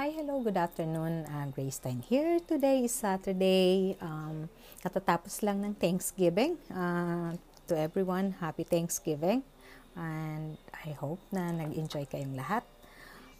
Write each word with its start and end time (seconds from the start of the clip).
Hi, 0.00 0.16
hello, 0.16 0.40
good 0.40 0.56
afternoon. 0.56 1.28
Uh, 1.28 1.52
Grace 1.52 1.76
Time 1.76 2.00
here. 2.00 2.40
Today 2.48 2.88
is 2.88 2.92
Saturday. 2.96 4.00
Um, 4.00 4.48
katatapos 4.80 5.44
lang 5.44 5.60
ng 5.60 5.76
Thanksgiving. 5.76 6.56
Uh, 6.72 7.36
to 7.68 7.76
everyone, 7.76 8.32
happy 8.40 8.64
Thanksgiving. 8.64 9.44
And 9.92 10.56
I 10.72 10.96
hope 10.96 11.20
na 11.28 11.52
nag-enjoy 11.52 12.08
kayong 12.08 12.32
lahat. 12.32 12.64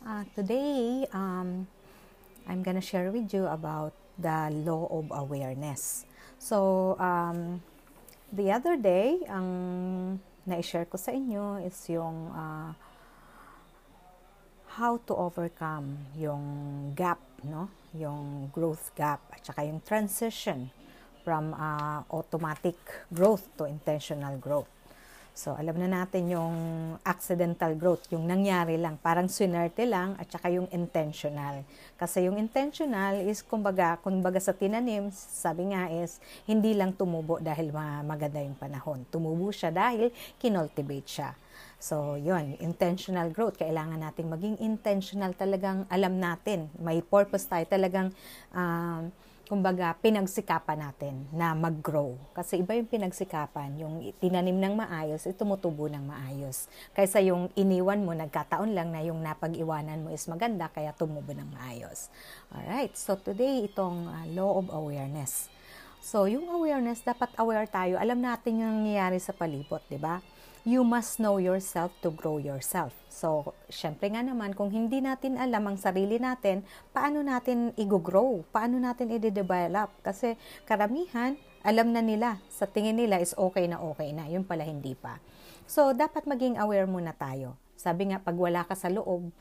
Uh, 0.05 0.29
today, 0.37 1.09
um, 1.17 1.65
I'm 2.45 2.61
gonna 2.61 2.85
share 2.85 3.09
with 3.09 3.33
you 3.33 3.49
about 3.49 3.97
the 4.21 4.53
law 4.53 4.85
of 4.93 5.09
awareness. 5.17 6.05
So, 6.37 6.93
um, 7.01 7.65
the 8.37 8.53
other 8.53 8.77
day, 8.77 9.25
ang 9.33 9.49
na-share 10.45 10.85
ko 10.85 11.01
sa 11.01 11.17
inyo 11.17 11.65
is 11.65 11.81
yung 11.89 12.29
uh, 12.37 12.77
how 14.79 15.03
to 15.03 15.13
overcome 15.19 15.99
yung 16.15 16.45
gap, 16.95 17.19
no? 17.43 17.67
Yung 17.97 18.47
growth 18.55 18.95
gap 18.95 19.19
at 19.35 19.43
saka 19.43 19.67
yung 19.67 19.83
transition 19.83 20.71
from 21.27 21.51
uh, 21.59 22.07
automatic 22.15 22.79
growth 23.11 23.51
to 23.59 23.67
intentional 23.67 24.39
growth. 24.39 24.71
So, 25.31 25.57
alam 25.57 25.79
na 25.79 25.89
natin 25.89 26.29
yung 26.29 26.55
accidental 27.01 27.73
growth, 27.79 28.05
yung 28.13 28.29
nangyari 28.29 28.77
lang, 28.77 29.01
parang 29.01 29.31
swinerte 29.31 29.89
lang, 29.89 30.19
at 30.21 30.29
saka 30.29 30.53
yung 30.53 30.69
intentional. 30.69 31.65
Kasi 31.97 32.29
yung 32.29 32.37
intentional 32.37 33.25
is, 33.25 33.41
kumbaga, 33.41 33.97
kumbaga 34.05 34.37
sa 34.43 34.53
tinanim, 34.53 35.09
sabi 35.15 35.73
nga 35.73 35.89
is, 35.89 36.21
hindi 36.45 36.77
lang 36.77 36.93
tumubo 36.93 37.41
dahil 37.41 37.73
maganda 38.05 38.43
yung 38.43 38.59
panahon. 38.59 39.07
Tumubo 39.09 39.49
siya 39.55 39.73
dahil 39.73 40.13
kinultivate 40.37 41.09
siya. 41.09 41.31
So, 41.81 42.21
yun, 42.21 42.61
intentional 42.61 43.33
growth. 43.33 43.57
Kailangan 43.57 44.05
nating 44.05 44.29
maging 44.29 44.61
intentional 44.61 45.33
talagang 45.33 45.89
alam 45.89 46.21
natin. 46.21 46.69
May 46.77 47.01
purpose 47.01 47.49
tayo 47.49 47.65
talagang, 47.65 48.13
um, 48.53 49.09
kumbaga, 49.49 49.97
pinagsikapan 49.97 50.77
natin 50.77 51.25
na 51.33 51.57
mag-grow. 51.57 52.21
Kasi 52.37 52.61
iba 52.61 52.77
yung 52.77 52.85
pinagsikapan, 52.85 53.81
yung 53.81 53.97
tinanim 54.21 54.61
ng 54.61 54.77
maayos, 54.77 55.25
ito 55.25 55.41
tumutubo 55.41 55.89
ng 55.89 56.05
maayos. 56.05 56.69
Kaysa 56.93 57.25
yung 57.25 57.49
iniwan 57.57 58.05
mo, 58.05 58.13
nagkataon 58.13 58.77
lang 58.77 58.93
na 58.93 59.01
yung 59.01 59.25
napag-iwanan 59.25 60.05
mo 60.05 60.13
is 60.13 60.29
maganda, 60.29 60.69
kaya 60.69 60.93
tumubo 60.93 61.33
ng 61.33 61.49
maayos. 61.49 62.13
Alright, 62.53 62.93
so 62.93 63.17
today, 63.17 63.65
itong 63.65 64.05
uh, 64.05 64.29
law 64.37 64.61
of 64.61 64.69
awareness. 64.69 65.49
So, 66.05 66.29
yung 66.29 66.45
awareness, 66.53 67.01
dapat 67.01 67.33
aware 67.41 67.65
tayo. 67.73 67.97
Alam 67.97 68.21
natin 68.21 68.61
yung 68.61 68.85
nangyayari 68.85 69.17
sa 69.17 69.33
palibot, 69.33 69.81
di 69.89 69.97
ba? 69.97 70.21
You 70.65 70.85
must 70.85 71.17
know 71.17 71.41
yourself 71.41 71.93
to 72.05 72.13
grow 72.13 72.37
yourself. 72.37 72.93
So, 73.09 73.57
syempre 73.73 74.13
nga 74.13 74.21
naman, 74.21 74.53
kung 74.53 74.69
hindi 74.69 75.01
natin 75.01 75.41
alam 75.41 75.65
ang 75.69 75.79
sarili 75.81 76.21
natin, 76.21 76.65
paano 76.93 77.25
natin 77.25 77.73
i-grow? 77.81 78.45
Paano 78.53 78.77
natin 78.77 79.13
i-develop? 79.13 79.89
Kasi 80.05 80.37
karamihan, 80.69 81.37
alam 81.65 81.93
na 81.93 82.01
nila, 82.05 82.41
sa 82.53 82.69
tingin 82.69 82.97
nila 82.97 83.21
is 83.21 83.33
okay 83.37 83.69
na 83.69 83.81
okay 83.81 84.13
na. 84.13 84.29
Yun 84.29 84.45
pala 84.45 84.65
hindi 84.65 84.93
pa. 84.97 85.21
So, 85.65 85.93
dapat 85.97 86.29
maging 86.29 86.61
aware 86.61 86.89
muna 86.89 87.17
tayo. 87.17 87.57
Sabi 87.77 88.13
nga, 88.13 88.21
pag 88.21 88.37
wala 88.37 88.65
ka 88.65 88.77
sa 88.77 88.93
loob, 88.93 89.33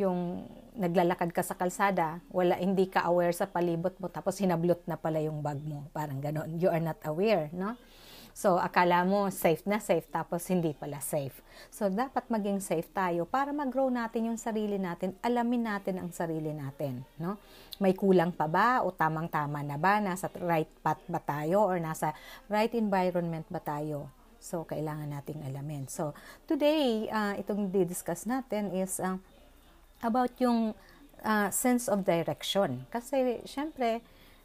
yung 0.00 0.48
naglalakad 0.80 1.28
ka 1.36 1.44
sa 1.44 1.52
kalsada, 1.52 2.24
wala 2.32 2.56
hindi 2.56 2.88
ka 2.88 3.04
aware 3.04 3.36
sa 3.36 3.44
palibot 3.44 3.92
mo 4.00 4.08
tapos 4.08 4.40
hinablot 4.40 4.80
na 4.88 4.96
pala 4.96 5.20
yung 5.20 5.44
bag 5.44 5.60
mo. 5.60 5.84
Parang 5.92 6.24
ganon. 6.24 6.56
You 6.56 6.72
are 6.72 6.80
not 6.80 6.96
aware, 7.04 7.52
no? 7.52 7.76
So, 8.40 8.56
akala 8.56 9.04
mo 9.04 9.28
safe 9.28 9.60
na 9.68 9.76
safe 9.76 10.08
tapos 10.08 10.48
hindi 10.48 10.72
pala 10.72 10.96
safe. 11.04 11.44
So, 11.68 11.92
dapat 11.92 12.24
maging 12.32 12.64
safe 12.64 12.88
tayo 12.88 13.28
para 13.28 13.52
mag-grow 13.52 13.92
natin 13.92 14.32
yung 14.32 14.40
sarili 14.40 14.80
natin, 14.80 15.12
alamin 15.20 15.68
natin 15.68 16.00
ang 16.00 16.08
sarili 16.08 16.56
natin, 16.56 17.04
no? 17.20 17.36
May 17.76 17.92
kulang 17.92 18.32
pa 18.32 18.48
ba 18.48 18.80
o 18.80 18.96
tamang-tama 18.96 19.60
na 19.60 19.76
ba? 19.76 20.00
Nasa 20.00 20.32
right 20.40 20.72
path 20.80 21.04
ba 21.04 21.20
tayo 21.20 21.68
or 21.68 21.76
nasa 21.84 22.16
right 22.48 22.72
environment 22.72 23.44
ba 23.52 23.60
tayo? 23.60 24.08
So, 24.40 24.64
kailangan 24.64 25.12
nating 25.12 25.44
alamin. 25.44 25.84
So, 25.92 26.16
today, 26.48 27.12
uh, 27.12 27.36
itong 27.36 27.68
di-discuss 27.68 28.24
natin 28.24 28.72
is 28.72 29.04
uh, 29.04 29.20
about 30.00 30.32
yung 30.40 30.72
uh, 31.20 31.48
sense 31.52 31.92
of 31.92 32.08
direction. 32.08 32.88
Kasi, 32.88 33.44
syempre, 33.44 34.00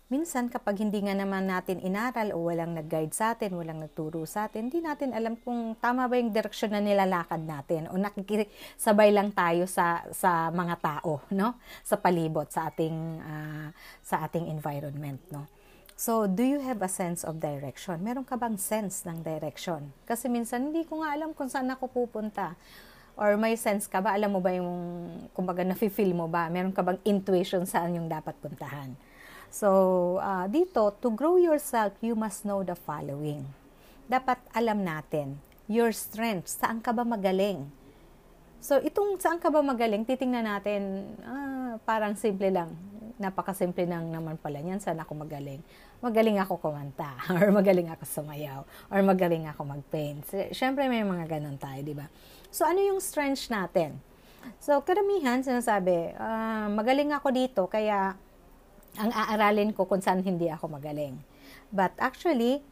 minsan 0.07 0.47
kapag 0.47 0.81
hindi 0.81 1.01
nga 1.01 1.17
naman 1.17 1.49
natin 1.49 1.81
inaral 1.81 2.33
o 2.33 2.49
walang 2.49 2.77
nag-guide 2.77 3.13
sa 3.13 3.33
atin, 3.33 3.57
walang 3.57 3.81
nagturo 3.81 4.25
sa 4.29 4.45
atin, 4.45 4.69
hindi 4.69 4.79
natin 4.81 5.11
alam 5.11 5.37
kung 5.39 5.73
tama 5.81 6.05
ba 6.05 6.15
yung 6.17 6.29
direksyon 6.29 6.77
na 6.77 6.81
nilalakad 6.81 7.41
natin 7.41 7.89
o 7.89 7.97
nakikisabay 7.97 9.09
lang 9.09 9.33
tayo 9.33 9.65
sa 9.65 10.05
sa 10.13 10.53
mga 10.53 10.75
tao, 10.81 11.25
no? 11.33 11.57
Sa 11.81 11.97
palibot, 11.97 12.49
sa 12.49 12.69
ating 12.69 12.97
uh, 13.21 13.69
sa 14.05 14.25
ating 14.29 14.49
environment, 14.49 15.21
no? 15.33 15.49
So, 15.95 16.27
do 16.27 16.43
you 16.43 16.59
have 16.59 16.83
a 16.83 16.91
sense 16.91 17.23
of 17.23 17.39
direction? 17.39 18.03
Meron 18.03 18.27
ka 18.27 18.35
bang 18.35 18.59
sense 18.59 19.07
ng 19.07 19.23
direction? 19.23 19.95
Kasi 20.03 20.27
minsan 20.27 20.69
hindi 20.69 20.83
ko 20.83 20.99
nga 20.99 21.15
alam 21.15 21.31
kung 21.31 21.47
saan 21.47 21.71
ako 21.71 21.87
pupunta 21.87 22.59
Or 23.15 23.39
may 23.39 23.55
sense 23.55 23.87
ka 23.87 24.03
ba? 24.03 24.11
Alam 24.11 24.37
mo 24.37 24.39
ba 24.43 24.51
yung, 24.51 24.71
kumbaga, 25.31 25.63
nafe-feel 25.63 26.11
mo 26.11 26.27
ba? 26.27 26.51
Meron 26.51 26.75
ka 26.75 26.83
bang 26.83 26.99
intuition 27.07 27.63
saan 27.63 27.95
yung 27.95 28.11
dapat 28.11 28.35
puntahan? 28.43 28.91
So, 29.55 30.19
uh, 30.19 30.51
dito, 30.51 30.91
to 30.99 31.07
grow 31.15 31.39
yourself, 31.39 31.95
you 32.03 32.11
must 32.11 32.43
know 32.43 32.59
the 32.59 32.75
following. 32.75 33.47
Dapat 34.11 34.35
alam 34.51 34.83
natin, 34.83 35.39
your 35.71 35.95
strength, 35.95 36.51
saan 36.59 36.83
ka 36.83 36.91
ba 36.91 37.07
magaling? 37.07 37.63
So, 38.59 38.83
itong 38.83 39.15
saan 39.15 39.39
ka 39.39 39.47
ba 39.47 39.63
magaling, 39.63 40.03
titingnan 40.03 40.43
natin, 40.43 41.07
ah, 41.23 41.79
parang 41.87 42.19
simple 42.19 42.51
lang. 42.51 42.75
Napakasimple 43.15 43.87
lang 43.87 44.11
naman 44.11 44.35
pala 44.35 44.59
niyan, 44.59 44.83
saan 44.83 44.99
ako 44.99 45.23
magaling. 45.23 45.63
Magaling 46.03 46.35
ako 46.35 46.59
kumanta, 46.59 47.15
or 47.39 47.47
magaling 47.47 47.87
ako 47.87 48.03
sumayaw, 48.03 48.59
or 48.91 48.99
magaling 49.07 49.47
ako 49.47 49.71
mag-paint. 49.71 50.51
Siyempre, 50.51 50.91
may 50.91 51.07
mga 51.07 51.31
ganun 51.31 51.55
tayo, 51.55 51.79
di 51.79 51.95
ba? 51.95 52.11
So, 52.51 52.67
ano 52.67 52.83
yung 52.83 52.99
strengths 52.99 53.47
natin? 53.47 54.03
So, 54.59 54.83
karamihan 54.83 55.39
sinasabi, 55.39 56.11
uh, 56.19 56.67
magaling 56.75 57.15
ako 57.15 57.27
dito, 57.31 57.61
kaya 57.71 58.19
ang 58.95 59.11
aaralin 59.11 59.71
ko 59.75 59.87
kung 59.87 60.01
saan 60.01 60.23
hindi 60.23 60.47
ako 60.49 60.71
magaling. 60.79 61.19
But 61.71 61.95
actually, 61.99 62.63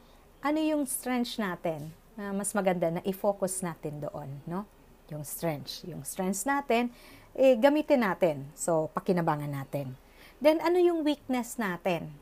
ano 0.44 0.60
yung 0.60 0.84
strengths 0.88 1.40
natin? 1.40 1.92
Na 2.14 2.30
uh, 2.30 2.34
mas 2.36 2.54
maganda 2.54 2.94
na 2.94 3.02
i-focus 3.08 3.66
natin 3.66 4.04
doon, 4.04 4.30
no? 4.46 4.68
Yung 5.10 5.26
strengths. 5.26 5.82
Yung 5.88 6.06
strengths 6.06 6.46
natin, 6.46 6.94
eh, 7.34 7.58
gamitin 7.58 8.06
natin. 8.06 8.46
So, 8.54 8.94
pakinabangan 8.94 9.50
natin. 9.50 9.98
Then, 10.38 10.62
ano 10.62 10.78
yung 10.78 11.02
weakness 11.02 11.58
natin? 11.58 12.14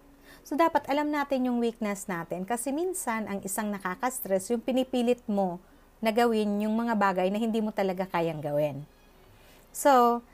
So, 0.41 0.56
dapat 0.56 0.88
alam 0.90 1.11
natin 1.11 1.50
yung 1.50 1.61
weakness 1.61 2.07
natin 2.09 2.47
kasi 2.47 2.73
minsan, 2.73 3.28
ang 3.28 3.40
isang 3.44 3.69
nakaka-stress, 3.69 4.50
yung 4.53 4.63
pinipilit 4.63 5.22
mo 5.28 5.61
na 6.01 6.09
gawin 6.09 6.66
yung 6.66 6.73
mga 6.73 6.97
bagay 6.97 7.28
na 7.29 7.38
hindi 7.38 7.61
mo 7.61 7.69
talaga 7.69 8.09
kayang 8.09 8.41
gawin. 8.41 8.81
So, 9.69 10.25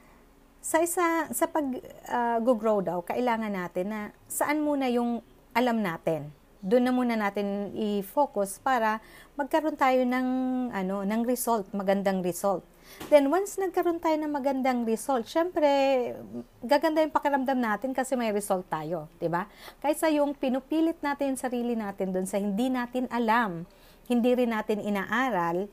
sa 0.67 0.83
isa 0.83 1.31
sa 1.31 1.45
pag 1.47 1.63
uh, 2.11 2.44
grow 2.44 2.83
daw, 2.83 3.00
kailangan 3.00 3.55
natin 3.55 3.88
na 3.88 4.01
saan 4.28 4.59
muna 4.59 4.91
yung 4.91 5.23
alam 5.55 5.79
natin. 5.79 6.28
Doon 6.59 6.83
na 6.83 6.91
muna 6.91 7.16
natin 7.16 7.72
i-focus 7.72 8.59
para 8.59 9.00
magkaroon 9.39 9.79
tayo 9.79 10.03
ng 10.03 10.27
ano, 10.75 11.07
ng 11.07 11.22
result, 11.23 11.72
magandang 11.72 12.19
result. 12.19 12.67
Then 13.07 13.31
once 13.31 13.56
nagkaroon 13.56 14.03
tayo 14.03 14.19
ng 14.19 14.27
magandang 14.27 14.83
result, 14.83 15.31
syempre 15.31 15.72
gaganda 16.59 17.00
yung 17.00 17.16
pakiramdam 17.16 17.63
natin 17.63 17.95
kasi 17.95 18.19
may 18.19 18.35
result 18.35 18.67
tayo, 18.67 19.07
'di 19.23 19.31
ba? 19.31 19.47
Kaysa 19.79 20.11
yung 20.11 20.35
pinupilit 20.35 21.00
natin 21.00 21.31
yung 21.31 21.39
sarili 21.39 21.79
natin 21.79 22.11
doon 22.11 22.27
sa 22.27 22.44
hindi 22.44 22.67
natin 22.67 23.07
alam, 23.07 23.63
hindi 24.11 24.35
rin 24.35 24.51
natin 24.51 24.83
inaaral, 24.83 25.72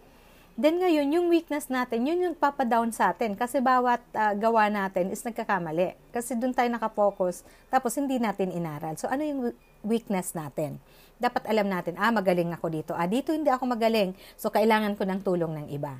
then 0.54 0.78
ngayon 0.78 1.10
yung 1.10 1.26
weakness 1.30 1.66
natin, 1.66 2.06
yun 2.06 2.22
yung 2.30 2.36
papadown 2.38 2.94
sa 2.94 3.10
atin 3.10 3.34
kasi 3.34 3.58
bawat 3.58 3.98
uh, 4.14 4.34
gawa 4.38 4.70
natin 4.70 5.10
is 5.10 5.22
nagkakamali. 5.26 5.98
Kasi 6.14 6.38
doon 6.38 6.54
tayo 6.54 6.70
nakapokus, 6.70 7.42
tapos 7.68 7.94
hindi 7.98 8.22
natin 8.22 8.54
inaral. 8.54 8.94
So 8.94 9.10
ano 9.10 9.22
yung 9.26 9.40
weakness 9.82 10.32
natin? 10.32 10.78
Dapat 11.18 11.46
alam 11.46 11.66
natin, 11.70 11.98
ah, 11.98 12.10
magaling 12.10 12.50
ako 12.54 12.66
dito. 12.70 12.92
Ah, 12.94 13.06
dito 13.06 13.30
hindi 13.30 13.50
ako 13.50 13.66
magaling. 13.70 14.14
So 14.38 14.50
kailangan 14.50 14.94
ko 14.98 15.06
ng 15.06 15.20
tulong 15.22 15.52
ng 15.62 15.66
iba, 15.74 15.98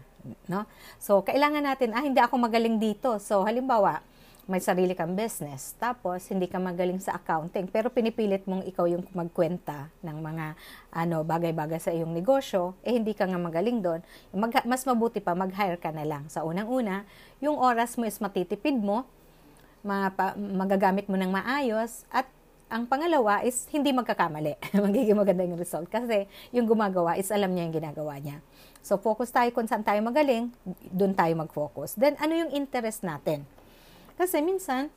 no? 0.51 0.67
So 0.99 1.23
kailangan 1.27 1.62
natin, 1.67 1.95
ah, 1.95 2.03
hindi 2.03 2.19
ako 2.23 2.39
magaling 2.39 2.79
dito. 2.79 3.19
So 3.19 3.43
halimbawa, 3.43 4.03
may 4.44 4.61
sarili 4.61 4.93
kang 4.93 5.17
business, 5.17 5.73
tapos 5.81 6.29
hindi 6.29 6.44
ka 6.44 6.61
magaling 6.61 7.00
sa 7.00 7.17
accounting, 7.17 7.64
pero 7.64 7.88
pinipilit 7.88 8.44
mong 8.44 8.69
ikaw 8.69 8.85
yung 8.85 9.00
magkwenta 9.17 9.88
ng 10.05 10.19
mga 10.20 10.46
ano 10.93 11.25
bagay-bagay 11.25 11.81
sa 11.81 11.88
iyong 11.88 12.12
negosyo, 12.12 12.76
eh 12.85 12.93
hindi 12.93 13.17
ka 13.17 13.25
nga 13.25 13.41
magaling 13.41 13.81
doon, 13.81 14.05
mag, 14.37 14.52
mas 14.69 14.85
mabuti 14.85 15.25
pa 15.25 15.32
mag-hire 15.32 15.81
ka 15.81 15.88
na 15.88 16.05
lang. 16.05 16.29
Sa 16.29 16.44
unang-una, 16.44 17.08
yung 17.41 17.56
oras 17.56 17.96
mo 17.96 18.05
is 18.05 18.20
matitipid 18.20 18.76
mo, 18.76 19.08
mapa, 19.81 20.37
magagamit 20.37 21.08
mo 21.08 21.17
ng 21.17 21.32
maayos, 21.32 22.05
at 22.12 22.29
ang 22.69 22.85
pangalawa 22.85 23.41
is 23.44 23.64
hindi 23.73 23.93
magkakamali. 23.96 24.61
Magiging 24.85 25.17
maganda 25.17 25.44
yung 25.44 25.61
result 25.61 25.88
kasi 25.88 26.26
yung 26.50 26.69
gumagawa 26.69 27.17
is 27.17 27.29
alam 27.32 27.52
niya 27.52 27.70
yung 27.70 27.76
ginagawa 27.76 28.19
niya. 28.20 28.44
So, 28.85 29.00
focus 29.00 29.32
tayo 29.32 29.49
kung 29.56 29.64
saan 29.64 29.81
tayo 29.81 30.00
magaling, 30.05 30.52
doon 30.93 31.17
tayo 31.17 31.32
mag-focus. 31.38 31.96
Then, 31.96 32.20
ano 32.20 32.37
yung 32.37 32.52
interest 32.52 33.00
natin? 33.00 33.49
Kasi 34.15 34.39
minsan, 34.41 34.91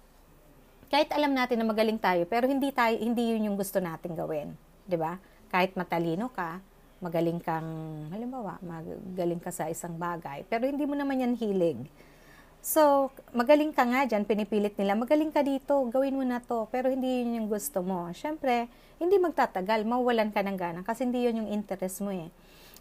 kahit 0.88 1.12
alam 1.12 1.36
natin 1.36 1.60
na 1.60 1.68
magaling 1.68 2.00
tayo, 2.00 2.24
pero 2.30 2.48
hindi 2.48 2.72
tayo 2.72 2.96
hindi 2.96 3.36
yun 3.36 3.52
yung 3.52 3.58
gusto 3.60 3.84
nating 3.84 4.16
gawin, 4.16 4.56
'di 4.88 4.96
ba? 4.96 5.20
Kahit 5.52 5.76
matalino 5.76 6.32
ka, 6.32 6.64
magaling 7.04 7.44
kang 7.44 7.68
halimbawa, 8.10 8.58
magaling 8.64 9.42
ka 9.44 9.52
sa 9.52 9.68
isang 9.68 10.00
bagay, 10.00 10.48
pero 10.48 10.66
hindi 10.66 10.88
mo 10.88 10.96
naman 10.96 11.22
yan 11.22 11.34
hilig. 11.36 11.78
So, 12.58 13.14
magaling 13.32 13.72
ka 13.72 13.86
nga 13.86 14.04
dyan, 14.10 14.26
pinipilit 14.26 14.76
nila, 14.76 14.98
magaling 14.98 15.30
ka 15.32 15.46
dito, 15.46 15.78
gawin 15.88 16.18
mo 16.18 16.26
na 16.26 16.42
to, 16.42 16.68
pero 16.74 16.90
hindi 16.90 17.24
yun 17.24 17.40
yung 17.44 17.48
gusto 17.48 17.86
mo. 17.86 18.10
Siyempre, 18.12 18.68
hindi 18.98 19.16
magtatagal, 19.22 19.86
mawalan 19.86 20.34
ka 20.34 20.42
ng 20.42 20.58
gana 20.58 20.82
kasi 20.82 21.06
hindi 21.06 21.22
yun 21.24 21.46
yung 21.46 21.50
interest 21.54 22.02
mo 22.02 22.10
eh. 22.12 22.28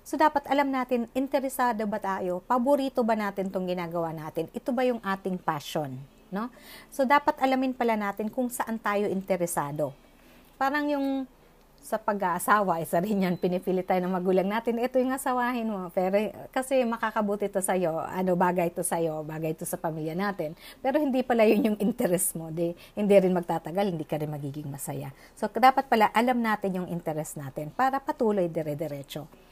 So, 0.03 0.17
dapat 0.17 0.49
alam 0.49 0.73
natin, 0.73 1.07
interesado 1.13 1.85
ba 1.87 2.01
tayo? 2.03 2.43
Paborito 2.47 3.05
ba 3.05 3.15
natin 3.15 3.53
tong 3.53 3.69
ginagawa 3.69 4.11
natin? 4.17 4.49
Ito 4.57 4.71
ba 4.73 4.83
yung 4.87 4.99
ating 5.03 5.39
passion? 5.39 6.16
No? 6.33 6.51
So, 6.91 7.07
dapat 7.07 7.39
alamin 7.39 7.73
pala 7.73 7.95
natin 7.95 8.31
kung 8.31 8.51
saan 8.51 8.79
tayo 8.81 9.07
interesado. 9.07 9.95
Parang 10.57 10.89
yung 10.89 11.29
sa 11.87 12.03
pag-aasawa, 12.03 12.83
isa 12.83 12.99
rin 12.99 13.23
yan, 13.23 13.39
pinipilit 13.39 13.87
tayo 13.87 14.03
ng 14.03 14.11
magulang 14.11 14.51
natin, 14.51 14.83
ito 14.83 14.99
yung 14.99 15.15
asawahin 15.15 15.71
mo. 15.71 15.87
Pero 15.95 16.19
kasi 16.51 16.83
makakabuti 16.83 17.47
to 17.47 17.63
sa'yo, 17.63 18.03
ano, 18.03 18.35
bagay 18.35 18.75
to 18.75 18.83
sa'yo, 18.83 19.23
bagay 19.23 19.55
to 19.55 19.63
sa 19.63 19.79
pamilya 19.79 20.19
natin. 20.19 20.59
Pero 20.83 20.99
hindi 20.99 21.23
pala 21.23 21.47
yun 21.47 21.73
yung 21.73 21.79
interest 21.79 22.35
mo. 22.35 22.51
Di, 22.51 22.75
hindi 22.99 23.15
rin 23.15 23.31
magtatagal, 23.31 23.95
hindi 23.95 24.03
ka 24.03 24.19
rin 24.19 24.35
magiging 24.35 24.67
masaya. 24.67 25.15
So, 25.39 25.47
dapat 25.47 25.87
pala 25.87 26.11
alam 26.11 26.43
natin 26.43 26.83
yung 26.83 26.89
interest 26.91 27.39
natin 27.39 27.71
para 27.71 28.03
patuloy 28.03 28.51
dire-diretso. 28.51 29.46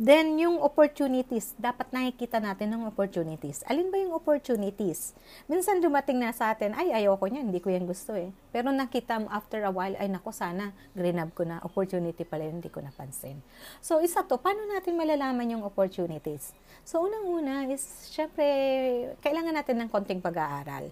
Then, 0.00 0.40
yung 0.40 0.64
opportunities, 0.64 1.52
dapat 1.60 1.92
nakikita 1.92 2.40
natin 2.40 2.72
ng 2.72 2.88
opportunities. 2.88 3.60
Alin 3.68 3.92
ba 3.92 4.00
yung 4.00 4.16
opportunities? 4.16 5.12
Minsan 5.44 5.84
dumating 5.84 6.16
na 6.16 6.32
sa 6.32 6.56
atin, 6.56 6.72
ay, 6.72 6.88
ayoko 7.04 7.28
niyan, 7.28 7.52
hindi 7.52 7.60
ko 7.60 7.68
yan 7.68 7.84
gusto 7.84 8.16
eh. 8.16 8.32
Pero 8.48 8.72
nakita 8.72 9.20
mo 9.20 9.28
after 9.28 9.60
a 9.60 9.68
while, 9.68 9.92
ay 10.00 10.08
nako 10.08 10.32
sana, 10.32 10.72
grab 10.96 11.36
ko 11.36 11.44
na, 11.44 11.60
opportunity 11.60 12.24
pala 12.24 12.48
yun, 12.48 12.64
hindi 12.64 12.72
ko 12.72 12.80
napansin. 12.80 13.44
So, 13.84 14.00
isa 14.00 14.24
to, 14.24 14.40
paano 14.40 14.64
natin 14.72 14.96
malalaman 14.96 15.60
yung 15.60 15.68
opportunities? 15.68 16.56
So, 16.80 17.04
unang-una 17.04 17.68
is, 17.68 18.08
syempre, 18.08 18.48
kailangan 19.20 19.52
natin 19.52 19.84
ng 19.84 19.92
konting 19.92 20.24
pag-aaral. 20.24 20.88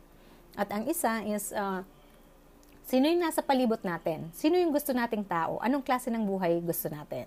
At 0.52 0.68
ang 0.68 0.84
isa 0.84 1.24
is, 1.24 1.56
uh, 1.56 1.80
sino 2.84 3.08
yung 3.08 3.24
nasa 3.24 3.40
palibot 3.40 3.80
natin? 3.80 4.28
Sino 4.36 4.60
yung 4.60 4.68
gusto 4.68 4.92
nating 4.92 5.24
tao? 5.24 5.56
Anong 5.64 5.80
klase 5.80 6.12
ng 6.12 6.28
buhay 6.28 6.60
gusto 6.60 6.92
natin? 6.92 7.24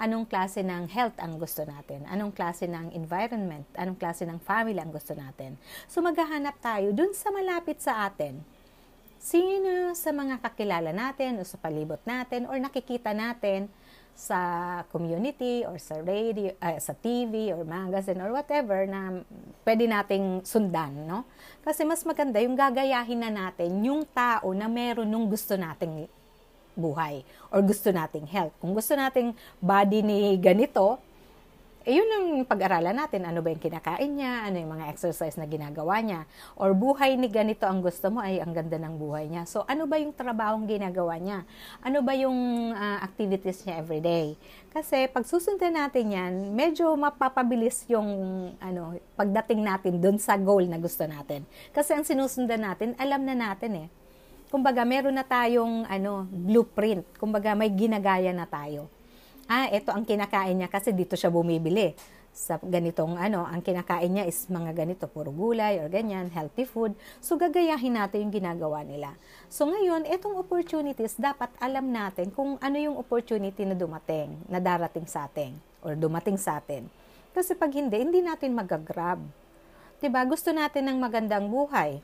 Anong 0.00 0.24
klase 0.24 0.64
ng 0.64 0.88
health 0.88 1.20
ang 1.20 1.36
gusto 1.36 1.60
natin, 1.68 2.08
anong 2.08 2.32
klase 2.32 2.64
ng 2.64 2.96
environment, 2.96 3.68
anong 3.76 4.00
klase 4.00 4.24
ng 4.24 4.40
family 4.40 4.80
ang 4.80 4.88
gusto 4.88 5.12
natin. 5.12 5.60
So 5.84 6.00
maghahanap 6.00 6.56
tayo 6.64 6.96
dun 6.96 7.12
sa 7.12 7.28
malapit 7.28 7.84
sa 7.84 8.08
atin. 8.08 8.40
Sino 9.20 9.92
sa 9.92 10.16
mga 10.16 10.40
kakilala 10.40 10.96
natin 10.96 11.36
o 11.36 11.44
sa 11.44 11.60
palibot 11.60 12.00
natin 12.08 12.48
or 12.48 12.56
nakikita 12.56 13.12
natin 13.12 13.68
sa 14.16 14.40
community 14.88 15.64
or 15.68 15.76
sa 15.76 16.00
radio, 16.00 16.52
uh, 16.60 16.80
sa 16.80 16.96
TV 16.96 17.52
or 17.52 17.64
magazine 17.68 18.20
or 18.24 18.32
whatever 18.32 18.88
na 18.88 19.20
pwede 19.68 19.84
nating 19.84 20.44
sundan, 20.44 21.04
no? 21.04 21.28
Kasi 21.60 21.84
mas 21.84 22.04
maganda 22.08 22.40
yung 22.40 22.56
gagayahin 22.56 23.20
na 23.20 23.32
natin 23.32 23.80
yung 23.84 24.04
tao 24.08 24.52
na 24.56 24.68
meron 24.68 25.08
nung 25.08 25.28
gusto 25.28 25.56
nating 25.56 26.08
buhay 26.78 27.22
or 27.50 27.60
gusto 27.62 27.90
nating 27.90 28.26
health. 28.30 28.54
Kung 28.62 28.74
gusto 28.74 28.94
nating 28.94 29.34
body 29.62 30.00
ni 30.02 30.18
ganito, 30.38 30.98
eh 31.88 31.96
yun 31.96 32.08
ang 32.12 32.26
pag-aralan 32.44 32.92
natin. 32.92 33.24
Ano 33.24 33.40
ba 33.40 33.48
yung 33.48 33.62
kinakain 33.62 34.12
niya? 34.12 34.44
Ano 34.44 34.60
yung 34.60 34.72
mga 34.76 34.92
exercise 34.92 35.40
na 35.40 35.48
ginagawa 35.48 36.04
niya? 36.04 36.28
Or 36.60 36.76
buhay 36.76 37.16
ni 37.16 37.32
ganito 37.32 37.64
ang 37.64 37.80
gusto 37.80 38.12
mo 38.12 38.20
ay 38.20 38.36
ang 38.36 38.52
ganda 38.52 38.76
ng 38.76 39.00
buhay 39.00 39.32
niya. 39.32 39.48
So 39.48 39.64
ano 39.64 39.88
ba 39.88 39.96
yung 39.96 40.12
trabahong 40.12 40.68
ginagawa 40.68 41.16
niya? 41.16 41.48
Ano 41.80 42.04
ba 42.04 42.12
yung 42.12 42.36
uh, 42.76 42.98
activities 43.00 43.64
niya 43.64 43.80
everyday? 43.80 44.36
Kasi 44.76 45.08
pag 45.08 45.24
susundan 45.24 45.72
natin 45.72 46.12
yan, 46.12 46.32
medyo 46.52 46.92
mapapabilis 47.00 47.88
yung 47.88 48.06
ano, 48.60 49.00
pagdating 49.16 49.64
natin 49.64 50.04
dun 50.04 50.20
sa 50.20 50.36
goal 50.36 50.68
na 50.68 50.76
gusto 50.76 51.08
natin. 51.08 51.48
Kasi 51.72 51.96
ang 51.96 52.04
sinusundan 52.04 52.60
natin, 52.60 52.92
alam 53.00 53.24
na 53.24 53.32
natin 53.32 53.88
eh 53.88 53.99
kumbaga 54.50 54.82
meron 54.82 55.14
na 55.14 55.22
tayong 55.22 55.86
ano, 55.86 56.26
blueprint. 56.26 57.06
Kumbaga 57.16 57.54
may 57.54 57.70
ginagaya 57.70 58.34
na 58.34 58.44
tayo. 58.44 58.90
Ah, 59.46 59.70
ito 59.70 59.94
ang 59.94 60.02
kinakain 60.02 60.58
niya 60.58 60.68
kasi 60.68 60.90
dito 60.90 61.14
siya 61.14 61.30
bumibili. 61.30 61.94
Sa 62.30 62.58
ganitong 62.62 63.18
ano, 63.18 63.42
ang 63.46 63.62
kinakain 63.62 64.10
niya 64.10 64.26
is 64.26 64.46
mga 64.46 64.74
ganito, 64.74 65.10
puro 65.10 65.34
gulay 65.34 65.82
or 65.82 65.90
ganyan, 65.90 66.30
healthy 66.30 66.66
food. 66.66 66.94
So 67.18 67.34
gagayahin 67.34 67.98
natin 67.98 68.26
yung 68.26 68.34
ginagawa 68.34 68.86
nila. 68.86 69.14
So 69.50 69.66
ngayon, 69.66 70.06
itong 70.06 70.38
opportunities, 70.38 71.18
dapat 71.18 71.50
alam 71.58 71.90
natin 71.90 72.30
kung 72.30 72.58
ano 72.62 72.76
yung 72.78 72.98
opportunity 72.98 73.66
na 73.66 73.74
dumating, 73.74 74.34
na 74.46 74.62
darating 74.62 75.06
sa 75.10 75.26
atin 75.26 75.58
or 75.82 75.98
dumating 75.98 76.38
sa 76.38 76.62
atin. 76.62 76.86
Kasi 77.34 77.54
pag 77.58 77.70
hindi, 77.74 77.98
hindi 77.98 78.22
natin 78.22 78.54
magagrab. 78.54 79.18
'Di 79.98 80.06
ba? 80.10 80.22
Gusto 80.26 80.54
natin 80.54 80.86
ng 80.86 80.98
magandang 81.02 81.50
buhay 81.50 81.98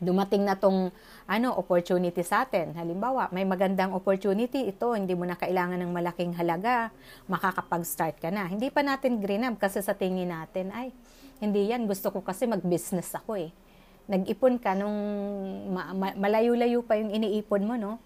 dumating 0.00 0.44
na 0.44 0.56
tong 0.56 0.92
ano 1.26 1.58
opportunity 1.58 2.22
sa 2.22 2.46
atin. 2.46 2.70
Halimbawa, 2.78 3.28
may 3.34 3.42
magandang 3.42 3.90
opportunity 3.90 4.70
ito, 4.70 4.94
hindi 4.94 5.12
mo 5.18 5.26
na 5.26 5.34
kailangan 5.34 5.82
ng 5.82 5.90
malaking 5.90 6.32
halaga, 6.38 6.94
makakapag-start 7.26 8.22
ka 8.22 8.30
na. 8.30 8.46
Hindi 8.46 8.70
pa 8.70 8.86
natin 8.86 9.18
grinab 9.18 9.58
kasi 9.58 9.82
sa 9.82 9.92
tingin 9.92 10.30
natin, 10.30 10.70
ay, 10.70 10.94
hindi 11.42 11.66
yan, 11.68 11.84
gusto 11.90 12.14
ko 12.14 12.22
kasi 12.22 12.46
mag-business 12.46 13.10
ako 13.18 13.42
eh. 13.42 13.50
Nag-ipon 14.06 14.62
ka 14.62 14.78
nung 14.78 14.98
ma- 15.74 15.90
ma- 15.92 16.14
malayo-layo 16.14 16.86
pa 16.86 16.94
yung 16.94 17.10
iniipon 17.10 17.66
mo, 17.66 17.74
no? 17.74 17.98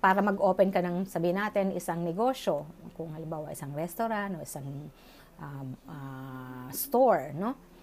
Para 0.00 0.24
mag-open 0.24 0.72
ka 0.72 0.80
ng, 0.80 1.04
sabi 1.04 1.36
natin, 1.36 1.76
isang 1.76 2.00
negosyo. 2.00 2.64
Kung 2.96 3.12
halimbawa, 3.12 3.52
isang 3.52 3.76
restaurant 3.76 4.40
o 4.40 4.44
isang 4.44 4.64
um, 5.36 5.68
uh, 5.84 6.68
store, 6.72 7.36
no? 7.36 7.73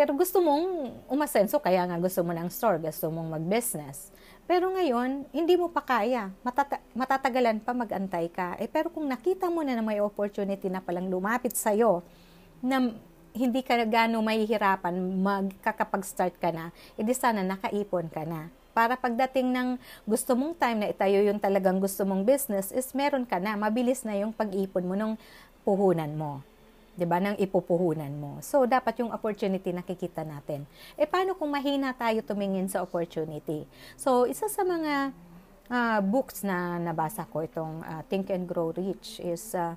Pero 0.00 0.16
gusto 0.16 0.40
mong 0.40 0.96
umasenso, 1.12 1.60
kaya 1.60 1.84
nga 1.84 2.00
gusto 2.00 2.24
mo 2.24 2.32
ng 2.32 2.48
store, 2.48 2.80
gusto 2.88 3.12
mong 3.12 3.36
mag-business. 3.36 4.08
Pero 4.48 4.72
ngayon, 4.72 5.28
hindi 5.28 5.60
mo 5.60 5.68
pa 5.68 5.84
kaya. 5.84 6.32
Matata- 6.40 6.80
matatagalan 6.96 7.60
pa 7.60 7.76
mag-antay 7.76 8.32
ka. 8.32 8.56
Eh, 8.56 8.64
pero 8.64 8.88
kung 8.88 9.04
nakita 9.04 9.52
mo 9.52 9.60
na 9.60 9.76
na 9.76 9.84
may 9.84 10.00
opportunity 10.00 10.72
na 10.72 10.80
palang 10.80 11.12
lumapit 11.12 11.52
sa'yo, 11.52 12.00
na 12.64 12.96
hindi 13.36 13.60
ka 13.60 13.76
gano 13.84 14.24
mahihirapan, 14.24 14.96
magkakapag-start 15.20 16.40
ka 16.40 16.48
na, 16.48 16.72
edi 16.96 17.12
sana 17.12 17.44
nakaipon 17.44 18.08
ka 18.08 18.24
na. 18.24 18.48
Para 18.72 18.96
pagdating 18.96 19.52
ng 19.52 19.68
gusto 20.08 20.32
mong 20.32 20.56
time 20.56 20.80
na 20.80 20.88
itayo 20.88 21.20
yung 21.28 21.36
talagang 21.36 21.76
gusto 21.76 22.08
mong 22.08 22.24
business, 22.24 22.72
is 22.72 22.88
meron 22.96 23.28
ka 23.28 23.36
na, 23.36 23.52
mabilis 23.52 24.00
na 24.08 24.16
yung 24.16 24.32
pag-ipon 24.32 24.88
mo 24.88 24.96
nung 24.96 25.20
puhunan 25.60 26.16
mo. 26.16 26.40
'Di 27.00 27.08
ba, 27.08 27.16
nang 27.16 27.40
ipupuhunan 27.40 28.12
mo. 28.12 28.36
So, 28.44 28.68
dapat 28.68 29.00
yung 29.00 29.08
opportunity 29.08 29.72
nakikita 29.72 30.20
natin. 30.20 30.68
Eh, 31.00 31.08
paano 31.08 31.32
kung 31.32 31.48
mahina 31.48 31.96
tayo 31.96 32.20
tumingin 32.20 32.68
sa 32.68 32.84
opportunity? 32.84 33.64
So, 33.96 34.28
isa 34.28 34.52
sa 34.52 34.60
mga 34.60 35.16
uh, 35.72 35.98
books 36.04 36.44
na 36.44 36.76
nabasa 36.76 37.24
ko, 37.24 37.40
itong 37.40 37.80
uh, 37.80 38.04
Think 38.12 38.28
and 38.28 38.44
Grow 38.44 38.68
Rich, 38.76 39.24
is 39.24 39.56
uh, 39.56 39.72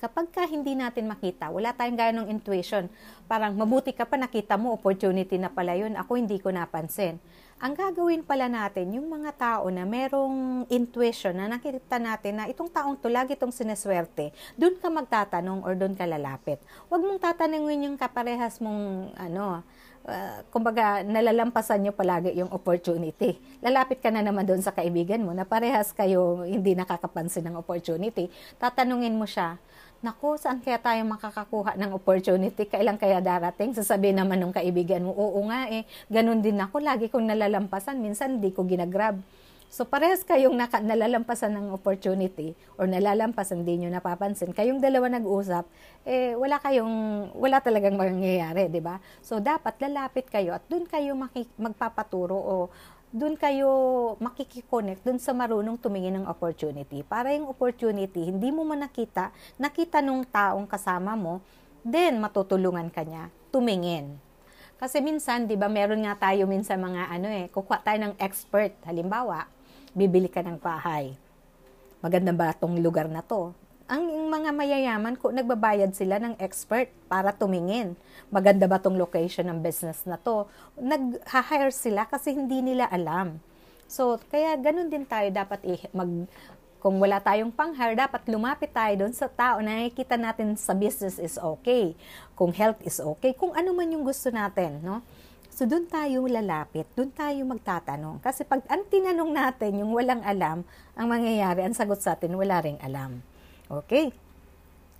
kapag 0.00 0.32
ka 0.32 0.48
hindi 0.48 0.72
natin 0.72 1.12
makita, 1.12 1.52
wala 1.52 1.76
tayong 1.76 2.00
gaya 2.00 2.16
ng 2.16 2.32
intuition, 2.32 2.88
parang 3.28 3.52
mabuti 3.52 3.92
ka 3.92 4.08
pa 4.08 4.16
nakita 4.16 4.56
mo, 4.56 4.72
opportunity 4.72 5.36
na 5.36 5.52
pala 5.52 5.76
yun, 5.76 5.92
ako 5.92 6.16
hindi 6.16 6.40
ko 6.40 6.48
napansin 6.48 7.20
ang 7.62 7.72
gagawin 7.78 8.26
pala 8.26 8.50
natin, 8.50 8.98
yung 8.98 9.06
mga 9.06 9.30
tao 9.34 9.70
na 9.70 9.86
merong 9.86 10.66
intuition 10.68 11.34
na 11.38 11.46
nakita 11.46 12.02
natin 12.02 12.42
na 12.42 12.44
itong 12.50 12.66
taong 12.68 12.98
to 12.98 13.06
lagi 13.06 13.38
itong 13.38 13.54
sineswerte, 13.54 14.34
doon 14.58 14.74
ka 14.78 14.90
magtatanong 14.90 15.62
or 15.62 15.78
doon 15.78 15.94
ka 15.94 16.04
lalapit. 16.04 16.58
Huwag 16.90 17.02
mong 17.02 17.22
tatanungin 17.22 17.90
yung 17.90 17.96
kaparehas 17.96 18.58
mong 18.58 19.14
ano, 19.14 19.62
uh, 20.04 20.38
kumbaga 20.52 21.02
nalalampasan 21.02 21.84
nyo 21.84 21.92
palagi 21.96 22.36
yung 22.36 22.52
opportunity. 22.52 23.40
Lalapit 23.64 24.00
ka 24.04 24.12
na 24.12 24.20
naman 24.20 24.44
doon 24.44 24.60
sa 24.60 24.72
kaibigan 24.72 25.24
mo 25.24 25.32
na 25.32 25.48
parehas 25.48 25.90
kayo 25.90 26.44
hindi 26.44 26.76
nakakapansin 26.76 27.48
ng 27.48 27.56
opportunity. 27.56 28.28
Tatanungin 28.60 29.16
mo 29.16 29.24
siya, 29.24 29.56
Naku, 30.04 30.36
saan 30.36 30.60
kaya 30.60 30.76
tayo 30.76 31.00
makakakuha 31.08 31.80
ng 31.80 31.96
opportunity? 31.96 32.68
Kailan 32.68 33.00
kaya 33.00 33.24
darating? 33.24 33.72
Sasabihin 33.72 34.20
naman 34.20 34.36
ng 34.36 34.52
kaibigan 34.52 35.00
mo, 35.00 35.16
oo 35.16 35.40
nga 35.48 35.64
eh, 35.72 35.88
ganun 36.12 36.44
din 36.44 36.60
ako. 36.60 36.76
Lagi 36.84 37.08
kong 37.08 37.24
nalalampasan. 37.24 37.96
Minsan 38.04 38.36
hindi 38.36 38.52
ko 38.52 38.68
ginagrab. 38.68 39.16
So 39.72 39.88
parehas 39.88 40.20
kayong 40.20 40.60
naka, 40.60 40.84
nalalampasan 40.84 41.56
ng 41.56 41.72
opportunity 41.72 42.52
or 42.76 42.84
nalalampasan 42.84 43.64
din 43.64 43.88
nyo 43.88 43.96
napapansin. 43.96 44.52
Kayong 44.52 44.78
dalawa 44.78 45.08
nag-usap, 45.08 45.64
eh 46.04 46.36
wala 46.36 46.60
kayong, 46.60 46.94
wala 47.34 47.64
talagang 47.64 47.96
mangyayari, 47.96 48.68
di 48.68 48.84
ba? 48.84 49.00
So 49.24 49.40
dapat 49.40 49.80
lalapit 49.82 50.28
kayo 50.28 50.54
at 50.54 50.62
doon 50.68 50.84
kayo 50.84 51.16
maki, 51.16 51.48
magpapaturo 51.58 52.36
o 52.36 52.54
doon 53.14 53.38
kayo 53.38 53.70
makikiconnect 54.18 55.06
doon 55.06 55.22
sa 55.22 55.30
marunong 55.30 55.78
tumingin 55.78 56.18
ng 56.18 56.26
opportunity. 56.26 57.06
Para 57.06 57.30
yung 57.30 57.46
opportunity, 57.46 58.26
hindi 58.26 58.50
mo 58.50 58.66
man 58.66 58.82
nakita, 58.82 59.30
nakita 59.54 60.02
nung 60.02 60.26
taong 60.26 60.66
kasama 60.66 61.14
mo, 61.14 61.38
then 61.86 62.18
matutulungan 62.18 62.90
ka 62.90 63.06
niya 63.06 63.30
tumingin. 63.54 64.18
Kasi 64.82 64.98
minsan, 64.98 65.46
di 65.46 65.54
ba, 65.54 65.70
meron 65.70 66.02
nga 66.02 66.18
tayo 66.18 66.50
minsan 66.50 66.82
mga 66.82 67.06
ano 67.06 67.30
eh, 67.30 67.46
kukuha 67.54 67.86
tayo 67.86 68.02
ng 68.02 68.18
expert. 68.18 68.74
Halimbawa, 68.82 69.46
bibili 69.94 70.26
ka 70.26 70.42
ng 70.42 70.58
bahay. 70.58 71.14
Maganda 72.02 72.34
ba 72.34 72.50
itong 72.50 72.82
lugar 72.82 73.06
na 73.06 73.22
to? 73.22 73.54
Ang 73.84 74.32
mga 74.32 74.56
mayayaman, 74.56 75.12
ko 75.20 75.28
nagbabayad 75.28 75.92
sila 75.92 76.16
ng 76.16 76.40
expert 76.40 76.88
para 77.04 77.36
tumingin. 77.36 77.92
Maganda 78.32 78.64
ba 78.64 78.80
tong 78.80 78.96
location 78.96 79.44
ng 79.44 79.60
business 79.60 80.08
na 80.08 80.16
to? 80.16 80.48
Nag-hire 80.80 81.68
sila 81.68 82.08
kasi 82.08 82.32
hindi 82.32 82.64
nila 82.64 82.88
alam. 82.88 83.44
So, 83.84 84.16
kaya 84.32 84.56
ganun 84.56 84.88
din 84.88 85.04
tayo 85.04 85.28
dapat 85.28 85.60
i- 85.68 85.92
mag 85.92 86.08
kung 86.80 86.96
wala 86.96 87.20
tayong 87.20 87.52
pang-hire, 87.52 87.92
dapat 87.92 88.24
lumapit 88.28 88.72
tayo 88.72 89.04
doon 89.04 89.12
sa 89.12 89.28
tao 89.28 89.60
na 89.60 89.76
nakikita 89.76 90.16
natin 90.16 90.56
sa 90.56 90.72
business 90.72 91.20
is 91.20 91.36
okay. 91.36 91.92
Kung 92.32 92.56
health 92.56 92.80
is 92.88 93.04
okay. 93.04 93.36
Kung 93.36 93.52
ano 93.52 93.76
man 93.76 93.92
yung 93.92 94.04
gusto 94.04 94.32
natin, 94.32 94.80
no? 94.80 95.04
So, 95.52 95.68
doon 95.68 95.84
tayo 95.92 96.24
lalapit, 96.24 96.88
doon 96.96 97.12
tayo 97.12 97.36
magtatanong. 97.44 98.24
Kasi 98.24 98.48
pag 98.48 98.64
ang 98.64 98.88
tinanong 98.88 99.28
natin 99.28 99.84
yung 99.84 99.92
walang 99.92 100.24
alam, 100.24 100.64
ang 100.96 101.06
mangyayari, 101.08 101.68
ang 101.68 101.76
sagot 101.76 102.00
sa 102.00 102.16
atin, 102.16 102.32
wala 102.32 102.64
ring 102.64 102.80
alam. 102.80 103.20
Okay? 103.68 104.12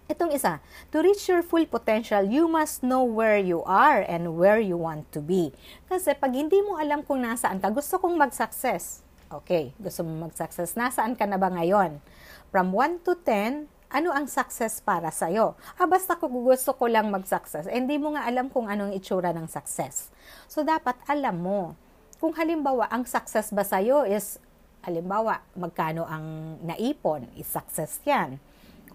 Itong 0.04 0.36
isa, 0.36 0.60
to 0.92 1.00
reach 1.00 1.24
your 1.32 1.40
full 1.40 1.64
potential, 1.64 2.20
you 2.28 2.44
must 2.44 2.84
know 2.84 3.00
where 3.00 3.40
you 3.40 3.64
are 3.64 4.04
and 4.04 4.36
where 4.36 4.60
you 4.60 4.76
want 4.76 5.08
to 5.16 5.24
be. 5.24 5.48
Kasi 5.88 6.12
pag 6.12 6.36
hindi 6.36 6.60
mo 6.60 6.76
alam 6.76 7.00
kung 7.00 7.24
nasaan 7.24 7.56
ka, 7.56 7.72
gusto 7.72 7.96
kong 7.96 8.20
mag-success. 8.20 9.00
Okay, 9.32 9.72
gusto 9.80 10.04
mo 10.04 10.28
mag-success. 10.28 10.76
Nasaan 10.76 11.16
ka 11.16 11.24
na 11.24 11.40
ba 11.40 11.48
ngayon? 11.48 12.04
From 12.52 12.76
1 12.76 13.00
to 13.08 13.16
10, 13.16 13.64
ano 13.88 14.12
ang 14.12 14.28
success 14.28 14.84
para 14.84 15.08
sa'yo? 15.08 15.56
Ah, 15.80 15.88
basta 15.88 16.20
ko 16.20 16.28
gusto 16.28 16.76
ko 16.76 16.84
lang 16.84 17.08
mag-success. 17.08 17.64
Eh, 17.64 17.80
hindi 17.80 17.96
mo 17.96 18.12
nga 18.12 18.28
alam 18.28 18.52
kung 18.52 18.68
anong 18.68 18.92
itsura 18.92 19.32
ng 19.32 19.48
success. 19.48 20.12
So, 20.52 20.66
dapat 20.66 21.00
alam 21.08 21.40
mo. 21.40 21.72
Kung 22.20 22.36
halimbawa, 22.36 22.92
ang 22.92 23.08
success 23.08 23.54
ba 23.56 23.64
sa'yo 23.64 24.04
is, 24.04 24.36
halimbawa, 24.84 25.40
magkano 25.56 26.04
ang 26.04 26.58
naipon, 26.60 27.24
is 27.40 27.48
success 27.48 28.04
yan. 28.04 28.36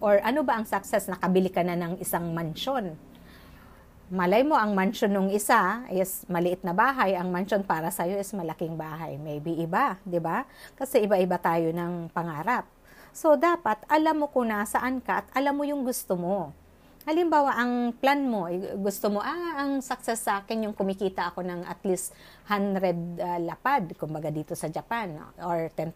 Or 0.00 0.18
ano 0.24 0.40
ba 0.42 0.56
ang 0.56 0.66
success? 0.66 1.06
Nakabili 1.06 1.52
ka 1.52 1.60
na 1.60 1.76
ng 1.76 2.00
isang 2.00 2.32
mansyon 2.32 2.96
malay 4.10 4.42
mo 4.42 4.58
ang 4.58 4.74
mansion 4.74 5.06
nung 5.06 5.30
isa 5.30 5.86
is 5.86 6.26
maliit 6.26 6.66
na 6.66 6.74
bahay, 6.74 7.14
ang 7.14 7.30
mansion 7.30 7.62
para 7.62 7.94
sa 7.94 8.10
iyo 8.10 8.18
is 8.18 8.34
malaking 8.34 8.74
bahay. 8.74 9.14
Maybe 9.14 9.54
iba, 9.54 10.02
'di 10.02 10.18
ba? 10.18 10.50
Kasi 10.74 11.06
iba-iba 11.06 11.38
tayo 11.38 11.70
ng 11.70 12.10
pangarap. 12.10 12.66
So 13.14 13.38
dapat 13.38 13.78
alam 13.86 14.18
mo 14.18 14.26
kung 14.26 14.50
nasaan 14.50 14.98
ka 14.98 15.22
at 15.22 15.26
alam 15.30 15.54
mo 15.54 15.62
yung 15.62 15.86
gusto 15.86 16.18
mo. 16.18 16.50
Halimbawa, 17.10 17.58
ang 17.58 17.90
plan 17.98 18.22
mo, 18.22 18.46
eh, 18.46 18.78
gusto 18.78 19.10
mo, 19.10 19.18
ah, 19.18 19.66
ang 19.66 19.82
success 19.82 20.30
sa 20.30 20.46
akin 20.46 20.70
yung 20.70 20.78
kumikita 20.78 21.34
ako 21.34 21.42
ng 21.42 21.66
at 21.66 21.82
least 21.82 22.14
100 22.46 22.78
uh, 23.18 23.38
lapad, 23.42 23.98
kumbaga 23.98 24.30
dito 24.30 24.54
sa 24.54 24.70
Japan, 24.70 25.18
or 25.42 25.74
$10,000, 25.74 25.90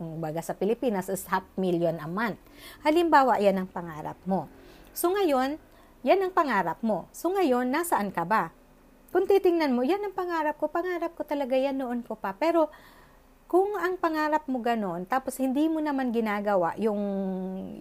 kumbaga 0.00 0.40
sa 0.40 0.56
Pilipinas 0.56 1.12
is 1.12 1.28
half 1.28 1.44
million 1.60 2.00
a 2.00 2.08
month. 2.08 2.40
Halimbawa, 2.80 3.44
yan 3.44 3.60
ang 3.60 3.68
pangarap 3.68 4.16
mo. 4.24 4.48
So 4.96 5.12
ngayon, 5.12 5.60
yan 6.00 6.24
ang 6.24 6.32
pangarap 6.32 6.80
mo. 6.80 7.12
So 7.12 7.28
ngayon, 7.28 7.68
nasaan 7.68 8.08
ka 8.08 8.24
ba? 8.24 8.56
Kung 9.12 9.28
titingnan 9.28 9.76
mo, 9.76 9.84
yan 9.84 10.00
ang 10.00 10.16
pangarap 10.16 10.56
ko. 10.56 10.72
Pangarap 10.72 11.12
ko 11.12 11.28
talaga 11.28 11.60
yan 11.60 11.76
noon 11.76 12.00
ko 12.00 12.16
pa. 12.16 12.32
Pero 12.32 12.72
kung 13.52 13.76
ang 13.76 14.00
pangarap 14.00 14.48
mo 14.48 14.64
ganon, 14.64 15.04
tapos 15.04 15.36
hindi 15.36 15.68
mo 15.68 15.76
naman 15.76 16.08
ginagawa 16.08 16.72
yung, 16.80 16.96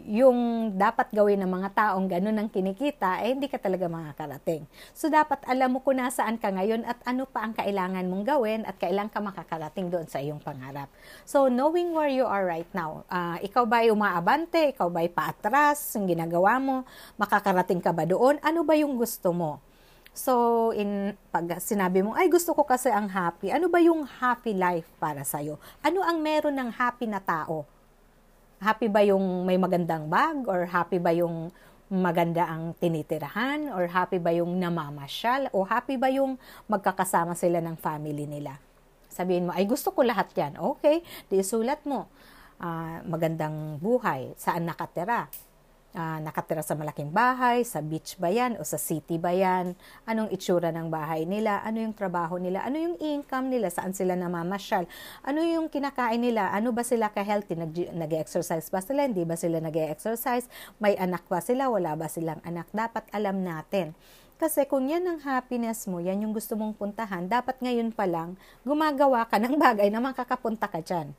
yung 0.04 0.68
dapat 0.75 1.08
gawin 1.16 1.40
ng 1.40 1.48
mga 1.48 1.70
taong 1.72 2.12
ganon 2.12 2.36
ang 2.36 2.51
kinikita, 2.51 3.24
eh 3.24 3.32
hindi 3.32 3.48
ka 3.48 3.56
talaga 3.56 3.88
makakarating. 3.88 4.68
So 4.92 5.08
dapat 5.08 5.40
alam 5.48 5.72
mo 5.72 5.80
kung 5.80 6.04
nasaan 6.04 6.36
ka 6.44 6.51
ngayon 6.51 6.84
at 6.84 7.00
ano 7.08 7.24
pa 7.24 7.48
ang 7.48 7.56
kailangan 7.56 8.04
mong 8.04 8.25
gawin 8.28 8.68
at 8.68 8.75
kailan 8.84 9.08
ka 9.08 9.24
makakarating 9.24 9.88
doon 9.88 10.12
sa 10.12 10.20
iyong 10.20 10.44
pangarap. 10.44 10.92
So 11.24 11.48
knowing 11.48 11.96
where 11.96 12.12
you 12.12 12.28
are 12.28 12.44
right 12.44 12.68
now, 12.75 13.08
uh, 13.08 13.40
ikaw 13.40 13.63
ba 13.63 13.88
ay 13.88 13.96
umaabante, 13.96 14.75
ikaw 14.75 14.92
ba 14.92 15.08
ay 15.08 15.12
paatras, 15.16 15.96
yung 15.96 16.04
ginagawa 16.04 16.60
mo, 16.60 16.84
makakarating 17.16 17.80
ka 17.80 17.96
ba 17.96 18.04
doon, 18.04 18.44
ano 18.44 18.68
ba 18.68 18.75
yung 18.75 19.00
gusto 19.00 19.32
mo? 19.32 19.63
So, 20.12 20.75
in 20.75 21.15
pag 21.32 21.48
sinabi 21.63 22.03
mo, 22.03 22.12
ay 22.12 22.27
gusto 22.27 22.51
ko 22.51 22.68
kasi 22.68 22.91
ang 22.91 23.08
happy, 23.08 23.48
ano 23.48 23.72
ba 23.72 23.80
yung 23.80 24.03
happy 24.03 24.51
life 24.51 24.88
para 25.00 25.24
sa'yo? 25.24 25.56
Ano 25.80 26.03
ang 26.03 26.20
meron 26.20 26.60
ng 26.60 26.70
happy 26.75 27.08
na 27.08 27.24
tao? 27.24 27.63
Happy 28.60 28.91
ba 28.91 29.01
yung 29.08 29.48
may 29.48 29.56
magandang 29.56 30.12
bag? 30.12 30.44
Or 30.51 30.68
happy 30.68 31.00
ba 31.00 31.15
yung 31.15 31.50
maganda 31.88 32.44
ang 32.44 32.75
tinitirahan? 32.75 33.72
Or 33.72 33.88
happy 33.88 34.20
ba 34.20 34.36
yung 34.36 34.60
namamasyal? 34.60 35.48
O 35.56 35.63
happy 35.63 35.96
ba 35.96 36.12
yung 36.12 36.36
magkakasama 36.68 37.32
sila 37.32 37.63
ng 37.63 37.80
family 37.80 38.27
nila? 38.27 38.60
Sabihin 39.08 39.48
mo, 39.48 39.56
ay 39.56 39.63
gusto 39.63 39.96
ko 39.96 40.03
lahat 40.03 40.27
yan. 40.36 40.60
Okay, 40.60 41.03
di 41.32 41.39
sulat 41.39 41.84
mo. 41.88 42.12
Uh, 42.62 43.00
magandang 43.08 43.80
buhay, 43.82 44.36
saan 44.38 44.70
nakatira, 44.70 45.32
uh, 45.95 46.19
nakatira 46.24 46.63
sa 46.63 46.75
malaking 46.75 47.12
bahay, 47.12 47.63
sa 47.63 47.79
beach 47.83 48.15
ba 48.19 48.31
yan 48.31 48.55
o 48.60 48.63
sa 48.63 48.79
city 48.79 49.19
ba 49.19 49.31
yan, 49.31 49.75
anong 50.07 50.31
itsura 50.31 50.71
ng 50.71 50.88
bahay 50.88 51.27
nila, 51.27 51.63
ano 51.63 51.83
yung 51.83 51.95
trabaho 51.95 52.39
nila, 52.39 52.63
ano 52.63 52.77
yung 52.79 52.95
income 53.00 53.51
nila, 53.51 53.71
saan 53.71 53.91
sila 53.95 54.15
namamasyal, 54.15 54.88
ano 55.24 55.39
yung 55.43 55.67
kinakain 55.67 56.19
nila, 56.19 56.51
ano 56.51 56.71
ba 56.71 56.83
sila 56.83 57.12
ka-healthy, 57.12 57.55
nag-exercise 57.95 58.67
ba 58.71 58.79
sila, 58.79 59.07
hindi 59.07 59.24
ba 59.27 59.36
sila 59.36 59.60
nag-exercise, 59.60 60.48
may 60.79 60.95
anak 60.95 61.24
ba 61.27 61.43
sila, 61.43 61.67
wala 61.67 61.95
ba 61.95 62.07
silang 62.07 62.39
anak, 62.48 62.67
dapat 62.71 63.07
alam 63.12 63.43
natin. 63.43 63.93
Kasi 64.41 64.65
kung 64.65 64.89
yan 64.89 65.05
ang 65.05 65.19
happiness 65.21 65.86
mo, 65.86 66.01
yan 66.01 66.25
yung 66.25 66.33
gusto 66.33 66.57
mong 66.57 66.74
puntahan, 66.74 67.29
dapat 67.29 67.62
ngayon 67.62 67.93
pa 67.93 68.10
lang 68.10 68.33
gumagawa 68.65 69.21
ka 69.29 69.38
ng 69.38 69.53
bagay 69.53 69.93
na 69.93 70.01
makakapunta 70.01 70.65
ka 70.65 70.81
dyan. 70.81 71.13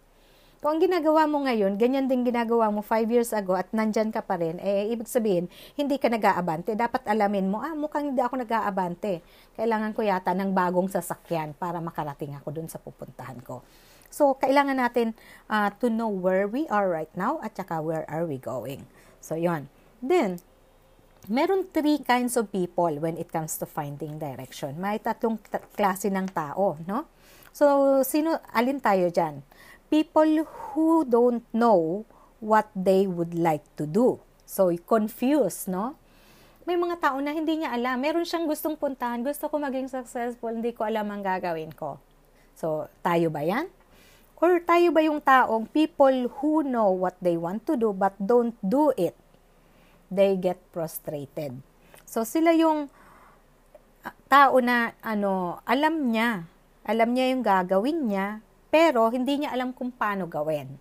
Kung 0.62 0.78
ang 0.78 0.82
ginagawa 0.86 1.26
mo 1.26 1.42
ngayon, 1.42 1.74
ganyan 1.74 2.06
din 2.06 2.22
ginagawa 2.22 2.70
mo 2.70 2.86
5 2.86 3.10
years 3.10 3.34
ago 3.34 3.58
at 3.58 3.66
nandyan 3.74 4.14
ka 4.14 4.22
pa 4.22 4.38
rin, 4.38 4.62
eh, 4.62 4.94
ibig 4.94 5.10
sabihin, 5.10 5.50
hindi 5.74 5.98
ka 5.98 6.06
nag-aabante. 6.06 6.78
Dapat 6.78 7.02
alamin 7.10 7.50
mo, 7.50 7.58
ah, 7.58 7.74
mukhang 7.74 8.14
hindi 8.14 8.22
ako 8.22 8.46
nag-aabante. 8.46 9.26
Kailangan 9.58 9.90
ko 9.90 10.06
yata 10.06 10.30
ng 10.30 10.54
bagong 10.54 10.86
sasakyan 10.86 11.58
para 11.58 11.82
makarating 11.82 12.38
ako 12.38 12.54
dun 12.54 12.70
sa 12.70 12.78
pupuntahan 12.78 13.42
ko. 13.42 13.66
So, 14.06 14.38
kailangan 14.38 14.78
natin 14.78 15.18
uh, 15.50 15.74
to 15.82 15.90
know 15.90 16.06
where 16.06 16.46
we 16.46 16.70
are 16.70 16.86
right 16.86 17.10
now 17.18 17.42
at 17.42 17.58
saka 17.58 17.82
where 17.82 18.06
are 18.06 18.22
we 18.22 18.38
going. 18.38 18.86
So, 19.18 19.34
yon. 19.34 19.66
Then, 19.98 20.38
meron 21.26 21.74
three 21.74 21.98
kinds 22.06 22.38
of 22.38 22.54
people 22.54 23.02
when 23.02 23.18
it 23.18 23.34
comes 23.34 23.58
to 23.58 23.66
finding 23.66 24.22
direction. 24.22 24.78
May 24.78 25.02
tatlong 25.02 25.42
klase 25.74 26.06
ng 26.06 26.30
tao, 26.30 26.78
no? 26.86 27.10
So, 27.50 27.98
sino, 28.06 28.38
alin 28.54 28.78
tayo 28.78 29.10
dyan? 29.10 29.42
People 29.92 30.48
who 30.72 31.04
don't 31.04 31.44
know 31.52 32.08
what 32.40 32.72
they 32.72 33.04
would 33.04 33.36
like 33.36 33.60
to 33.76 33.84
do. 33.84 34.16
So, 34.48 34.72
confused, 34.88 35.68
no? 35.68 36.00
May 36.64 36.80
mga 36.80 36.96
tao 36.96 37.20
na 37.20 37.36
hindi 37.36 37.60
niya 37.60 37.76
alam. 37.76 38.00
Meron 38.00 38.24
siyang 38.24 38.48
gustong 38.48 38.80
puntahan. 38.80 39.20
Gusto 39.20 39.52
ko 39.52 39.60
maging 39.60 39.92
successful. 39.92 40.48
Hindi 40.48 40.72
ko 40.72 40.88
alam 40.88 41.12
ang 41.12 41.20
gagawin 41.20 41.76
ko. 41.76 42.00
So, 42.56 42.88
tayo 43.04 43.28
ba 43.28 43.44
yan? 43.44 43.68
Or 44.40 44.58
tayo 44.64 44.90
ba 44.90 45.04
yung 45.04 45.20
taong 45.20 45.68
people 45.68 46.32
who 46.40 46.64
know 46.64 46.90
what 46.90 47.14
they 47.20 47.36
want 47.36 47.62
to 47.68 47.76
do 47.76 47.92
but 47.92 48.16
don't 48.18 48.56
do 48.64 48.90
it? 48.96 49.14
They 50.08 50.34
get 50.40 50.58
frustrated. 50.72 51.60
So, 52.08 52.24
sila 52.24 52.50
yung 52.56 52.88
ah, 54.02 54.16
tao 54.26 54.56
na 54.58 54.96
ano, 55.04 55.60
alam 55.68 56.10
niya. 56.10 56.48
Alam 56.82 57.14
niya 57.14 57.30
yung 57.30 57.42
gagawin 57.46 58.10
niya, 58.10 58.42
pero 58.72 59.12
hindi 59.12 59.44
niya 59.44 59.52
alam 59.52 59.76
kung 59.76 59.92
paano 59.92 60.24
gawin. 60.24 60.80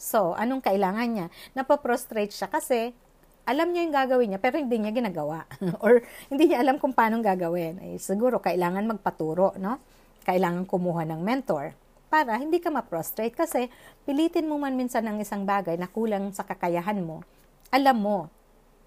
So, 0.00 0.32
anong 0.32 0.64
kailangan 0.64 1.08
niya? 1.12 1.26
Napaprostrate 1.52 2.32
siya 2.32 2.48
kasi 2.48 2.96
alam 3.44 3.68
niya 3.68 3.84
yung 3.84 3.94
gagawin 3.94 4.28
niya 4.32 4.40
pero 4.40 4.56
hindi 4.56 4.80
niya 4.80 4.96
ginagawa. 4.96 5.44
Or 5.84 6.00
hindi 6.32 6.48
niya 6.48 6.64
alam 6.64 6.80
kung 6.80 6.96
paano 6.96 7.20
gagawin. 7.20 7.84
Eh, 7.84 8.00
siguro 8.00 8.40
kailangan 8.40 8.88
magpaturo, 8.88 9.52
no? 9.60 9.76
Kailangan 10.24 10.64
kumuha 10.64 11.04
ng 11.04 11.20
mentor 11.20 11.76
para 12.08 12.40
hindi 12.40 12.56
ka 12.56 12.72
ma-prostrate 12.72 13.36
kasi 13.36 13.68
pilitin 14.08 14.48
mo 14.48 14.56
man 14.56 14.72
minsan 14.72 15.04
ng 15.04 15.20
isang 15.20 15.44
bagay 15.44 15.76
na 15.76 15.84
kulang 15.92 16.32
sa 16.32 16.48
kakayahan 16.48 17.04
mo. 17.04 17.20
Alam 17.68 17.96
mo 18.00 18.18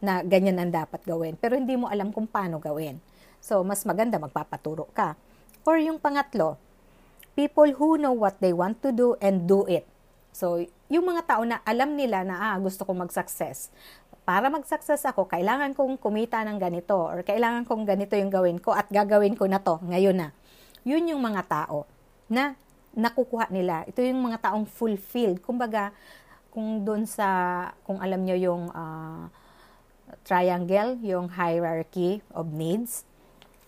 na 0.02 0.26
ganyan 0.26 0.58
ang 0.58 0.74
dapat 0.74 1.06
gawin 1.06 1.38
pero 1.38 1.54
hindi 1.54 1.78
mo 1.78 1.86
alam 1.86 2.10
kung 2.10 2.26
paano 2.26 2.58
gawin. 2.58 2.98
So, 3.38 3.62
mas 3.62 3.86
maganda 3.86 4.18
magpapaturo 4.18 4.90
ka. 4.94 5.14
Or 5.66 5.78
yung 5.78 6.02
pangatlo, 6.02 6.58
people 7.36 7.70
who 7.76 7.96
know 7.96 8.12
what 8.12 8.40
they 8.44 8.52
want 8.52 8.80
to 8.84 8.92
do 8.92 9.16
and 9.24 9.48
do 9.48 9.64
it. 9.68 9.88
So, 10.32 10.64
yung 10.88 11.08
mga 11.08 11.28
tao 11.28 11.44
na 11.44 11.60
alam 11.64 11.96
nila 11.96 12.24
na 12.24 12.52
ah, 12.52 12.56
gusto 12.60 12.84
kong 12.88 13.08
mag-success. 13.08 13.72
Para 14.24 14.48
mag-success 14.48 15.04
ako, 15.08 15.28
kailangan 15.28 15.76
kong 15.76 16.00
kumita 16.00 16.40
ng 16.48 16.60
ganito 16.60 16.96
or 16.96 17.24
kailangan 17.24 17.68
kong 17.68 17.84
ganito 17.84 18.16
yung 18.16 18.32
gawin 18.32 18.60
ko 18.60 18.72
at 18.72 18.88
gagawin 18.88 19.36
ko 19.36 19.48
na 19.48 19.60
to 19.60 19.80
ngayon 19.84 20.16
na. 20.16 20.30
Yun 20.88 21.12
yung 21.12 21.22
mga 21.24 21.48
tao 21.48 21.88
na 22.32 22.56
nakukuha 22.96 23.52
nila. 23.52 23.84
Ito 23.88 24.04
yung 24.04 24.24
mga 24.24 24.52
taong 24.52 24.68
fulfilled. 24.68 25.40
Kumbaga, 25.44 25.96
kung 26.52 26.84
doon 26.84 27.08
sa, 27.08 27.28
kung 27.88 28.00
alam 28.00 28.24
nyo 28.24 28.36
yung 28.36 28.64
uh, 28.72 29.32
triangle, 30.28 31.00
yung 31.00 31.32
hierarchy 31.32 32.20
of 32.36 32.52
needs, 32.52 33.08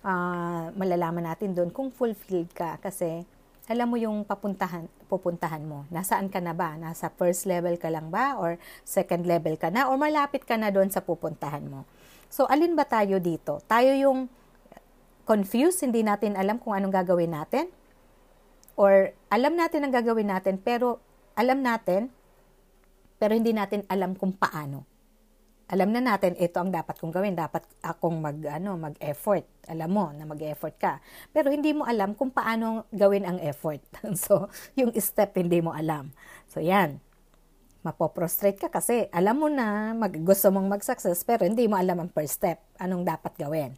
uh, 0.03 0.69
malalaman 0.75 1.23
natin 1.23 1.55
doon 1.55 1.71
kung 1.71 1.89
fulfilled 1.89 2.51
ka 2.51 2.77
kasi 2.83 3.23
alam 3.63 3.87
mo 3.87 3.95
yung 3.95 4.27
papuntahan, 4.27 4.91
pupuntahan 5.07 5.63
mo. 5.63 5.87
Nasaan 5.87 6.27
ka 6.27 6.43
na 6.43 6.51
ba? 6.51 6.75
Nasa 6.75 7.07
first 7.07 7.47
level 7.47 7.79
ka 7.79 7.87
lang 7.87 8.11
ba? 8.11 8.35
Or 8.35 8.59
second 8.83 9.23
level 9.23 9.55
ka 9.55 9.71
na? 9.71 9.87
Or 9.87 9.95
malapit 9.95 10.43
ka 10.43 10.59
na 10.59 10.67
doon 10.67 10.91
sa 10.91 10.99
pupuntahan 10.99 11.63
mo? 11.63 11.87
So, 12.27 12.43
alin 12.51 12.75
ba 12.75 12.83
tayo 12.83 13.23
dito? 13.23 13.63
Tayo 13.69 13.95
yung 13.95 14.27
confused, 15.23 15.79
hindi 15.79 16.03
natin 16.03 16.35
alam 16.35 16.59
kung 16.59 16.75
anong 16.75 16.91
gagawin 16.91 17.31
natin? 17.31 17.71
Or 18.75 19.15
alam 19.31 19.55
natin 19.55 19.87
ang 19.87 19.93
gagawin 19.95 20.27
natin, 20.27 20.59
pero 20.59 20.99
alam 21.39 21.63
natin, 21.63 22.11
pero 23.15 23.31
hindi 23.31 23.55
natin 23.55 23.87
alam 23.87 24.17
kung 24.19 24.35
paano 24.35 24.92
alam 25.73 25.89
na 25.89 26.05
natin 26.05 26.37
ito 26.37 26.61
ang 26.61 26.69
dapat 26.69 27.01
kong 27.01 27.09
gawin, 27.09 27.33
dapat 27.33 27.65
akong 27.81 28.21
mag 28.21 28.37
ano, 28.45 28.77
mag-effort. 28.77 29.41
Alam 29.65 29.89
mo 29.89 30.05
na 30.13 30.29
mag-effort 30.29 30.77
ka. 30.77 31.01
Pero 31.33 31.49
hindi 31.49 31.73
mo 31.73 31.89
alam 31.89 32.13
kung 32.13 32.29
paano 32.29 32.85
gawin 32.93 33.25
ang 33.25 33.41
effort. 33.41 33.81
so, 34.13 34.53
yung 34.77 34.93
step 34.93 35.33
hindi 35.33 35.65
mo 35.65 35.73
alam. 35.73 36.13
So, 36.45 36.61
yan. 36.61 37.01
Mapoprostrate 37.81 38.61
ka 38.61 38.69
kasi 38.69 39.09
alam 39.09 39.41
mo 39.41 39.49
na 39.49 39.97
mag, 39.97 40.13
gusto 40.21 40.53
mong 40.53 40.77
mag-success 40.77 41.25
pero 41.25 41.43
hindi 41.43 41.65
mo 41.65 41.73
alam 41.75 42.05
ang 42.05 42.13
first 42.13 42.37
step. 42.37 42.61
Anong 42.77 43.01
dapat 43.01 43.33
gawin. 43.33 43.73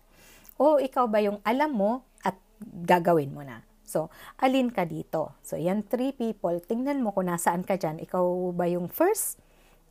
O 0.59 0.83
ikaw 0.83 1.07
ba 1.07 1.23
yung 1.23 1.39
alam 1.47 1.71
mo 1.71 2.03
at 2.27 2.35
gagawin 2.61 3.31
mo 3.31 3.41
na. 3.41 3.63
So, 3.81 4.13
alin 4.37 4.69
ka 4.69 4.83
dito? 4.83 5.33
So, 5.41 5.57
yan 5.57 5.87
three 5.87 6.11
people. 6.11 6.59
Tingnan 6.59 7.01
mo 7.01 7.15
kung 7.15 7.31
nasaan 7.31 7.63
ka 7.63 7.79
dyan. 7.79 8.03
Ikaw 8.03 8.51
ba 8.53 8.69
yung 8.69 8.91
first? 8.91 9.41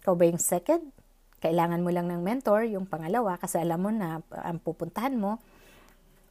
Ikaw 0.04 0.14
ba 0.14 0.28
yung 0.28 0.38
second? 0.38 0.93
Kailangan 1.44 1.84
mo 1.84 1.92
lang 1.92 2.08
ng 2.08 2.24
mentor, 2.24 2.64
yung 2.64 2.88
pangalawa, 2.88 3.36
kasi 3.36 3.60
alam 3.60 3.84
mo 3.84 3.92
na 3.92 4.24
ang 4.32 4.56
pupuntahan 4.56 5.12
mo, 5.12 5.36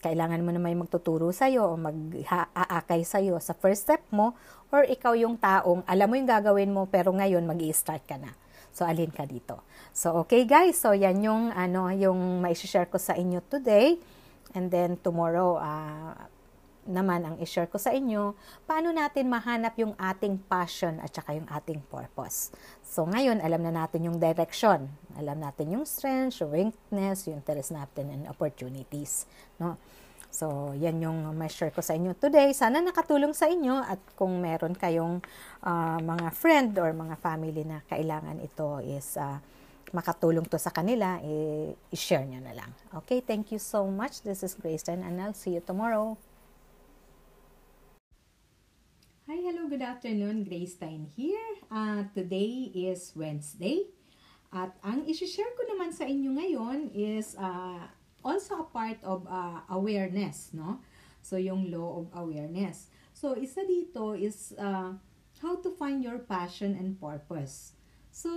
kailangan 0.02 0.42
mo 0.42 0.50
na 0.50 0.58
may 0.58 0.74
magtuturo 0.74 1.30
sa'yo 1.30 1.70
o 1.70 1.78
mag-aakay 1.78 3.06
sa'yo 3.06 3.38
sa 3.38 3.54
first 3.54 3.86
step 3.86 4.02
mo, 4.10 4.34
or 4.74 4.82
ikaw 4.90 5.14
yung 5.14 5.38
taong, 5.38 5.86
alam 5.86 6.10
mo 6.10 6.18
yung 6.18 6.26
gagawin 6.26 6.74
mo, 6.74 6.90
pero 6.90 7.14
ngayon 7.14 7.46
mag 7.46 7.62
start 7.70 8.02
ka 8.10 8.18
na. 8.18 8.34
So, 8.74 8.90
alin 8.90 9.14
ka 9.14 9.30
dito. 9.30 9.62
So, 9.94 10.26
okay 10.26 10.50
guys, 10.50 10.82
so 10.82 10.98
yan 10.98 11.22
yung, 11.22 11.54
ano, 11.54 11.94
yung 11.94 12.42
mai-share 12.42 12.90
ko 12.90 12.98
sa 12.98 13.14
inyo 13.14 13.38
today. 13.46 14.02
And 14.58 14.74
then 14.74 14.98
tomorrow, 14.98 15.62
uh, 15.62 16.18
naman 16.88 17.24
ang 17.24 17.36
i-share 17.40 17.70
ko 17.72 17.80
sa 17.80 17.96
inyo, 17.96 18.36
paano 18.68 18.92
natin 18.92 19.32
mahanap 19.32 19.76
yung 19.80 19.96
ating 19.96 20.40
passion 20.48 21.00
at 21.00 21.12
saka 21.16 21.36
yung 21.36 21.48
ating 21.48 21.80
purpose. 21.88 22.52
So 22.84 23.08
ngayon, 23.08 23.40
alam 23.40 23.64
na 23.64 23.72
natin 23.72 24.08
yung 24.08 24.20
direction. 24.20 24.92
Alam 25.16 25.40
natin 25.40 25.74
yung 25.74 25.86
strengths, 25.88 26.44
yung 26.44 26.52
weakness, 26.52 27.30
yung 27.30 27.40
interest 27.40 27.72
natin 27.72 28.12
and 28.12 28.24
opportunities. 28.28 29.30
No? 29.58 29.80
So, 30.34 30.74
yan 30.74 30.98
yung 30.98 31.30
ma-share 31.38 31.70
ko 31.70 31.86
sa 31.86 31.94
inyo 31.94 32.18
today. 32.18 32.58
Sana 32.58 32.82
nakatulong 32.82 33.38
sa 33.38 33.46
inyo 33.46 33.86
at 33.86 34.02
kung 34.18 34.42
meron 34.42 34.74
kayong 34.74 35.22
uh, 35.62 36.02
mga 36.02 36.34
friend 36.34 36.74
or 36.82 36.90
mga 36.90 37.22
family 37.22 37.62
na 37.62 37.86
kailangan 37.86 38.42
ito 38.42 38.82
is 38.82 39.14
uh, 39.14 39.38
makatulong 39.94 40.50
to 40.50 40.58
sa 40.58 40.74
kanila, 40.74 41.22
eh, 41.22 41.78
i-share 41.94 42.26
nyo 42.26 42.42
na 42.42 42.58
lang. 42.58 42.74
Okay, 43.06 43.22
thank 43.22 43.54
you 43.54 43.62
so 43.62 43.86
much. 43.86 44.26
This 44.26 44.42
is 44.42 44.58
Grace 44.58 44.90
and 44.90 45.06
I'll 45.06 45.38
see 45.38 45.54
you 45.54 45.62
tomorrow. 45.62 46.18
Hi, 49.24 49.40
hello, 49.40 49.72
good 49.72 49.80
afternoon. 49.80 50.44
Grace 50.44 50.76
Stein 50.76 51.08
here. 51.16 51.56
Uh, 51.72 52.04
today 52.12 52.68
is 52.76 53.16
Wednesday. 53.16 53.88
At 54.52 54.76
ang 54.84 55.08
isi-share 55.08 55.48
ko 55.56 55.64
naman 55.64 55.96
sa 55.96 56.04
inyo 56.04 56.36
ngayon 56.36 56.92
is 56.92 57.32
uh, 57.40 57.88
also 58.20 58.68
a 58.68 58.68
part 58.68 59.00
of 59.00 59.24
uh, 59.32 59.64
awareness, 59.72 60.52
no? 60.52 60.84
So, 61.24 61.40
yung 61.40 61.72
law 61.72 62.04
of 62.04 62.12
awareness. 62.20 62.92
So, 63.16 63.40
isa 63.40 63.64
dito 63.64 64.12
is 64.12 64.52
uh, 64.60 64.92
how 65.40 65.56
to 65.56 65.72
find 65.72 66.04
your 66.04 66.20
passion 66.20 66.76
and 66.76 67.00
purpose. 67.00 67.80
So, 68.12 68.28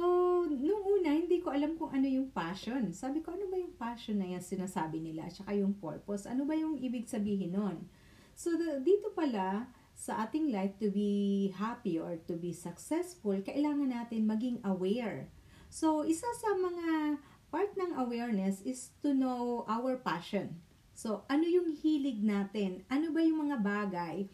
nung 0.46 0.86
una, 0.86 1.18
hindi 1.18 1.42
ko 1.42 1.50
alam 1.50 1.74
kung 1.74 1.98
ano 1.98 2.06
yung 2.06 2.30
passion. 2.30 2.94
Sabi 2.94 3.26
ko, 3.26 3.34
ano 3.34 3.50
ba 3.50 3.58
yung 3.58 3.74
passion 3.74 4.22
na 4.22 4.38
yan 4.38 4.38
sinasabi 4.38 5.02
nila? 5.02 5.26
At 5.26 5.34
saka 5.34 5.50
yung 5.50 5.74
purpose. 5.82 6.30
Ano 6.30 6.46
ba 6.46 6.54
yung 6.54 6.78
ibig 6.78 7.10
sabihin 7.10 7.58
nun? 7.58 7.90
So, 8.38 8.54
the, 8.54 8.78
dito 8.86 9.10
pala, 9.10 9.66
sa 9.96 10.28
ating 10.28 10.52
life 10.52 10.76
to 10.76 10.92
be 10.92 11.50
happy 11.56 11.96
or 11.96 12.20
to 12.28 12.36
be 12.36 12.52
successful, 12.52 13.32
kailangan 13.40 13.88
natin 13.88 14.28
maging 14.28 14.60
aware. 14.60 15.32
So, 15.72 16.04
isa 16.04 16.28
sa 16.36 16.52
mga 16.52 17.16
part 17.48 17.72
ng 17.80 17.96
awareness 17.96 18.60
is 18.60 18.92
to 19.00 19.16
know 19.16 19.64
our 19.64 19.96
passion. 19.96 20.60
So, 20.92 21.24
ano 21.32 21.48
yung 21.48 21.72
hilig 21.80 22.20
natin? 22.20 22.84
Ano 22.92 23.08
ba 23.08 23.24
yung 23.24 23.48
mga 23.48 23.56
bagay 23.64 24.28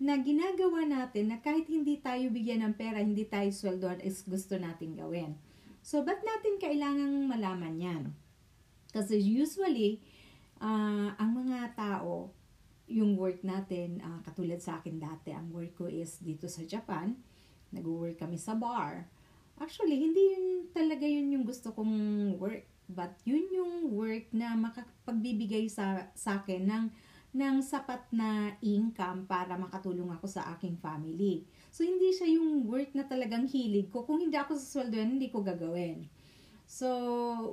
na 0.00 0.16
ginagawa 0.20 0.88
natin 0.88 1.30
na 1.30 1.38
kahit 1.38 1.68
hindi 1.68 2.00
tayo 2.00 2.32
bigyan 2.32 2.64
ng 2.64 2.74
pera, 2.74 3.04
hindi 3.04 3.28
tayo 3.28 3.52
sweldoan, 3.52 4.00
is 4.00 4.24
gusto 4.24 4.56
natin 4.56 4.96
gawin? 4.96 5.36
So, 5.84 6.00
ba't 6.00 6.24
natin 6.24 6.56
kailangang 6.56 7.28
malaman 7.28 7.76
yan? 7.76 8.02
Kasi 8.88 9.20
usually, 9.20 10.00
uh, 10.64 11.12
ang 11.12 11.30
mga 11.44 11.76
tao, 11.76 12.32
yung 12.88 13.16
work 13.16 13.40
natin, 13.40 14.00
uh, 14.04 14.20
katulad 14.24 14.60
sa 14.60 14.80
akin 14.80 15.00
dati, 15.00 15.32
ang 15.32 15.48
work 15.50 15.76
ko 15.76 15.86
is 15.88 16.20
dito 16.20 16.46
sa 16.50 16.64
Japan. 16.64 17.16
Nag-work 17.72 18.20
kami 18.20 18.36
sa 18.36 18.52
bar. 18.54 19.08
Actually, 19.56 19.98
hindi 19.98 20.20
yun 20.20 20.46
talaga 20.74 21.06
yun 21.06 21.32
yung 21.32 21.44
gusto 21.46 21.72
kong 21.72 21.94
work. 22.36 22.66
But 22.84 23.16
yun 23.24 23.48
yung 23.48 23.96
work 23.96 24.28
na 24.36 24.52
makapagbibigay 24.52 25.72
sa, 25.72 26.12
sa 26.12 26.44
akin 26.44 26.68
ng, 26.68 26.84
ng 27.32 27.56
sapat 27.64 28.04
na 28.12 28.52
income 28.60 29.24
para 29.24 29.56
makatulong 29.56 30.12
ako 30.12 30.28
sa 30.28 30.52
aking 30.52 30.76
family. 30.76 31.48
So, 31.72 31.82
hindi 31.82 32.12
siya 32.12 32.36
yung 32.36 32.68
work 32.68 32.92
na 32.92 33.08
talagang 33.08 33.48
hilig 33.48 33.88
ko. 33.88 34.04
Kung 34.04 34.20
hindi 34.20 34.36
ako 34.36 34.60
sa 34.60 34.84
sweldo 34.84 35.00
hindi 35.00 35.32
ko 35.32 35.40
gagawin. 35.40 36.04
So, 36.68 36.88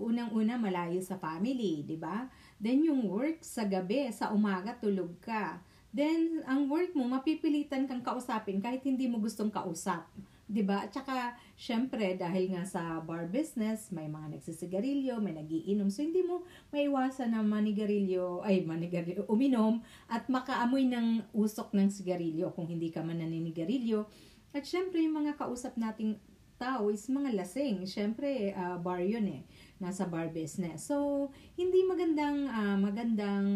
unang-una, 0.03 0.59
malayo 0.59 0.99
sa 0.99 1.15
family, 1.15 1.87
di 1.87 1.95
ba? 1.95 2.27
Then 2.61 2.85
yung 2.85 3.09
work 3.09 3.41
sa 3.41 3.65
gabi, 3.65 4.13
sa 4.13 4.29
umaga 4.29 4.77
tulog 4.77 5.17
ka. 5.17 5.57
Then 5.89 6.45
ang 6.45 6.69
work 6.69 6.93
mo 6.93 7.09
mapipilitan 7.09 7.89
kang 7.89 8.05
kausapin 8.05 8.61
kahit 8.61 8.85
hindi 8.85 9.09
mo 9.09 9.17
gustong 9.17 9.49
kausap. 9.49 10.05
'di 10.51 10.67
ba? 10.67 10.83
At 10.83 10.91
saka 10.91 11.39
syempre 11.55 12.19
dahil 12.19 12.51
nga 12.51 12.67
sa 12.67 12.99
bar 12.99 13.31
business, 13.31 13.87
may 13.89 14.11
mga 14.11 14.37
nagsisigarilyo, 14.37 15.23
may 15.23 15.31
nagiinom. 15.31 15.87
So 15.87 16.03
hindi 16.03 16.21
mo 16.21 16.43
maiwasan 16.75 17.31
na 17.31 17.41
manigarilyo, 17.41 18.43
ay 18.43 18.67
manigarilyo, 18.67 19.25
uminom 19.31 19.79
at 20.11 20.27
makaamoy 20.27 20.91
ng 20.91 21.23
usok 21.31 21.71
ng 21.71 21.87
sigarilyo 21.87 22.51
kung 22.51 22.67
hindi 22.67 22.91
ka 22.91 22.99
man 22.99 23.23
naninigarilyo. 23.23 24.03
At 24.51 24.67
syempre 24.67 24.99
yung 24.99 25.23
mga 25.23 25.39
kausap 25.39 25.79
nating 25.79 26.19
tao 26.59 26.91
is 26.91 27.07
mga 27.07 27.31
lasing. 27.31 27.87
Syempre 27.87 28.51
uh, 28.51 28.75
bar 28.75 28.99
yun 28.99 29.25
eh 29.31 29.41
nasa 29.81 30.05
bar 30.05 30.29
business. 30.29 30.85
So, 30.85 31.27
hindi 31.57 31.81
magandang 31.83 32.45
uh, 32.45 32.77
magandang 32.77 33.47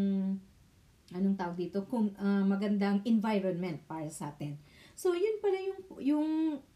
anong 1.14 1.38
tawag 1.38 1.58
dito, 1.70 1.86
kung 1.86 2.10
uh, 2.18 2.42
magandang 2.42 3.06
environment 3.06 3.78
para 3.86 4.10
sa 4.10 4.34
atin. 4.34 4.58
So, 4.98 5.14
yun 5.14 5.38
pala 5.38 5.58
yung 5.62 5.80
yung 6.02 6.30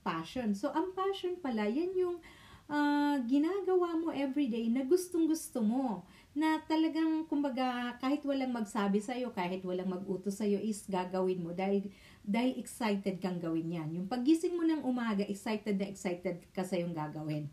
passion. 0.06 0.54
So, 0.54 0.70
ang 0.70 0.94
passion 0.94 1.42
pala, 1.42 1.66
yan 1.66 1.98
yung 1.98 2.22
uh, 2.70 3.18
ginagawa 3.26 3.98
mo 3.98 4.14
everyday 4.14 4.70
na 4.70 4.86
gustong-gusto 4.86 5.66
mo. 5.66 6.06
Na 6.38 6.62
talagang, 6.70 7.26
kumbaga, 7.26 7.98
kahit 7.98 8.22
walang 8.22 8.54
magsabi 8.54 9.02
sa'yo, 9.02 9.34
kahit 9.34 9.66
walang 9.66 9.90
mag-utos 9.90 10.38
sa'yo, 10.38 10.62
is 10.62 10.86
gagawin 10.86 11.42
mo 11.42 11.58
dahil, 11.58 11.90
dahil 12.22 12.54
excited 12.62 13.18
kang 13.18 13.42
gawin 13.42 13.74
yan. 13.74 13.90
Yung 13.98 14.06
pagising 14.06 14.54
mo 14.54 14.62
ng 14.62 14.86
umaga, 14.86 15.26
excited 15.26 15.82
na 15.82 15.90
excited 15.90 16.46
ka 16.54 16.62
sa 16.62 16.78
yung 16.78 16.94
gagawin. 16.94 17.50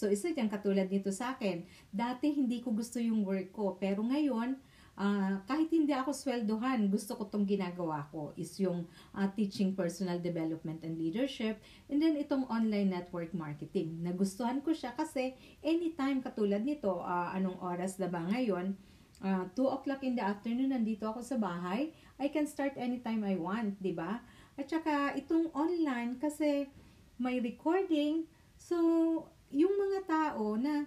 So, 0.00 0.08
isa 0.08 0.32
dyan 0.32 0.48
katulad 0.48 0.88
nito 0.88 1.12
sa 1.12 1.36
akin. 1.36 1.68
Dati 1.92 2.32
hindi 2.32 2.64
ko 2.64 2.72
gusto 2.72 2.96
yung 2.96 3.20
work 3.20 3.52
ko, 3.52 3.76
pero 3.76 4.00
ngayon, 4.00 4.56
uh, 4.96 5.44
kahit 5.44 5.68
hindi 5.68 5.92
ako 5.92 6.16
sweldohan, 6.16 6.88
gusto 6.88 7.20
ko 7.20 7.28
tong 7.28 7.44
ginagawa 7.44 8.08
ko 8.08 8.32
is 8.40 8.56
yung 8.56 8.88
uh, 9.12 9.28
teaching 9.36 9.76
personal 9.76 10.16
development 10.16 10.80
and 10.88 10.96
leadership 10.96 11.60
and 11.92 12.00
then 12.00 12.16
itong 12.16 12.48
online 12.48 12.88
network 12.88 13.36
marketing. 13.36 14.00
Nagustuhan 14.00 14.64
ko 14.64 14.72
siya 14.72 14.96
kasi 14.96 15.36
anytime 15.60 16.24
katulad 16.24 16.64
nito, 16.64 17.04
uh, 17.04 17.36
anong 17.36 17.60
oras 17.60 18.00
na 18.00 18.08
ba 18.08 18.24
ngayon, 18.24 18.72
uh, 19.20 19.44
2 19.52 19.76
o'clock 19.76 20.00
in 20.00 20.16
the 20.16 20.24
afternoon, 20.24 20.72
nandito 20.72 21.12
ako 21.12 21.20
sa 21.20 21.36
bahay, 21.36 21.92
I 22.16 22.32
can 22.32 22.48
start 22.48 22.72
anytime 22.80 23.20
I 23.20 23.36
want, 23.36 23.76
di 23.84 23.92
ba? 23.92 24.24
At 24.56 24.64
saka 24.64 25.12
itong 25.12 25.52
online 25.52 26.16
kasi 26.16 26.72
may 27.20 27.36
recording, 27.36 28.24
so 28.56 29.28
yung 29.50 29.74
mga 29.74 30.06
tao 30.06 30.54
na 30.56 30.86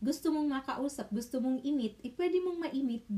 gusto 0.00 0.28
mong 0.32 0.48
makausap, 0.60 1.08
gusto 1.08 1.40
mong 1.40 1.64
imit, 1.64 1.96
eh 2.04 2.12
pwede 2.12 2.40
mong 2.44 2.68
ma-imit 2.68 3.08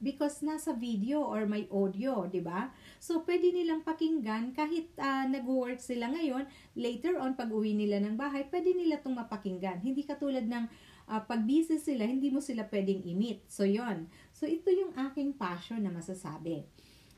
because 0.00 0.40
nasa 0.40 0.72
video 0.72 1.20
or 1.20 1.44
may 1.44 1.68
audio, 1.68 2.24
'di 2.24 2.40
ba? 2.40 2.72
So 2.96 3.20
pwede 3.28 3.52
nilang 3.52 3.84
pakinggan 3.84 4.56
kahit 4.56 4.96
uh, 4.96 5.28
nag-work 5.28 5.76
sila 5.76 6.08
ngayon, 6.08 6.48
later 6.72 7.20
on 7.20 7.36
pag 7.36 7.52
uwi 7.52 7.76
nila 7.76 8.00
ng 8.00 8.16
bahay, 8.16 8.48
pwede 8.48 8.72
nila 8.72 8.96
'tong 9.04 9.12
mapakinggan. 9.12 9.84
Hindi 9.84 10.08
katulad 10.08 10.48
ng 10.48 10.64
uh, 11.04 11.20
pag 11.28 11.44
busy 11.44 11.76
sila, 11.76 12.08
hindi 12.08 12.32
mo 12.32 12.40
sila 12.40 12.64
pwedeng 12.72 13.04
imit. 13.04 13.44
So 13.52 13.68
'yon. 13.68 14.08
So, 14.32 14.48
ito 14.48 14.72
yung 14.72 14.96
aking 14.96 15.36
passion 15.36 15.84
na 15.84 15.92
masasabi. 15.92 16.64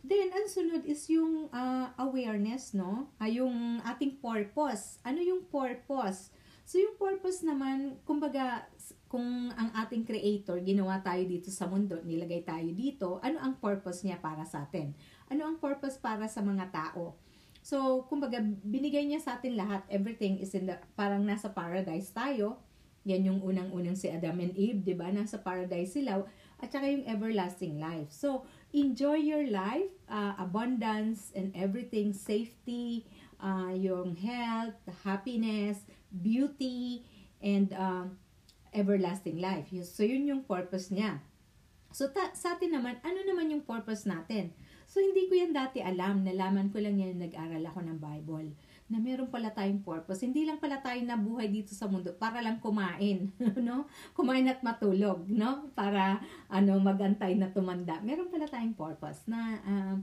Then, 0.03 0.35
ang 0.35 0.51
sunod 0.51 0.83
is 0.83 1.07
yung 1.07 1.47
uh, 1.55 1.95
awareness, 1.95 2.75
no? 2.75 3.15
Uh, 3.23 3.31
yung 3.31 3.79
ating 3.87 4.19
purpose. 4.19 4.99
Ano 5.07 5.23
yung 5.23 5.47
purpose? 5.47 6.35
So, 6.62 6.79
yung 6.79 6.94
purpose 6.94 7.42
naman, 7.42 7.98
kumbaga, 8.07 8.70
kung 9.12 9.53
ang 9.53 9.70
ating 9.77 10.09
creator, 10.09 10.57
ginawa 10.64 11.03
tayo 11.05 11.20
dito 11.29 11.53
sa 11.53 11.68
mundo, 11.68 12.01
nilagay 12.01 12.46
tayo 12.46 12.70
dito, 12.72 13.20
ano 13.20 13.42
ang 13.42 13.61
purpose 13.61 14.07
niya 14.07 14.16
para 14.22 14.46
sa 14.48 14.64
atin? 14.64 14.96
Ano 15.29 15.53
ang 15.53 15.57
purpose 15.61 16.01
para 16.01 16.25
sa 16.31 16.40
mga 16.40 16.72
tao? 16.72 17.18
So, 17.62 18.09
kumbaga, 18.11 18.42
binigay 18.42 19.07
niya 19.07 19.22
sa 19.22 19.38
atin 19.38 19.55
lahat. 19.55 19.87
Everything 19.87 20.42
is 20.42 20.57
in 20.57 20.66
the, 20.66 20.81
parang 20.98 21.22
nasa 21.22 21.53
paradise 21.53 22.11
tayo. 22.11 22.59
Yan 23.07 23.27
yung 23.27 23.40
unang-unang 23.42 23.98
si 23.98 24.11
Adam 24.11 24.38
and 24.38 24.55
Eve, 24.55 24.83
di 24.83 24.94
ba? 24.94 25.11
Nasa 25.11 25.38
paradise 25.38 25.94
sila. 25.94 26.22
At 26.62 26.70
saka 26.70 26.87
yung 26.90 27.07
everlasting 27.07 27.79
life. 27.79 28.11
So, 28.14 28.46
enjoy 28.75 29.22
your 29.22 29.46
life, 29.51 29.90
uh, 30.07 30.38
abundance 30.38 31.35
and 31.35 31.51
everything, 31.55 32.14
safety, 32.14 33.07
uh, 33.42 33.75
yung 33.75 34.14
health, 34.14 34.79
happiness, 35.03 35.83
beauty, 36.12 37.03
and 37.42 37.72
uh, 37.75 38.07
everlasting 38.70 39.42
life. 39.42 39.68
So, 39.85 40.07
yun 40.07 40.29
yung 40.31 40.42
purpose 40.46 40.94
niya. 40.94 41.20
So, 41.92 42.09
ta- 42.09 42.33
sa 42.33 42.57
atin 42.57 42.72
naman, 42.72 42.96
ano 43.05 43.20
naman 43.27 43.53
yung 43.53 43.64
purpose 43.66 44.09
natin? 44.09 44.55
So, 44.88 45.01
hindi 45.01 45.29
ko 45.29 45.37
yan 45.37 45.53
dati 45.53 45.85
alam. 45.85 46.25
Nalaman 46.25 46.72
ko 46.72 46.81
lang 46.81 46.96
yan, 46.96 47.20
nag-aral 47.20 47.61
ako 47.68 47.81
ng 47.85 47.98
Bible 48.01 48.48
na 48.92 49.01
meron 49.01 49.33
pala 49.33 49.48
tayong 49.53 49.81
purpose. 49.81 50.20
Hindi 50.20 50.44
lang 50.44 50.61
pala 50.61 50.85
tayo 50.85 51.01
nabuhay 51.01 51.48
dito 51.48 51.72
sa 51.72 51.88
mundo 51.88 52.12
para 52.12 52.44
lang 52.44 52.61
kumain, 52.61 53.33
no? 53.68 53.88
Kumain 54.12 54.44
at 54.53 54.61
matulog, 54.61 55.25
no? 55.33 55.72
Para 55.72 56.20
ano 56.53 56.77
magantay 56.77 57.37
na 57.40 57.48
tumanda. 57.48 58.05
Meron 58.05 58.29
pala 58.29 58.44
tayong 58.44 58.77
purpose 58.77 59.25
na 59.25 59.40
uh, 59.64 59.96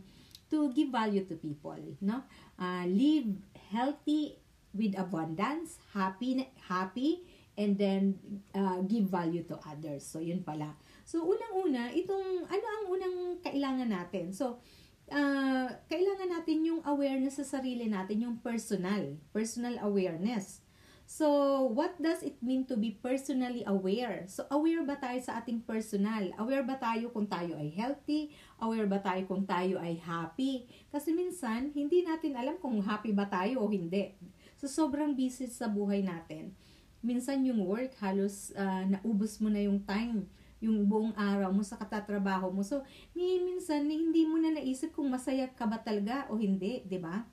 to 0.49 0.73
give 0.73 0.89
value 0.89 1.21
to 1.21 1.37
people, 1.37 1.77
no? 2.01 2.25
Uh, 2.57 2.89
live 2.89 3.29
healthy 3.69 4.41
with 4.73 4.93
abundance, 4.97 5.81
happy 5.93 6.45
happy 6.69 7.25
and 7.59 7.75
then 7.75 8.15
uh, 8.55 8.79
give 8.87 9.11
value 9.11 9.43
to 9.43 9.59
others. 9.67 10.07
So 10.07 10.23
yun 10.23 10.47
pala. 10.47 10.79
So 11.03 11.27
unang-una, 11.27 11.91
itong 11.91 12.47
ano 12.47 12.65
ang 12.65 12.85
unang 12.87 13.15
kailangan 13.43 13.89
natin? 13.91 14.31
So 14.31 14.63
uh, 15.11 15.67
kailangan 15.91 16.29
natin 16.39 16.63
yung 16.63 16.81
awareness 16.85 17.41
sa 17.41 17.59
sarili 17.59 17.89
natin, 17.89 18.23
yung 18.23 18.37
personal, 18.39 19.17
personal 19.35 19.75
awareness. 19.83 20.63
So, 21.09 21.65
what 21.73 21.97
does 21.97 22.21
it 22.21 22.37
mean 22.37 22.69
to 22.69 22.77
be 22.77 22.93
personally 23.01 23.65
aware? 23.65 24.29
So, 24.29 24.45
aware 24.53 24.85
ba 24.85 24.93
tayo 24.93 25.17
sa 25.17 25.41
ating 25.41 25.65
personal? 25.65 26.29
Aware 26.37 26.61
ba 26.61 26.77
tayo 26.77 27.09
kung 27.09 27.25
tayo 27.25 27.57
ay 27.57 27.73
healthy? 27.73 28.29
Aware 28.61 28.85
ba 28.85 29.01
tayo 29.01 29.25
kung 29.25 29.41
tayo 29.41 29.81
ay 29.81 29.97
happy? 29.97 30.69
Kasi 30.93 31.17
minsan, 31.17 31.73
hindi 31.73 32.05
natin 32.05 32.37
alam 32.37 32.61
kung 32.61 32.77
happy 32.85 33.09
ba 33.09 33.25
tayo 33.25 33.65
o 33.65 33.73
hindi. 33.73 34.13
So, 34.59 34.67
sobrang 34.67 35.15
busy 35.15 35.47
sa 35.47 35.71
buhay 35.71 36.03
natin. 36.03 36.51
Minsan 36.99 37.47
yung 37.47 37.63
work, 37.63 37.95
halos 38.03 38.51
uh, 38.59 38.83
naubos 38.83 39.39
mo 39.39 39.47
na 39.47 39.63
yung 39.63 39.79
time 39.87 40.27
yung 40.59 40.83
buong 40.83 41.15
araw 41.15 41.55
mo 41.55 41.63
sa 41.63 41.79
katatrabaho 41.79 42.51
mo. 42.51 42.59
So, 42.67 42.83
ni 43.15 43.39
minsan 43.39 43.87
hindi 43.87 44.27
mo 44.27 44.35
na 44.35 44.51
naisip 44.59 44.91
kung 44.91 45.07
masaya 45.07 45.47
ka 45.47 45.63
ba 45.63 45.79
talaga 45.79 46.27
o 46.27 46.35
hindi, 46.35 46.83
'di 46.83 46.99
ba? 46.99 47.23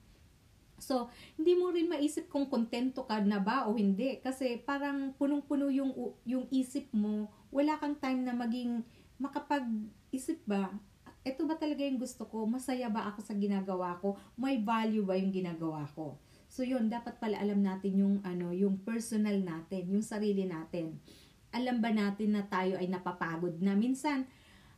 So, 0.78 1.10
hindi 1.34 1.58
mo 1.58 1.74
rin 1.74 1.90
maisip 1.90 2.30
kung 2.30 2.46
kontento 2.46 3.02
ka 3.02 3.18
na 3.24 3.42
ba 3.42 3.66
o 3.66 3.74
hindi 3.74 4.22
kasi 4.22 4.62
parang 4.62 5.10
punong-puno 5.18 5.66
yung 5.74 5.90
yung 6.22 6.46
isip 6.54 6.86
mo, 6.94 7.26
wala 7.50 7.74
kang 7.82 7.98
time 7.98 8.22
na 8.22 8.30
maging 8.36 8.86
makapag-isip 9.18 10.38
ba 10.46 10.70
ito 11.26 11.42
ba 11.42 11.58
talaga 11.58 11.82
yung 11.82 11.98
gusto 11.98 12.22
ko? 12.30 12.46
Masaya 12.46 12.86
ba 12.86 13.10
ako 13.10 13.18
sa 13.18 13.34
ginagawa 13.34 13.98
ko? 13.98 14.14
May 14.38 14.62
value 14.62 15.02
ba 15.02 15.18
yung 15.18 15.34
ginagawa 15.34 15.82
ko? 15.90 16.14
So 16.56 16.64
yun, 16.64 16.88
dapat 16.88 17.20
pala 17.20 17.36
alam 17.36 17.60
natin 17.60 18.00
yung 18.00 18.16
ano, 18.24 18.48
yung 18.48 18.80
personal 18.80 19.36
natin, 19.44 19.92
yung 19.92 20.00
sarili 20.00 20.48
natin. 20.48 20.96
Alam 21.52 21.84
ba 21.84 21.92
natin 21.92 22.32
na 22.32 22.48
tayo 22.48 22.80
ay 22.80 22.88
napapagod 22.88 23.60
na? 23.60 23.76
Minsan 23.76 24.24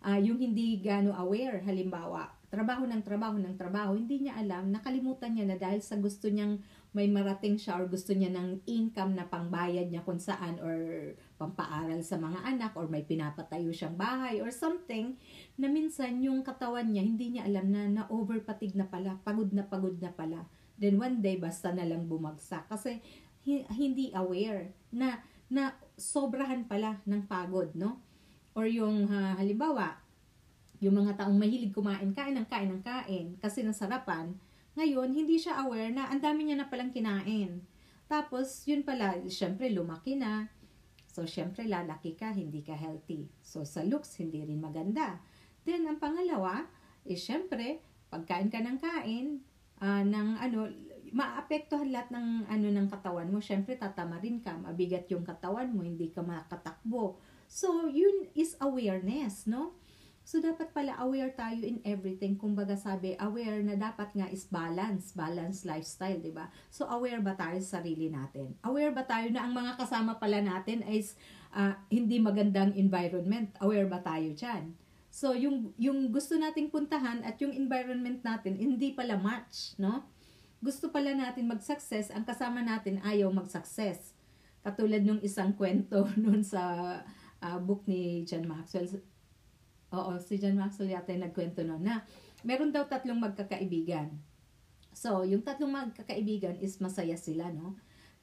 uh, 0.02 0.18
yung 0.18 0.38
hindi 0.38 0.78
gano 0.82 1.14
aware 1.14 1.62
halimbawa 1.62 2.34
trabaho 2.48 2.88
ng 2.88 3.02
trabaho 3.04 3.36
ng 3.36 3.54
trabaho 3.60 3.92
hindi 3.92 4.24
niya 4.24 4.40
alam 4.40 4.72
nakalimutan 4.72 5.36
niya 5.36 5.52
na 5.52 5.56
dahil 5.60 5.84
sa 5.84 6.00
gusto 6.00 6.32
niyang 6.32 6.56
may 6.96 7.04
marating 7.04 7.60
siya 7.60 7.76
or 7.76 7.84
gusto 7.84 8.16
niya 8.16 8.32
ng 8.32 8.64
income 8.64 9.12
na 9.12 9.28
pangbayad 9.28 9.92
niya 9.92 10.00
kung 10.00 10.16
saan 10.16 10.56
or 10.64 11.12
pampaaral 11.36 12.00
sa 12.00 12.16
mga 12.16 12.40
anak 12.48 12.72
or 12.72 12.88
may 12.88 13.04
pinapatayo 13.04 13.68
siyang 13.68 14.00
bahay 14.00 14.40
or 14.40 14.48
something 14.48 15.20
na 15.60 15.68
minsan 15.68 16.24
yung 16.24 16.40
katawan 16.40 16.88
niya 16.88 17.04
hindi 17.04 17.36
niya 17.36 17.44
alam 17.44 17.68
na 17.68 17.84
na 17.84 18.02
overpatig 18.08 18.72
na 18.72 18.88
pala 18.88 19.20
pagod 19.20 19.52
na 19.52 19.68
pagod 19.68 20.00
na 20.00 20.08
pala 20.08 20.48
then 20.78 20.96
one 20.96 21.18
day 21.18 21.36
basta 21.36 21.74
na 21.74 21.84
lang 21.84 22.06
bumagsak 22.06 22.70
kasi 22.70 23.02
hindi 23.74 24.14
aware 24.14 24.72
na 24.94 25.18
na 25.48 25.72
sobrahan 25.96 26.68
pala 26.68 27.00
ng 27.08 27.24
pagod, 27.24 27.72
no? 27.72 27.98
Or 28.52 28.68
yung 28.68 29.08
uh, 29.08 29.32
halimbawa, 29.40 29.96
yung 30.78 31.00
mga 31.00 31.18
taong 31.18 31.34
mahilig 31.34 31.72
kumain, 31.72 32.12
kain 32.12 32.36
ng 32.36 32.46
kain 32.46 32.68
ng 32.68 32.82
kain 32.84 33.26
kasi 33.40 33.64
nasarapan, 33.64 34.36
ngayon 34.78 35.10
hindi 35.10 35.40
siya 35.40 35.64
aware 35.64 35.90
na 35.90 36.06
ang 36.12 36.22
dami 36.22 36.46
niya 36.46 36.62
na 36.62 36.70
palang 36.70 36.92
kinain. 36.94 37.64
Tapos, 38.08 38.64
yun 38.64 38.86
pala, 38.86 39.20
syempre 39.28 39.68
lumaki 39.68 40.16
na. 40.16 40.48
So, 41.04 41.28
syempre 41.28 41.68
lalaki 41.68 42.16
ka, 42.16 42.32
hindi 42.32 42.64
ka 42.64 42.72
healthy. 42.72 43.28
So, 43.44 43.68
sa 43.68 43.84
looks, 43.84 44.16
hindi 44.16 44.40
rin 44.40 44.62
maganda. 44.64 45.20
Then, 45.68 45.84
ang 45.84 46.00
pangalawa, 46.00 46.64
is 47.04 47.20
syempre, 47.20 47.84
pagkain 48.08 48.48
ka 48.48 48.64
ng 48.64 48.78
kain, 48.80 49.44
uh, 49.80 50.02
ng 50.04 50.28
ano, 50.38 50.68
maapektuhan 51.12 51.88
lahat 51.88 52.12
ng 52.12 52.48
ano 52.48 52.66
ng 52.68 52.88
katawan 52.92 53.28
mo. 53.28 53.40
Syempre 53.40 53.76
tatama 53.80 54.20
rin 54.20 54.44
ka, 54.44 54.54
mabigat 54.56 55.08
yung 55.08 55.24
katawan 55.24 55.72
mo, 55.72 55.84
hindi 55.84 56.12
ka 56.12 56.20
makatakbo. 56.20 57.16
So, 57.48 57.88
yun 57.88 58.28
is 58.36 58.60
awareness, 58.60 59.48
no? 59.48 59.80
So, 60.28 60.44
dapat 60.44 60.76
pala 60.76 60.92
aware 61.00 61.32
tayo 61.32 61.64
in 61.64 61.80
everything. 61.88 62.36
Kumbaga 62.36 62.76
sabi, 62.76 63.16
aware 63.16 63.64
na 63.64 63.80
dapat 63.80 64.12
nga 64.12 64.28
is 64.28 64.44
balance, 64.44 65.16
balance 65.16 65.64
lifestyle, 65.64 66.20
di 66.20 66.28
ba? 66.28 66.52
So, 66.68 66.84
aware 66.84 67.24
ba 67.24 67.32
tayo 67.32 67.56
sa 67.64 67.80
sarili 67.80 68.12
natin? 68.12 68.52
Aware 68.60 68.92
ba 68.92 69.08
tayo 69.08 69.32
na 69.32 69.48
ang 69.48 69.56
mga 69.56 69.80
kasama 69.80 70.20
pala 70.20 70.44
natin 70.44 70.84
is 70.84 71.16
uh, 71.56 71.72
hindi 71.88 72.20
magandang 72.20 72.76
environment? 72.76 73.56
Aware 73.64 73.88
ba 73.88 74.04
tayo 74.04 74.28
dyan? 74.36 74.76
So, 75.18 75.34
yung, 75.34 75.74
yung 75.74 76.14
gusto 76.14 76.38
nating 76.38 76.70
puntahan 76.70 77.26
at 77.26 77.42
yung 77.42 77.50
environment 77.50 78.22
natin, 78.22 78.54
hindi 78.54 78.94
pala 78.94 79.18
match, 79.18 79.74
no? 79.74 80.06
gusto 80.58 80.90
pala 80.90 81.14
natin 81.14 81.46
mag-success, 81.46 82.10
ang 82.10 82.26
kasama 82.26 82.62
natin 82.62 82.98
ayaw 83.06 83.30
mag-success. 83.30 84.14
Katulad 84.62 85.06
nung 85.06 85.22
isang 85.22 85.54
kwento 85.54 86.06
noon 86.22 86.42
sa 86.42 86.62
uh, 87.38 87.58
book 87.62 87.86
ni 87.86 88.26
John 88.26 88.46
Maxwell. 88.46 88.90
Oo, 89.94 90.18
si 90.18 90.36
John 90.36 90.58
Maxwell 90.58 90.90
yata 90.90 91.14
yung 91.14 91.24
nagkwento 91.30 91.62
noon 91.62 91.82
na 91.86 92.02
meron 92.42 92.74
daw 92.74 92.86
tatlong 92.90 93.18
magkakaibigan. 93.22 94.10
So, 94.90 95.22
yung 95.22 95.46
tatlong 95.46 95.70
magkakaibigan 95.70 96.58
is 96.58 96.82
masaya 96.82 97.14
sila, 97.14 97.54
no? 97.54 97.78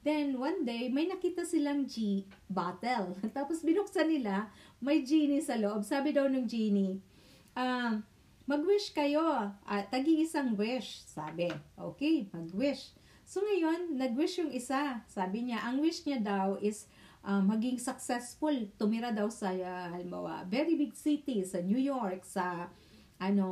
Then, 0.06 0.38
one 0.38 0.62
day, 0.62 0.94
may 0.94 1.10
nakita 1.10 1.50
silang 1.50 1.90
G 1.90 2.30
bottle. 2.46 3.18
Tapos, 3.38 3.66
binuksan 3.66 4.06
nila, 4.06 4.54
may 4.78 5.02
genie 5.02 5.42
sa 5.42 5.58
loob. 5.58 5.82
Sabi 5.82 6.14
daw 6.14 6.30
ng 6.30 6.46
genie, 6.46 7.02
uh, 7.58 7.98
Mag-wish 8.46 8.94
kayo. 8.94 9.26
Uh, 9.66 9.84
tagi-isang 9.90 10.54
wish, 10.54 11.02
sabi. 11.10 11.50
Okay, 11.74 12.30
mag-wish. 12.30 12.94
So 13.26 13.42
ngayon, 13.42 13.98
nag-wish 13.98 14.38
yung 14.38 14.54
isa. 14.54 15.02
Sabi 15.10 15.50
niya, 15.50 15.66
ang 15.66 15.82
wish 15.82 16.06
niya 16.06 16.22
daw 16.22 16.54
is 16.62 16.86
uh, 17.26 17.42
maging 17.42 17.82
successful. 17.82 18.54
Tumira 18.78 19.10
daw 19.10 19.34
sa, 19.34 19.50
uh, 19.50 19.90
halimbawa, 19.90 20.46
very 20.46 20.78
big 20.78 20.94
city, 20.94 21.42
sa 21.42 21.58
New 21.58 21.82
York, 21.82 22.22
sa 22.22 22.70
ano, 23.16 23.48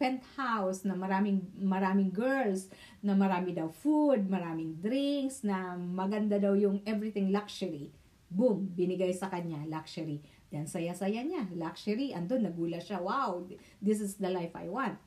penthouse 0.00 0.88
na 0.88 0.96
maraming 0.96 1.44
maraming 1.60 2.08
girls, 2.08 2.72
na 3.04 3.12
marami 3.12 3.52
daw 3.52 3.68
food, 3.68 4.24
maraming 4.28 4.80
drinks, 4.80 5.44
na 5.44 5.76
maganda 5.76 6.40
daw 6.40 6.56
yung 6.56 6.80
everything 6.88 7.28
luxury. 7.28 7.92
Boom, 8.32 8.72
binigay 8.72 9.12
sa 9.12 9.28
kanya, 9.28 9.60
luxury. 9.68 10.24
Yan, 10.52 10.68
saya-saya 10.68 11.24
niya. 11.24 11.48
Luxury. 11.56 12.12
Andun, 12.12 12.44
nagula 12.44 12.80
siya. 12.80 13.00
Wow, 13.00 13.48
this 13.80 14.04
is 14.04 14.20
the 14.20 14.28
life 14.28 14.52
I 14.52 14.68
want. 14.68 15.00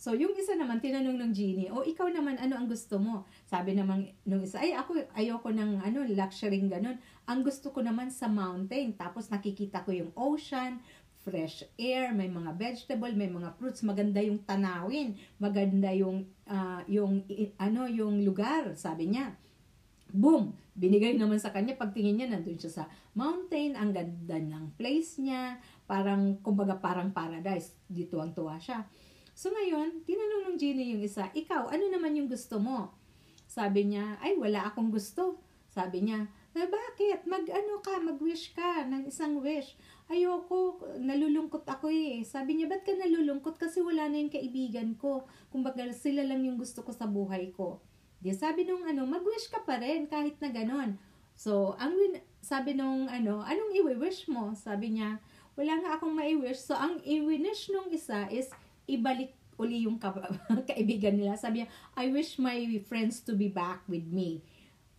So, 0.00 0.16
yung 0.16 0.32
isa 0.32 0.56
naman, 0.56 0.80
tinanong 0.80 1.20
ng 1.20 1.32
genie, 1.36 1.68
o 1.68 1.80
oh, 1.80 1.84
ikaw 1.84 2.08
naman, 2.08 2.40
ano 2.40 2.56
ang 2.56 2.64
gusto 2.64 2.96
mo? 2.96 3.28
Sabi 3.44 3.76
naman 3.76 4.08
nung 4.24 4.40
isa, 4.40 4.56
ay 4.56 4.72
ako, 4.72 4.96
ayoko 5.12 5.52
ng 5.52 5.84
ano, 5.84 6.08
luxury 6.08 6.56
ganun. 6.64 6.96
Ang 7.28 7.44
gusto 7.44 7.68
ko 7.68 7.84
naman 7.84 8.08
sa 8.08 8.24
mountain. 8.24 8.96
Tapos 8.96 9.28
nakikita 9.28 9.84
ko 9.84 9.92
yung 9.92 10.08
ocean, 10.16 10.80
fresh 11.20 11.68
air, 11.76 12.16
may 12.16 12.32
mga 12.32 12.56
vegetable, 12.56 13.12
may 13.12 13.28
mga 13.28 13.52
fruits, 13.60 13.84
maganda 13.84 14.24
yung 14.24 14.40
tanawin, 14.44 15.14
maganda 15.36 15.92
yung 15.92 16.24
uh, 16.48 16.80
yung 16.88 17.24
ano 17.60 17.84
yung 17.86 18.24
lugar, 18.24 18.72
sabi 18.74 19.12
niya. 19.12 19.36
Boom! 20.10 20.56
Binigay 20.74 21.14
naman 21.14 21.38
sa 21.38 21.54
kanya, 21.54 21.78
pagtingin 21.78 22.18
niya, 22.18 22.28
nandun 22.32 22.58
siya 22.58 22.82
sa 22.82 22.84
mountain, 23.14 23.78
ang 23.78 23.94
ganda 23.94 24.42
ng 24.42 24.74
place 24.74 25.22
niya, 25.22 25.60
Parang, 25.90 26.38
kumbaga 26.38 26.78
parang 26.78 27.10
paradise. 27.10 27.74
Dito 27.90 28.22
ang 28.22 28.30
tuwa 28.30 28.54
siya. 28.62 28.86
So 29.34 29.50
ngayon, 29.50 30.06
tinanong 30.06 30.54
ng 30.54 30.56
Genie 30.56 30.94
yung 30.94 31.02
isa, 31.02 31.26
ikaw, 31.34 31.66
ano 31.66 31.90
naman 31.90 32.14
yung 32.14 32.30
gusto 32.30 32.62
mo? 32.62 32.94
Sabi 33.50 33.90
niya, 33.90 34.14
ay 34.22 34.38
wala 34.38 34.70
akong 34.70 34.94
gusto. 34.94 35.42
Sabi 35.66 36.06
niya, 36.06 36.30
na 36.54 36.70
bakit? 36.70 37.26
Mag 37.26 37.42
ano 37.50 37.82
ka, 37.82 37.98
mag-wish 37.98 38.54
ka 38.54 38.86
ng 38.86 39.10
isang 39.10 39.42
wish. 39.42 39.74
Ayoko, 40.10 40.82
nalulungkot 40.98 41.62
ako 41.62 41.86
eh. 41.86 42.26
Sabi 42.26 42.58
niya, 42.58 42.66
ba't 42.66 42.82
ka 42.82 42.90
nalulungkot? 42.98 43.54
Kasi 43.54 43.78
wala 43.78 44.10
na 44.10 44.18
yung 44.18 44.34
kaibigan 44.34 44.98
ko. 44.98 45.22
Kumbaga, 45.54 45.86
sila 45.94 46.26
lang 46.26 46.42
yung 46.42 46.58
gusto 46.58 46.82
ko 46.82 46.90
sa 46.90 47.06
buhay 47.06 47.54
ko. 47.54 47.78
Di 48.18 48.34
sabi 48.34 48.66
nung 48.66 48.82
ano, 48.82 49.06
mag-wish 49.06 49.46
ka 49.54 49.62
pa 49.62 49.78
rin 49.78 50.10
kahit 50.10 50.34
na 50.42 50.50
ganon. 50.50 50.98
So, 51.38 51.78
ang 51.78 51.94
win- 51.94 52.26
sabi 52.42 52.74
nung 52.74 53.06
ano, 53.06 53.46
anong 53.46 53.70
i-wish 53.70 54.26
mo? 54.26 54.50
Sabi 54.58 54.98
niya, 54.98 55.22
wala 55.54 55.78
nga 55.78 55.90
akong 55.94 56.12
mai-wish. 56.18 56.58
So, 56.58 56.74
ang 56.74 56.98
i-wish 57.06 57.70
nung 57.70 57.86
isa 57.94 58.26
is 58.34 58.50
ibalik 58.90 59.30
uli 59.62 59.86
yung 59.86 60.02
ka- 60.02 60.26
kaibigan 60.74 61.22
nila. 61.22 61.38
Sabi 61.38 61.62
niya, 61.62 61.68
I 61.94 62.10
wish 62.10 62.34
my 62.42 62.58
friends 62.82 63.22
to 63.30 63.38
be 63.38 63.46
back 63.46 63.86
with 63.86 64.10
me. 64.10 64.42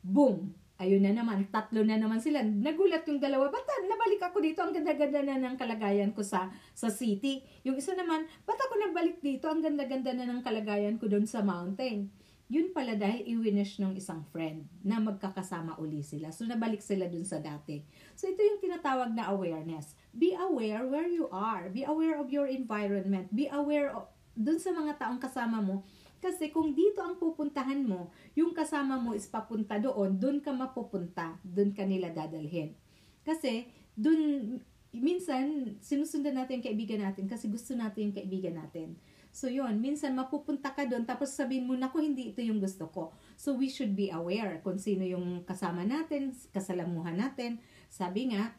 Boom! 0.07 0.55
Ayun 0.81 1.05
na 1.05 1.13
naman, 1.13 1.45
tatlo 1.53 1.85
na 1.85 1.93
naman 1.93 2.17
sila. 2.17 2.41
Nagulat 2.41 3.05
yung 3.05 3.21
dalawa, 3.21 3.53
ba't 3.53 3.69
nabalik 3.85 4.17
ako 4.25 4.41
dito? 4.41 4.65
Ang 4.65 4.73
ganda-ganda 4.73 5.21
na 5.21 5.37
ng 5.37 5.53
kalagayan 5.53 6.09
ko 6.09 6.25
sa 6.25 6.49
sa 6.73 6.89
city. 6.89 7.45
Yung 7.61 7.77
isa 7.77 7.93
naman, 7.93 8.25
ba't 8.49 8.57
ako 8.57 8.89
nabalik 8.89 9.21
dito? 9.21 9.45
Ang 9.45 9.61
ganda-ganda 9.61 10.09
na 10.17 10.25
ng 10.25 10.41
kalagayan 10.41 10.97
ko 10.97 11.05
doon 11.05 11.29
sa 11.29 11.45
mountain. 11.45 12.09
Yun 12.49 12.73
pala 12.73 12.97
dahil 12.97 13.23
i-winish 13.29 13.77
ng 13.77 13.93
isang 13.93 14.25
friend 14.33 14.65
na 14.81 14.97
magkakasama 14.97 15.77
uli 15.77 16.01
sila. 16.01 16.33
So, 16.33 16.49
nabalik 16.49 16.81
sila 16.81 17.07
dun 17.07 17.23
sa 17.23 17.37
dati. 17.37 17.79
So, 18.17 18.27
ito 18.27 18.41
yung 18.41 18.59
tinatawag 18.59 19.13
na 19.13 19.29
awareness. 19.29 19.93
Be 20.11 20.33
aware 20.33 20.83
where 20.83 21.07
you 21.07 21.29
are. 21.31 21.69
Be 21.69 21.85
aware 21.85 22.17
of 22.17 22.33
your 22.33 22.49
environment. 22.49 23.31
Be 23.31 23.47
aware 23.53 23.93
of, 23.93 24.09
dun 24.35 24.57
sa 24.57 24.73
mga 24.73 24.97
taong 24.99 25.21
kasama 25.21 25.61
mo 25.61 25.85
kasi 26.21 26.53
kung 26.53 26.77
dito 26.77 27.01
ang 27.01 27.17
pupuntahan 27.17 27.81
mo, 27.81 28.13
yung 28.37 28.53
kasama 28.53 29.01
mo 29.01 29.17
is 29.17 29.25
papunta 29.25 29.81
doon, 29.81 30.21
doon 30.21 30.37
ka 30.37 30.53
mapupunta, 30.53 31.41
doon 31.41 31.73
ka 31.73 31.81
nila 31.81 32.13
dadalhin. 32.13 32.77
Kasi, 33.25 33.65
doon, 33.97 34.61
minsan, 34.93 35.75
sinusundan 35.81 36.37
natin 36.37 36.61
yung 36.61 36.67
kaibigan 36.69 37.01
natin 37.01 37.25
kasi 37.25 37.49
gusto 37.49 37.73
natin 37.73 38.13
yung 38.13 38.17
kaibigan 38.21 38.53
natin. 38.53 39.01
So, 39.33 39.49
yun, 39.49 39.81
minsan 39.81 40.13
mapupunta 40.13 40.77
ka 40.77 40.85
doon, 40.85 41.09
tapos 41.09 41.33
sabihin 41.33 41.65
mo, 41.65 41.73
naku, 41.73 42.05
hindi 42.05 42.29
ito 42.29 42.43
yung 42.45 42.61
gusto 42.61 42.85
ko. 42.93 43.17
So, 43.33 43.57
we 43.57 43.65
should 43.65 43.97
be 43.97 44.13
aware 44.13 44.61
kung 44.61 44.77
sino 44.77 45.01
yung 45.01 45.41
kasama 45.41 45.81
natin, 45.81 46.37
kasalamuhan 46.53 47.17
natin. 47.17 47.57
Sabi 47.89 48.29
nga, 48.29 48.53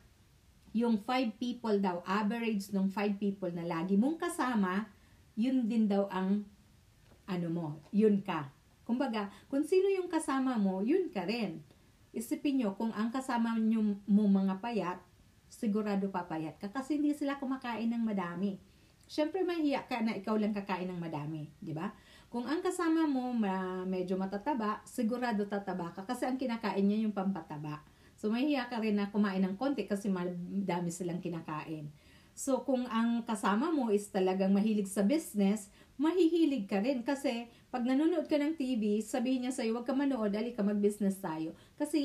yung 0.74 0.98
five 0.98 1.36
people 1.38 1.78
daw, 1.78 2.02
average 2.08 2.72
ng 2.74 2.88
five 2.90 3.20
people 3.20 3.52
na 3.54 3.62
lagi 3.62 3.94
mong 3.94 4.18
kasama, 4.18 4.88
yun 5.36 5.68
din 5.68 5.86
daw 5.86 6.08
ang 6.08 6.48
ano 7.26 7.48
mo, 7.48 7.66
yun 7.94 8.20
ka. 8.20 8.50
Kumbaga, 8.82 9.30
kung 9.46 9.62
sino 9.62 9.88
yung 9.88 10.10
kasama 10.10 10.58
mo, 10.58 10.82
yun 10.82 11.08
ka 11.08 11.22
rin. 11.24 11.62
Isipin 12.12 12.60
nyo, 12.60 12.76
kung 12.76 12.92
ang 12.92 13.08
kasama 13.08 13.56
nyo 13.56 13.96
mo 14.04 14.24
mga 14.28 14.60
payat, 14.60 14.98
sigurado 15.52 16.08
papayat 16.08 16.56
ka 16.56 16.72
kasi 16.72 16.96
hindi 16.96 17.12
sila 17.12 17.36
kumakain 17.36 17.88
ng 17.92 18.04
madami. 18.04 18.56
Siyempre, 19.04 19.44
mahiya 19.44 19.84
ka 19.84 20.00
na 20.00 20.16
ikaw 20.16 20.40
lang 20.40 20.56
kakain 20.56 20.88
ng 20.88 20.96
madami, 20.96 21.52
di 21.60 21.76
ba? 21.76 21.92
Kung 22.32 22.48
ang 22.48 22.64
kasama 22.64 23.04
mo 23.04 23.28
ma, 23.36 23.84
medyo 23.84 24.16
matataba, 24.16 24.80
sigurado 24.88 25.44
tataba 25.44 25.92
ka 25.92 26.08
kasi 26.08 26.24
ang 26.24 26.40
kinakain 26.40 26.80
niya 26.80 27.04
yung 27.04 27.12
pampataba. 27.12 27.84
So, 28.16 28.32
mahiya 28.32 28.72
ka 28.72 28.80
rin 28.80 28.96
na 28.96 29.12
kumain 29.12 29.44
ng 29.44 29.60
konti 29.60 29.84
kasi 29.84 30.08
madami 30.08 30.88
silang 30.88 31.20
kinakain. 31.20 31.92
So, 32.32 32.64
kung 32.64 32.88
ang 32.88 33.20
kasama 33.28 33.68
mo 33.68 33.92
is 33.92 34.08
talagang 34.08 34.56
mahilig 34.56 34.88
sa 34.88 35.04
business, 35.04 35.68
mahihilig 36.02 36.66
ka 36.66 36.82
rin. 36.82 37.06
Kasi, 37.06 37.46
pag 37.70 37.86
nanonood 37.86 38.26
ka 38.26 38.34
ng 38.34 38.58
TV, 38.58 38.98
sabihin 38.98 39.46
niya 39.46 39.54
sa'yo, 39.54 39.78
huwag 39.78 39.86
ka 39.86 39.94
manood, 39.94 40.34
ali 40.34 40.50
ka 40.50 40.66
mag-business 40.66 41.22
tayo. 41.22 41.54
Kasi, 41.78 42.02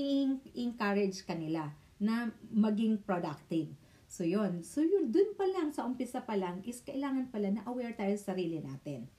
encourage 0.53 1.25
ka 1.25 1.33
nila 1.33 1.73
na 1.97 2.29
maging 2.53 3.01
productive. 3.01 3.73
So, 4.05 4.21
yun. 4.21 4.61
So, 4.61 4.85
yun, 4.85 5.09
dun 5.09 5.33
pa 5.33 5.49
lang, 5.49 5.73
sa 5.73 5.83
umpisa 5.89 6.21
pa 6.21 6.37
lang, 6.37 6.61
is 6.61 6.85
kailangan 6.85 7.33
pala 7.33 7.49
na 7.49 7.65
aware 7.65 7.97
tayo 7.97 8.13
sa 8.21 8.37
sarili 8.37 8.61
natin. 8.61 9.09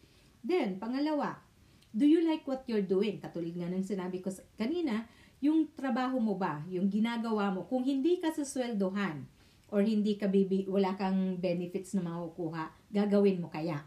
Then, 0.41 0.79
pangalawa, 0.79 1.43
do 1.91 2.07
you 2.07 2.23
like 2.23 2.47
what 2.47 2.62
you're 2.71 2.87
doing? 2.87 3.19
Katulad 3.19 3.53
nga 3.59 3.69
ng 3.69 3.83
sinabi 3.83 4.23
ko 4.23 4.31
kanina, 4.55 5.05
yung 5.43 5.71
trabaho 5.75 6.23
mo 6.23 6.38
ba, 6.38 6.62
yung 6.71 6.87
ginagawa 6.87 7.51
mo, 7.51 7.67
kung 7.67 7.83
hindi 7.83 8.23
ka 8.23 8.31
susweldohan, 8.31 9.27
or 9.69 9.85
hindi 9.85 10.17
ka 10.17 10.33
bibi, 10.33 10.64
wala 10.64 10.97
kang 10.97 11.37
benefits 11.37 11.93
na 11.93 12.01
makukuha, 12.01 12.73
gagawin 12.88 13.45
mo 13.45 13.53
kaya? 13.53 13.85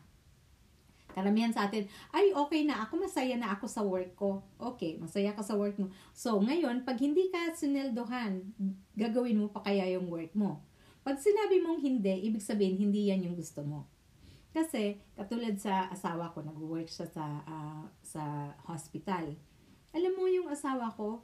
Karamihan 1.12 1.52
sa 1.52 1.67
atin, 1.67 1.86
ay 2.15 2.34
okay 2.34 2.63
na 2.63 2.84
ako, 2.84 3.08
masaya 3.08 3.36
na 3.36 3.54
ako 3.54 3.65
sa 3.67 3.82
work 3.84 4.12
ko. 4.15 4.41
Okay, 4.58 4.97
masaya 4.97 5.36
ka 5.36 5.43
sa 5.43 5.60
work 5.60 5.78
mo. 5.78 5.91
So, 6.15 6.39
ngayon, 6.39 6.88
pag 6.88 6.97
hindi 6.97 7.30
ka 7.30 7.54
sineldohan, 7.54 8.56
gagawin 8.95 9.39
mo 9.39 9.47
pa 9.52 9.62
kaya 9.62 9.88
yung 9.93 10.08
work 10.08 10.32
mo. 10.34 10.63
Pag 11.02 11.17
sinabi 11.17 11.60
mong 11.60 11.82
hindi, 11.82 12.30
ibig 12.30 12.45
sabihin, 12.45 12.78
hindi 12.78 13.10
yan 13.10 13.26
yung 13.26 13.36
gusto 13.36 13.65
mo. 13.65 13.89
Kasi, 14.52 15.00
katulad 15.15 15.56
sa 15.56 15.88
asawa 15.88 16.30
ko, 16.36 16.43
nag-work 16.43 16.91
siya 16.91 17.08
sa, 17.08 17.26
uh, 17.47 17.84
sa 18.04 18.52
hospital. 18.67 19.32
Alam 19.95 20.13
mo 20.15 20.26
yung 20.28 20.52
asawa 20.52 20.91
ko, 20.93 21.24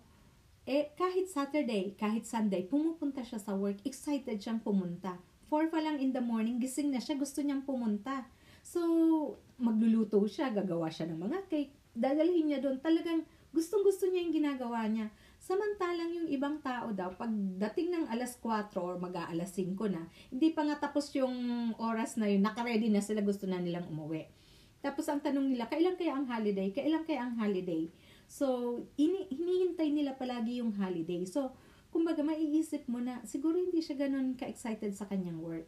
eh, 0.67 0.91
kahit 0.99 1.31
Saturday, 1.31 1.95
kahit 1.95 2.27
Sunday, 2.27 2.67
pumupunta 2.67 3.23
siya 3.23 3.39
sa 3.39 3.55
work, 3.55 3.83
excited 3.87 4.39
siyang 4.39 4.59
pumunta. 4.59 5.15
4 5.47 5.71
pa 5.71 5.79
lang 5.79 5.95
in 6.03 6.11
the 6.11 6.19
morning, 6.19 6.59
gising 6.59 6.91
na 6.91 6.99
siya, 6.99 7.15
gusto 7.15 7.39
niyang 7.39 7.63
pumunta. 7.63 8.27
So, 8.67 8.83
magluluto 9.57 10.21
siya, 10.29 10.53
gagawa 10.53 10.89
siya 10.89 11.09
ng 11.09 11.19
mga 11.19 11.39
cake, 11.49 11.73
dadalhin 11.97 12.49
niya 12.49 12.59
doon. 12.61 12.77
Talagang 12.77 13.25
gustong-gusto 13.51 14.05
niya 14.05 14.21
yung 14.25 14.35
ginagawa 14.35 14.85
niya. 14.85 15.09
Samantalang 15.41 16.13
yung 16.13 16.29
ibang 16.29 16.61
tao 16.61 16.93
daw, 16.93 17.13
pag 17.13 17.29
dating 17.31 17.93
ng 17.93 18.05
alas 18.09 18.37
4 18.41 18.73
or 18.77 19.01
mag-aalas 19.01 19.53
5 19.53 19.73
na, 19.89 20.05
hindi 20.29 20.53
pa 20.53 20.61
nga 20.65 20.89
tapos 20.89 21.09
yung 21.17 21.33
oras 21.81 22.17
na 22.21 22.29
yun, 22.29 22.45
nakaready 22.45 22.89
na 22.93 23.01
sila, 23.01 23.25
gusto 23.25 23.49
na 23.49 23.57
nilang 23.57 23.89
umuwi. 23.89 24.29
Tapos 24.81 25.09
ang 25.09 25.21
tanong 25.21 25.49
nila, 25.49 25.65
kailan 25.65 25.97
kaya 25.97 26.13
ang 26.13 26.29
holiday? 26.29 26.69
Kailan 26.69 27.03
kaya 27.05 27.25
ang 27.25 27.33
holiday? 27.41 27.89
So, 28.29 28.77
ini- 28.99 29.29
hinihintay 29.31 29.89
nila 29.89 30.13
palagi 30.19 30.61
yung 30.61 30.75
holiday. 30.75 31.25
So, 31.25 31.55
kumbaga, 31.89 32.21
maiisip 32.21 32.85
mo 32.85 33.01
na, 33.01 33.23
siguro 33.25 33.57
hindi 33.57 33.81
siya 33.81 34.05
ganun 34.05 34.37
ka-excited 34.37 34.93
sa 34.93 35.09
kanyang 35.09 35.41
work. 35.41 35.65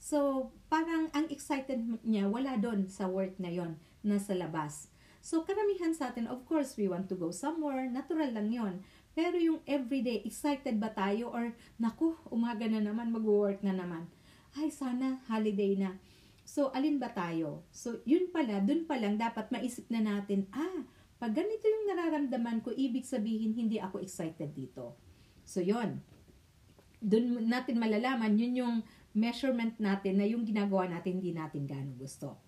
So, 0.00 0.48
parang 0.72 1.12
ang 1.12 1.28
excited 1.28 1.76
niya, 2.00 2.24
wala 2.24 2.56
doon 2.56 2.88
sa 2.88 3.04
work 3.04 3.36
na 3.36 3.52
yon 3.52 3.76
nasa 4.00 4.32
labas. 4.32 4.88
So, 5.20 5.44
karamihan 5.44 5.92
sa 5.92 6.08
atin, 6.08 6.24
of 6.24 6.48
course, 6.48 6.80
we 6.80 6.88
want 6.88 7.12
to 7.12 7.16
go 7.20 7.28
somewhere, 7.28 7.84
natural 7.84 8.32
lang 8.32 8.48
yon 8.48 8.80
Pero 9.12 9.36
yung 9.36 9.60
everyday, 9.68 10.24
excited 10.24 10.80
ba 10.80 10.88
tayo? 10.96 11.28
Or, 11.28 11.52
naku, 11.76 12.16
umaga 12.32 12.64
na 12.64 12.80
naman, 12.80 13.12
mag-work 13.12 13.60
na 13.60 13.76
naman. 13.76 14.08
Ay, 14.56 14.72
sana, 14.72 15.20
holiday 15.28 15.76
na. 15.76 16.00
So, 16.48 16.72
alin 16.72 16.96
ba 16.96 17.12
tayo? 17.12 17.68
So, 17.68 18.00
yun 18.08 18.32
pala, 18.32 18.64
dun 18.64 18.88
pa 18.88 18.96
lang, 18.96 19.20
dapat 19.20 19.52
maisip 19.52 19.84
na 19.92 20.00
natin, 20.00 20.48
ah, 20.56 20.88
pag 21.20 21.36
ganito 21.36 21.68
yung 21.68 21.92
nararamdaman 21.92 22.64
ko, 22.64 22.72
ibig 22.72 23.04
sabihin 23.04 23.52
hindi 23.52 23.76
ako 23.76 24.00
excited 24.00 24.56
dito. 24.56 24.96
So, 25.44 25.60
yon 25.60 26.00
Doon 27.04 27.44
natin 27.44 27.76
malalaman, 27.76 28.40
yun 28.40 28.56
yung 28.56 28.76
measurement 29.16 29.74
natin 29.82 30.18
na 30.18 30.26
yung 30.26 30.46
ginagawa 30.46 30.86
natin 30.86 31.18
hindi 31.18 31.34
natin 31.34 31.66
gano'ng 31.66 31.98
gusto. 31.98 32.38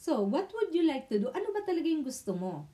So, 0.00 0.24
what 0.24 0.48
would 0.56 0.72
you 0.72 0.88
like 0.88 1.12
to 1.12 1.20
do? 1.20 1.28
Ano 1.30 1.52
ba 1.52 1.60
talaga 1.62 1.84
yung 1.84 2.02
gusto 2.02 2.32
mo? 2.32 2.66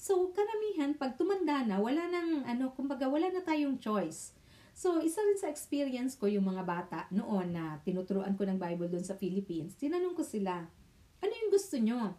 So, 0.00 0.32
karamihan, 0.32 0.96
pag 0.96 1.20
tumanda 1.20 1.60
na, 1.60 1.76
wala 1.76 2.08
nang, 2.08 2.48
ano, 2.48 2.72
kumbaga, 2.72 3.04
wala 3.04 3.28
na 3.28 3.44
tayong 3.44 3.76
choice. 3.76 4.32
So, 4.72 4.96
isa 5.04 5.20
rin 5.20 5.36
sa 5.36 5.52
experience 5.52 6.16
ko 6.16 6.24
yung 6.24 6.48
mga 6.48 6.64
bata 6.64 6.98
noon 7.12 7.52
na 7.52 7.76
tinuturuan 7.84 8.32
ko 8.32 8.48
ng 8.48 8.56
Bible 8.56 8.88
doon 8.88 9.04
sa 9.04 9.12
Philippines, 9.12 9.76
tinanong 9.76 10.16
ko 10.16 10.24
sila, 10.24 10.64
ano 11.20 11.32
yung 11.36 11.52
gusto 11.52 11.76
nyo? 11.76 12.16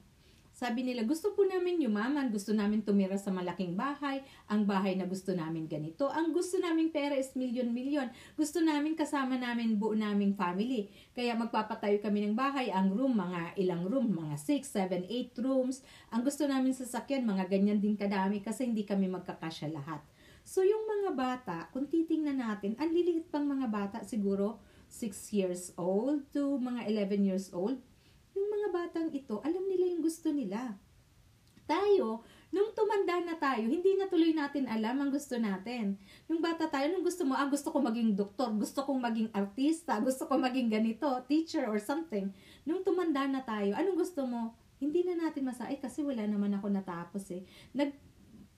Sabi 0.62 0.86
nila, 0.86 1.02
gusto 1.10 1.34
po 1.34 1.41
namin 1.41 1.82
yumaman, 1.82 2.30
gusto 2.30 2.54
namin 2.54 2.86
tumira 2.86 3.17
sa 3.17 3.34
malaking 3.34 3.74
bahay, 3.74 4.21
ang 4.45 4.62
bahay 4.62 4.93
na 4.93 5.10
gusto 5.10 5.34
namin 5.34 5.65
ganito. 5.65 6.06
Ang 6.06 6.38
gusto 6.38 6.62
namin 6.62 6.93
pera 6.93 7.17
is 7.17 7.34
milyon-milyon. 7.34 8.38
Gusto 8.38 8.62
namin 8.62 8.93
kasama 8.93 9.41
namin 9.41 9.82
buo 9.82 9.97
naming 9.97 10.38
family. 10.38 10.93
Kaya 11.17 11.34
magpapatayo 11.34 11.97
kami 11.97 12.30
ng 12.30 12.38
bahay, 12.38 12.69
ang 12.69 12.93
room, 12.93 13.17
mga 13.17 13.58
ilang 13.58 13.89
room, 13.89 14.13
mga 14.13 14.38
6, 14.38 15.02
7, 15.02 15.34
8 15.34 15.41
rooms. 15.41 15.82
Ang 16.13 16.21
gusto 16.30 16.45
namin 16.45 16.78
sasakyan, 16.78 17.26
mga 17.26 17.50
ganyan 17.50 17.82
din 17.82 17.97
kadami 17.97 18.45
kasi 18.45 18.69
hindi 18.69 18.86
kami 18.86 19.10
magkakasya 19.10 19.74
lahat. 19.74 20.06
So 20.45 20.62
yung 20.62 20.86
mga 20.86 21.10
bata, 21.17 21.58
kung 21.74 21.89
titingnan 21.89 22.38
natin, 22.38 22.78
ang 22.78 22.93
liliit 22.93 23.34
pang 23.34 23.50
mga 23.50 23.65
bata 23.65 23.97
siguro 24.06 24.62
6 24.93 25.10
years 25.34 25.74
old 25.74 26.21
to 26.30 26.62
mga 26.62 26.86
11 26.86 27.26
years 27.26 27.50
old, 27.50 27.82
yung 28.36 28.50
mga 28.50 28.67
batang 28.72 29.10
ito, 29.12 29.39
alam 29.44 29.63
nila 29.67 29.91
yung 29.91 30.04
gusto 30.04 30.32
nila. 30.32 30.76
Tayo, 31.65 32.26
Nung 32.52 32.76
tumanda 32.76 33.15
na 33.24 33.39
tayo, 33.39 33.63
hindi 33.63 33.96
na 33.96 34.12
tuloy 34.12 34.36
natin 34.36 34.67
alam 34.67 35.00
ang 35.00 35.08
gusto 35.08 35.39
natin. 35.39 35.96
Nung 36.28 36.44
bata 36.44 36.67
tayo, 36.67 36.91
nung 36.91 37.00
gusto 37.00 37.24
mo, 37.24 37.32
ah, 37.32 37.48
gusto 37.48 37.72
ko 37.72 37.80
maging 37.80 38.12
doktor, 38.12 38.52
gusto 38.52 38.84
kong 38.84 39.00
maging 39.00 39.32
artista, 39.32 39.96
gusto 40.04 40.28
ko 40.28 40.36
maging 40.36 40.67
ganito, 40.67 41.08
teacher 41.32 41.63
or 41.72 41.80
something. 41.80 42.28
Nung 42.67 42.84
tumanda 42.84 43.24
na 43.24 43.39
tayo, 43.39 43.72
anong 43.72 43.96
gusto 43.96 44.28
mo? 44.28 44.52
Hindi 44.84 45.08
na 45.08 45.15
natin 45.15 45.48
masa, 45.48 45.72
ay 45.72 45.80
kasi 45.80 46.04
wala 46.04 46.28
naman 46.28 46.52
ako 46.52 46.67
natapos 46.67 47.32
eh. 47.32 47.48
Nag, 47.72 47.96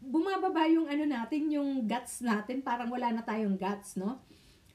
bumababa 0.01 0.65
yung 0.73 0.89
ano 0.89 1.05
natin, 1.05 1.53
yung 1.53 1.86
guts 1.86 2.25
natin, 2.25 2.65
parang 2.65 2.89
wala 2.89 3.13
na 3.13 3.21
tayong 3.21 3.62
guts, 3.62 3.93
no? 3.93 4.25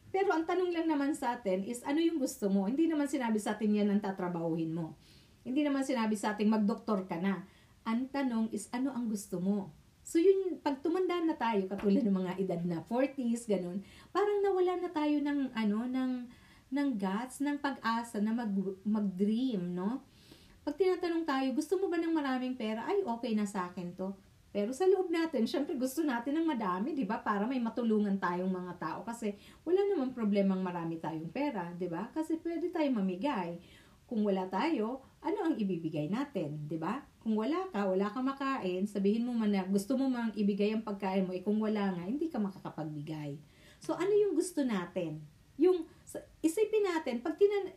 Pero 0.09 0.33
ang 0.33 0.49
tanong 0.49 0.73
lang 0.73 0.87
naman 0.89 1.13
sa 1.13 1.37
atin 1.37 1.65
is 1.69 1.85
ano 1.85 2.01
yung 2.01 2.17
gusto 2.17 2.49
mo? 2.49 2.65
Hindi 2.65 2.89
naman 2.89 3.09
sinabi 3.09 3.37
sa 3.37 3.57
atin 3.57 3.77
yan 3.77 3.89
ang 3.93 4.01
tatrabahuhin 4.01 4.73
mo. 4.73 4.97
Hindi 5.45 5.65
naman 5.65 5.85
sinabi 5.85 6.17
sa 6.17 6.33
atin 6.33 6.49
magdoktor 6.49 7.05
ka 7.05 7.17
na 7.21 7.45
ang 7.89 8.09
tanong 8.09 8.53
is 8.53 8.69
ano 8.73 8.93
ang 8.93 9.09
gusto 9.09 9.41
mo? 9.41 9.73
So 10.09 10.17
yun, 10.17 10.57
pag 10.65 10.81
tumanda 10.81 11.21
na 11.21 11.37
tayo, 11.37 11.69
katulad 11.69 12.01
ng 12.01 12.17
mga 12.17 12.33
edad 12.41 12.61
na 12.65 12.81
40s, 12.81 13.45
ganun, 13.45 13.85
parang 14.09 14.41
nawala 14.41 14.81
na 14.81 14.89
tayo 14.89 15.21
ng, 15.21 15.53
ano, 15.53 15.85
ng, 15.85 16.13
ng 16.73 16.89
guts, 16.97 17.45
ng 17.45 17.61
pag-asa 17.61 18.17
na 18.17 18.33
mag, 18.33 18.49
mag-dream, 18.89 19.77
no? 19.77 20.01
Pag 20.65 20.81
tinatanong 20.81 21.29
tayo, 21.29 21.49
gusto 21.53 21.77
mo 21.77 21.93
ba 21.93 22.01
ng 22.01 22.17
maraming 22.17 22.57
pera? 22.57 22.89
Ay, 22.89 23.05
okay 23.05 23.37
na 23.37 23.45
sa 23.45 23.69
akin 23.69 23.93
to. 23.93 24.17
Pero 24.49 24.73
sa 24.73 24.89
loob 24.89 25.13
natin, 25.13 25.45
syempre 25.45 25.77
gusto 25.77 26.01
natin 26.01 26.41
ng 26.41 26.47
madami, 26.49 26.97
'di 26.97 27.05
ba? 27.05 27.21
Para 27.21 27.45
may 27.45 27.61
matulungan 27.61 28.17
tayong 28.17 28.49
mga 28.49 28.75
tao 28.81 29.01
kasi 29.05 29.37
wala 29.63 29.85
namang 29.85 30.17
problemang 30.17 30.65
marami 30.65 30.97
tayong 30.97 31.29
pera, 31.29 31.69
'di 31.77 31.89
ba? 31.93 32.09
Kasi 32.17 32.41
pwede 32.41 32.73
tayong 32.73 32.97
mamigay. 32.97 33.61
Kung 34.09 34.25
wala 34.25 34.49
tayo, 34.49 35.05
ano 35.21 35.53
ang 35.53 35.55
ibibigay 35.61 36.09
natin, 36.09 36.65
'di 36.65 36.81
ba? 36.81 37.05
Kung 37.21 37.37
wala 37.37 37.69
ka, 37.69 37.85
wala 37.85 38.09
ka 38.09 38.25
makain, 38.25 38.89
sabihin 38.89 39.29
mo 39.29 39.37
man 39.37 39.53
na 39.53 39.69
gusto 39.69 40.01
mo 40.01 40.09
mang 40.09 40.33
ibigay 40.33 40.73
ang 40.73 40.81
pagkain 40.81 41.29
mo, 41.29 41.37
eh 41.37 41.45
kung 41.45 41.61
wala 41.61 41.93
nga, 41.93 42.09
hindi 42.09 42.33
ka 42.33 42.41
makakapagbigay. 42.41 43.37
So 43.85 43.93
ano 43.93 44.11
yung 44.11 44.33
gusto 44.33 44.65
natin? 44.65 45.21
Yung 45.61 45.85
isipin 46.41 46.89
natin, 46.89 47.21
pag 47.21 47.37
tinan 47.37 47.69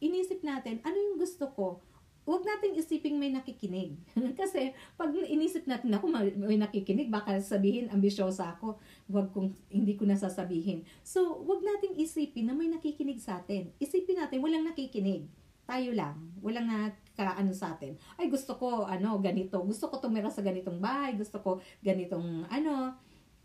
inisip 0.00 0.40
natin, 0.46 0.78
ano 0.86 0.96
yung 0.96 1.18
gusto 1.18 1.50
ko? 1.52 1.82
Huwag 2.30 2.46
nating 2.46 2.78
isiping 2.78 3.18
may 3.18 3.34
nakikinig. 3.34 3.98
Kasi 4.38 4.70
pag 4.94 5.10
inisip 5.10 5.66
natin 5.66 5.90
ako 5.90 6.14
may 6.14 6.54
nakikinig, 6.54 7.10
baka 7.10 7.42
sabihin 7.42 7.90
ambisyosa 7.90 8.54
ako, 8.54 8.78
wag 9.10 9.34
kong 9.34 9.50
hindi 9.66 9.98
ko 9.98 10.06
nasasabihin. 10.06 10.86
So, 11.02 11.42
wag 11.42 11.58
nating 11.66 11.98
isipin 11.98 12.46
na 12.46 12.54
may 12.54 12.70
nakikinig 12.70 13.18
sa 13.18 13.42
atin. 13.42 13.74
Isipin 13.82 14.22
natin 14.22 14.38
walang 14.38 14.62
nakikinig 14.62 15.26
tayo 15.66 15.90
lang, 15.94 16.18
walang 16.42 16.66
nakakaano 16.66 17.54
sa 17.54 17.74
atin. 17.78 17.94
Ay, 18.18 18.26
gusto 18.26 18.58
ko, 18.58 18.86
ano, 18.86 19.18
ganito. 19.22 19.58
Gusto 19.62 19.86
ko 19.86 20.02
tumira 20.02 20.26
sa 20.26 20.42
ganitong 20.42 20.82
bahay. 20.82 21.14
Gusto 21.14 21.38
ko 21.38 21.62
ganitong, 21.82 22.46
ano, 22.50 22.94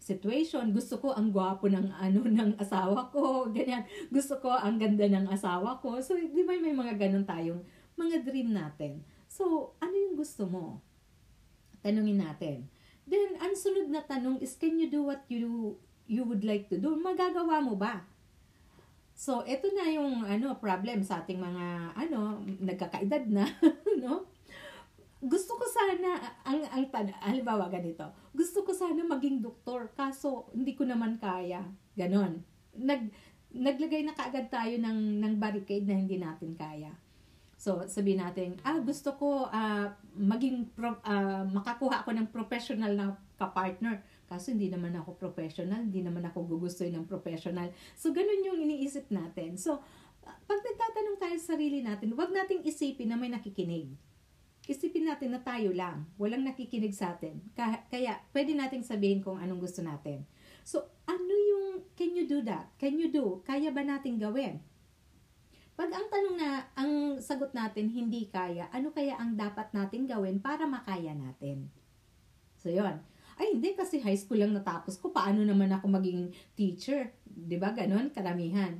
situation. 0.02 0.74
Gusto 0.74 0.98
ko 0.98 1.14
ang 1.14 1.30
gwapo 1.30 1.70
ng, 1.70 1.94
ano, 1.94 2.22
ng 2.38 2.58
asawa 2.58 3.14
ko. 3.14 3.50
Ganyan. 3.54 3.86
Gusto 4.10 4.42
ko 4.42 4.50
ang 4.50 4.82
ganda 4.82 5.06
ng 5.06 5.30
asawa 5.30 5.78
ko. 5.82 6.02
So, 6.02 6.18
di 6.18 6.42
ba 6.42 6.58
may 6.58 6.74
mga 6.74 6.98
ganun 6.98 7.26
tayong 7.30 7.62
mga 7.96 8.24
dream 8.24 8.52
natin. 8.52 9.04
So, 9.28 9.76
ano 9.84 9.96
yung 9.96 10.16
gusto 10.16 10.48
mo? 10.48 10.80
Tanungin 11.84 12.22
natin. 12.24 12.68
Then, 13.06 13.38
ang 13.38 13.54
sunod 13.54 13.92
na 13.92 14.04
tanong 14.04 14.42
is, 14.42 14.56
can 14.56 14.80
you 14.80 14.88
do 14.88 15.06
what 15.06 15.24
you 15.28 15.76
you 16.06 16.22
would 16.22 16.46
like 16.46 16.70
to 16.70 16.78
do? 16.78 16.94
Magagawa 16.98 17.62
mo 17.62 17.74
ba? 17.74 18.06
So, 19.16 19.42
ito 19.48 19.72
na 19.72 19.88
yung 19.90 20.28
ano 20.28 20.60
problem 20.60 21.00
sa 21.02 21.24
ating 21.24 21.40
mga 21.40 21.96
ano 21.96 22.44
nagkakaedad 22.44 23.32
na, 23.32 23.48
no? 24.04 24.28
Gusto 25.24 25.56
ko 25.58 25.66
sana 25.66 26.20
ang 26.44 26.62
ang 26.68 26.86
halimbawa 27.24 27.72
ganito. 27.72 28.06
Gusto 28.36 28.68
ko 28.68 28.76
sana 28.76 29.02
maging 29.02 29.42
doktor 29.42 29.90
kaso 29.96 30.52
hindi 30.52 30.76
ko 30.76 30.84
naman 30.84 31.18
kaya. 31.18 31.64
Ganon. 31.96 32.44
Nag 32.76 33.10
naglagay 33.56 34.04
na 34.04 34.12
kaagad 34.14 34.52
tayo 34.52 34.76
ng 34.84 35.24
ng 35.24 35.34
barricade 35.40 35.88
na 35.88 35.96
hindi 35.96 36.20
natin 36.20 36.54
kaya. 36.54 36.92
So, 37.56 37.88
sabi 37.88 38.20
natin, 38.20 38.60
ah, 38.68 38.78
gusto 38.84 39.16
ko 39.16 39.48
uh, 39.48 39.88
maging 40.20 40.76
pro, 40.76 41.00
uh, 41.02 41.48
makakuha 41.48 42.04
ako 42.04 42.12
ng 42.12 42.28
professional 42.30 42.92
na 42.92 43.16
ka-partner 43.40 44.04
Kaso 44.26 44.50
hindi 44.50 44.74
naman 44.74 44.98
ako 44.98 45.22
professional, 45.22 45.86
hindi 45.86 46.02
naman 46.02 46.26
ako 46.26 46.58
gugustoy 46.58 46.90
ng 46.90 47.06
professional. 47.06 47.70
So, 47.94 48.10
ganun 48.10 48.42
yung 48.42 48.58
iniisip 48.66 49.14
natin. 49.14 49.54
So, 49.62 49.86
pag 50.26 50.60
nagtatanong 50.66 51.18
tayo 51.22 51.38
sa 51.38 51.54
sarili 51.54 51.86
natin, 51.86 52.18
wag 52.18 52.34
nating 52.34 52.66
isipin 52.66 53.14
na 53.14 53.18
may 53.22 53.30
nakikinig. 53.30 53.94
Isipin 54.66 55.06
natin 55.06 55.38
na 55.38 55.46
tayo 55.46 55.70
lang, 55.70 56.10
walang 56.18 56.42
nakikinig 56.42 56.98
sa 56.98 57.14
atin. 57.14 57.38
Kaya, 57.54 58.18
pwede 58.34 58.58
nating 58.58 58.82
sabihin 58.82 59.22
kung 59.22 59.38
anong 59.38 59.62
gusto 59.62 59.86
natin. 59.86 60.26
So, 60.66 60.90
ano 61.06 61.30
yung, 61.30 61.86
can 61.94 62.18
you 62.18 62.26
do 62.26 62.42
that? 62.50 62.74
Can 62.82 62.98
you 62.98 63.14
do? 63.14 63.46
Kaya 63.46 63.70
ba 63.70 63.86
nating 63.86 64.18
gawin? 64.18 64.58
Pag 65.76 65.92
ang 65.92 66.08
tanong 66.08 66.36
na, 66.40 66.64
ang 66.80 66.92
sagot 67.20 67.52
natin 67.52 67.92
hindi 67.92 68.32
kaya, 68.32 68.72
ano 68.72 68.96
kaya 68.96 69.20
ang 69.20 69.36
dapat 69.36 69.76
nating 69.76 70.08
gawin 70.08 70.40
para 70.40 70.64
makaya 70.64 71.12
natin? 71.12 71.68
So, 72.56 72.72
yon 72.72 73.04
ay, 73.36 73.60
hindi 73.60 73.76
kasi 73.76 74.00
high 74.00 74.16
school 74.16 74.40
lang 74.40 74.56
natapos 74.56 74.96
ko. 74.96 75.12
Paano 75.12 75.44
naman 75.44 75.68
ako 75.68 75.92
maging 75.92 76.32
teacher? 76.56 77.12
ba 77.60 77.76
Ganon, 77.76 78.08
karamihan. 78.08 78.80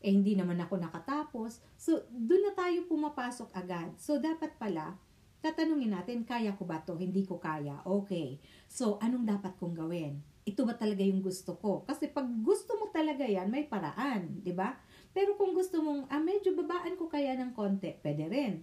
Eh, 0.00 0.08
hindi 0.08 0.32
naman 0.32 0.56
ako 0.56 0.80
nakatapos. 0.80 1.60
So, 1.76 2.08
doon 2.08 2.48
na 2.48 2.52
tayo 2.56 2.88
pumapasok 2.88 3.52
agad. 3.52 3.92
So, 4.00 4.16
dapat 4.16 4.56
pala, 4.56 4.96
tatanungin 5.44 5.92
natin, 5.92 6.24
kaya 6.24 6.56
ko 6.56 6.64
ba 6.64 6.80
to? 6.80 6.96
Hindi 6.96 7.28
ko 7.28 7.36
kaya. 7.36 7.84
Okay. 7.84 8.40
So, 8.72 8.96
anong 9.04 9.28
dapat 9.28 9.52
kong 9.60 9.76
gawin? 9.76 10.24
Ito 10.48 10.64
ba 10.64 10.72
talaga 10.72 11.04
yung 11.04 11.20
gusto 11.20 11.60
ko? 11.60 11.84
Kasi 11.84 12.08
pag 12.08 12.24
gusto 12.40 12.80
mo 12.80 12.88
talaga 12.88 13.28
yan, 13.28 13.52
may 13.52 13.68
paraan, 13.68 14.40
ba? 14.56 14.80
Pero 15.10 15.34
kung 15.34 15.52
gusto 15.52 15.82
mong, 15.82 16.06
ah, 16.06 16.22
medyo 16.22 16.54
babaan 16.54 16.94
ko 16.94 17.10
kaya 17.10 17.34
ng 17.34 17.52
konti, 17.52 17.98
pwede 18.02 18.30
rin. 18.30 18.62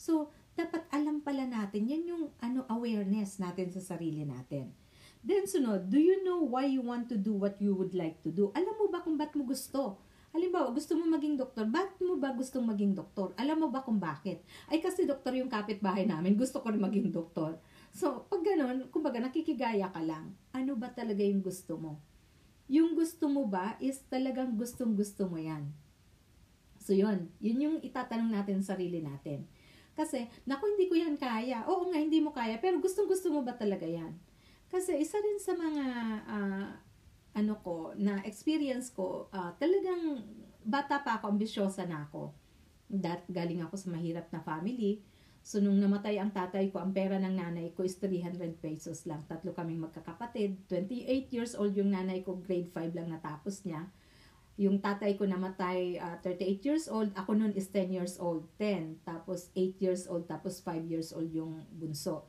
So, 0.00 0.32
dapat 0.56 0.84
alam 0.92 1.24
pala 1.24 1.48
natin, 1.48 1.88
yan 1.88 2.04
yung 2.08 2.24
ano 2.40 2.64
awareness 2.68 3.40
natin 3.40 3.72
sa 3.72 3.80
sarili 3.80 4.24
natin. 4.24 4.72
Then 5.22 5.46
sunod, 5.46 5.86
do 5.86 6.02
you 6.02 6.26
know 6.26 6.42
why 6.42 6.66
you 6.66 6.82
want 6.82 7.06
to 7.14 7.16
do 7.16 7.30
what 7.30 7.56
you 7.62 7.78
would 7.78 7.94
like 7.94 8.18
to 8.26 8.34
do? 8.34 8.50
Alam 8.58 8.74
mo 8.74 8.86
ba 8.90 9.00
kung 9.00 9.14
ba't 9.14 9.30
mo 9.38 9.46
gusto? 9.46 10.02
Halimbawa, 10.32 10.72
gusto 10.72 10.96
mo 10.96 11.04
maging 11.12 11.36
doktor. 11.36 11.68
Ba't 11.68 12.00
mo 12.00 12.16
ba 12.16 12.32
gustong 12.32 12.64
maging 12.64 12.96
doktor? 12.96 13.36
Alam 13.36 13.62
mo 13.62 13.68
ba 13.68 13.84
kung 13.84 14.00
bakit? 14.00 14.40
Ay 14.66 14.80
kasi 14.80 15.04
doktor 15.04 15.36
yung 15.36 15.52
kapitbahay 15.52 16.08
namin. 16.08 16.34
Gusto 16.40 16.64
ko 16.64 16.72
rin 16.72 16.80
maging 16.80 17.12
doktor. 17.12 17.60
So, 17.92 18.24
pag 18.32 18.40
ganun, 18.40 18.88
kumbaga 18.88 19.20
nakikigaya 19.20 19.92
ka 19.92 20.00
lang. 20.00 20.32
Ano 20.56 20.72
ba 20.74 20.88
talaga 20.88 21.20
yung 21.20 21.44
gusto 21.44 21.76
mo? 21.76 22.00
Yung 22.72 22.96
gusto 22.96 23.28
mo 23.28 23.44
ba 23.44 23.76
is 23.76 24.00
talagang 24.08 24.56
gustong 24.56 24.96
gusto 24.96 25.28
mo 25.28 25.36
yan. 25.36 25.68
So, 26.82 26.90
yun. 26.90 27.30
Yun 27.38 27.62
yung 27.62 27.76
itatanong 27.78 28.34
natin 28.34 28.58
sa 28.58 28.74
sarili 28.74 28.98
natin. 28.98 29.46
Kasi, 29.94 30.26
naku, 30.42 30.74
hindi 30.74 30.90
ko 30.90 30.98
yan 30.98 31.14
kaya. 31.14 31.62
Oo 31.70 31.86
nga, 31.94 32.02
hindi 32.02 32.18
mo 32.18 32.34
kaya. 32.34 32.58
Pero 32.58 32.82
gustong 32.82 33.06
gusto 33.06 33.30
mo 33.30 33.46
ba 33.46 33.54
talaga 33.54 33.86
yan? 33.86 34.18
Kasi 34.66 34.98
isa 34.98 35.22
rin 35.22 35.38
sa 35.38 35.54
mga 35.54 35.84
uh, 36.26 36.68
ano 37.38 37.54
ko, 37.62 37.94
na 37.94 38.18
experience 38.26 38.90
ko, 38.90 39.30
uh, 39.30 39.54
talagang 39.56 40.26
bata 40.66 41.00
pa 41.00 41.22
ako, 41.22 41.38
ambisyosa 41.38 41.86
na 41.86 42.04
ako. 42.10 42.34
Dat, 42.90 43.24
galing 43.30 43.62
ako 43.62 43.78
sa 43.78 43.88
mahirap 43.94 44.28
na 44.34 44.42
family. 44.42 45.00
So, 45.42 45.62
nung 45.62 45.78
namatay 45.78 46.18
ang 46.18 46.34
tatay 46.34 46.74
ko, 46.74 46.82
ang 46.82 46.90
pera 46.90 47.16
ng 47.18 47.34
nanay 47.34 47.70
ko 47.72 47.86
is 47.86 47.96
300 47.98 48.58
pesos 48.58 49.06
lang. 49.06 49.22
Tatlo 49.30 49.54
kaming 49.54 49.80
magkakapatid. 49.80 50.66
28 50.66 51.30
years 51.30 51.52
old 51.54 51.72
yung 51.78 51.94
nanay 51.94 52.20
ko, 52.20 52.36
grade 52.36 52.70
5 52.70 52.96
lang 52.96 53.08
natapos 53.10 53.62
niya 53.66 53.86
yung 54.60 54.84
tatay 54.84 55.16
ko 55.16 55.24
namatay 55.24 55.96
uh, 55.96 56.20
ah, 56.20 56.28
38 56.28 56.60
years 56.68 56.84
old, 56.92 57.08
ako 57.16 57.32
noon 57.32 57.56
is 57.56 57.72
10 57.72 57.88
years 57.88 58.20
old, 58.20 58.44
10, 58.60 59.00
tapos 59.00 59.48
8 59.56 59.80
years 59.80 60.04
old, 60.04 60.28
tapos 60.28 60.60
5 60.60 60.84
years 60.92 61.10
old 61.16 61.32
yung 61.32 61.64
bunso. 61.72 62.28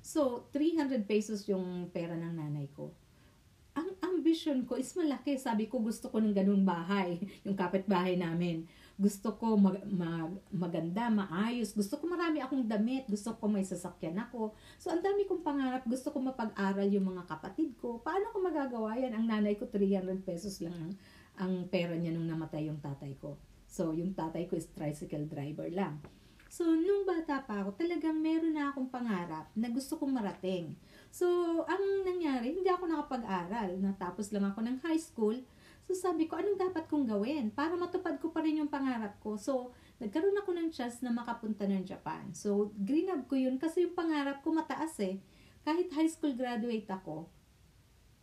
So, 0.00 0.50
300 0.50 1.06
pesos 1.06 1.46
yung 1.46 1.92
pera 1.94 2.16
ng 2.16 2.34
nanay 2.34 2.66
ko. 2.74 2.90
Ang 3.76 3.94
ambition 4.02 4.66
ko 4.66 4.74
is 4.74 4.90
malaki. 4.98 5.38
Sabi 5.38 5.70
ko, 5.70 5.78
gusto 5.78 6.10
ko 6.10 6.18
ng 6.18 6.34
ganung 6.34 6.66
bahay, 6.66 7.22
yung 7.46 7.54
kapitbahay 7.54 8.18
namin. 8.18 8.66
Gusto 9.00 9.38
ko 9.38 9.54
mag, 9.56 9.80
mag, 9.86 10.36
maganda, 10.50 11.06
maayos. 11.08 11.72
Gusto 11.72 11.96
ko 12.02 12.10
marami 12.10 12.42
akong 12.42 12.66
damit. 12.66 13.06
Gusto 13.06 13.32
ko 13.38 13.46
may 13.46 13.62
sasakyan 13.62 14.18
ako. 14.18 14.52
So, 14.76 14.90
ang 14.90 15.00
dami 15.00 15.24
kong 15.24 15.46
pangarap. 15.46 15.86
Gusto 15.86 16.10
ko 16.10 16.18
mapag-aral 16.18 16.90
yung 16.90 17.14
mga 17.14 17.30
kapatid 17.30 17.78
ko. 17.78 18.02
Paano 18.02 18.28
ko 18.34 18.42
magagawa 18.42 18.98
yan? 18.98 19.14
Ang 19.14 19.30
nanay 19.30 19.54
ko, 19.54 19.70
300 19.70 20.26
pesos 20.26 20.58
lang 20.58 20.74
ang 20.74 20.92
ang 21.40 21.64
pera 21.72 21.96
niya 21.96 22.12
nung 22.12 22.28
namatay 22.28 22.68
yung 22.68 22.84
tatay 22.84 23.16
ko. 23.16 23.40
So, 23.64 23.96
yung 23.96 24.12
tatay 24.12 24.44
ko 24.44 24.60
is 24.60 24.68
tricycle 24.76 25.24
driver 25.24 25.72
lang. 25.72 26.04
So, 26.50 26.66
nung 26.66 27.06
bata 27.06 27.46
pa 27.46 27.62
ako, 27.62 27.78
talagang 27.78 28.18
meron 28.18 28.52
na 28.52 28.74
akong 28.74 28.90
pangarap 28.90 29.46
na 29.54 29.70
gusto 29.70 29.94
kong 29.94 30.10
marating. 30.10 30.74
So, 31.08 31.26
ang 31.64 32.02
nangyari, 32.02 32.58
hindi 32.58 32.66
ako 32.66 32.90
nakapag-aral. 32.90 33.78
Natapos 33.78 34.34
lang 34.34 34.50
ako 34.50 34.66
ng 34.66 34.82
high 34.82 34.98
school. 34.98 35.38
So, 35.86 35.94
sabi 35.94 36.26
ko, 36.26 36.42
anong 36.42 36.58
dapat 36.58 36.90
kong 36.90 37.06
gawin 37.06 37.54
para 37.54 37.78
matupad 37.78 38.18
ko 38.18 38.34
pa 38.34 38.42
rin 38.42 38.58
yung 38.58 38.68
pangarap 38.68 39.16
ko? 39.22 39.38
So, 39.38 39.70
nagkaroon 40.02 40.42
ako 40.42 40.50
ng 40.58 40.68
chance 40.74 40.98
na 41.06 41.14
makapunta 41.14 41.70
ng 41.70 41.86
Japan. 41.86 42.34
So, 42.34 42.74
green 42.82 43.06
up 43.14 43.30
ko 43.30 43.38
yun 43.38 43.54
kasi 43.54 43.86
yung 43.86 43.94
pangarap 43.94 44.42
ko 44.42 44.50
mataas 44.50 44.98
eh. 45.00 45.22
kahit 45.60 45.92
high 45.92 46.08
school 46.08 46.32
graduate 46.34 46.88
ako, 46.88 47.28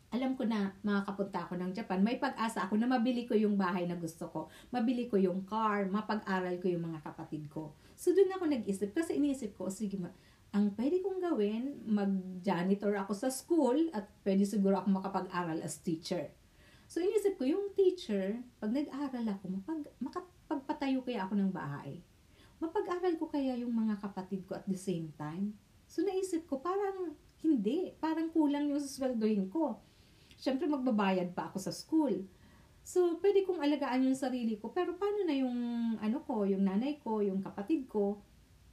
alam 0.07 0.39
ko 0.39 0.47
na 0.47 0.71
makakapunta 0.87 1.43
ako 1.43 1.59
ng 1.59 1.71
Japan. 1.75 1.99
May 1.99 2.15
pag-asa 2.15 2.63
ako 2.63 2.79
na 2.79 2.87
mabili 2.87 3.27
ko 3.27 3.35
yung 3.35 3.59
bahay 3.59 3.83
na 3.83 3.99
gusto 3.99 4.31
ko. 4.31 4.47
Mabili 4.71 5.11
ko 5.11 5.19
yung 5.19 5.43
car, 5.43 5.83
mapag-aral 5.91 6.55
ko 6.63 6.71
yung 6.71 6.87
mga 6.87 7.03
kapatid 7.03 7.51
ko. 7.51 7.75
So, 7.99 8.15
doon 8.15 8.31
ako 8.31 8.43
nag-isip. 8.47 8.95
Kasi 8.95 9.19
iniisip 9.19 9.59
ko, 9.59 9.67
sige, 9.67 9.99
ma- 9.99 10.15
ang 10.55 10.71
pwede 10.79 11.03
kong 11.03 11.19
gawin, 11.19 11.83
mag-janitor 11.83 12.95
ako 12.95 13.11
sa 13.11 13.27
school 13.27 13.91
at 13.91 14.07
pwede 14.23 14.47
siguro 14.47 14.79
ako 14.79 14.95
makapag-aral 14.95 15.59
as 15.59 15.83
teacher. 15.83 16.31
So, 16.87 17.03
inisip 17.03 17.35
ko, 17.35 17.43
yung 17.43 17.75
teacher, 17.75 18.39
pag 18.63 18.71
nag-aral 18.71 19.27
ako, 19.27 19.59
mapag, 19.59 19.91
makapagpatayo 19.99 21.03
kaya 21.03 21.27
ako 21.27 21.35
ng 21.35 21.51
bahay. 21.51 21.99
Mapag-aral 22.63 23.19
ko 23.19 23.27
kaya 23.27 23.59
yung 23.59 23.75
mga 23.75 23.99
kapatid 23.99 24.47
ko 24.47 24.55
at 24.55 24.63
the 24.71 24.79
same 24.79 25.11
time. 25.19 25.51
So, 25.91 25.99
naisip 26.07 26.47
ko, 26.47 26.63
parang 26.63 27.11
hindi. 27.43 27.91
Parang 27.99 28.31
kulang 28.31 28.71
yung 28.71 28.79
sweldohin 28.79 29.51
ko. 29.51 29.83
Siyempre, 30.47 30.63
magbabayad 30.63 31.35
pa 31.35 31.51
ako 31.51 31.59
sa 31.59 31.75
school. 31.75 32.23
So, 32.87 33.19
pwede 33.19 33.43
kong 33.43 33.59
alagaan 33.59 34.07
yung 34.07 34.15
sarili 34.15 34.55
ko. 34.55 34.71
Pero 34.71 34.95
paano 34.95 35.27
na 35.27 35.35
yung, 35.35 35.59
ano 35.99 36.23
ko, 36.23 36.47
yung 36.47 36.63
nanay 36.63 37.03
ko, 37.03 37.19
yung 37.19 37.43
kapatid 37.43 37.83
ko, 37.91 38.23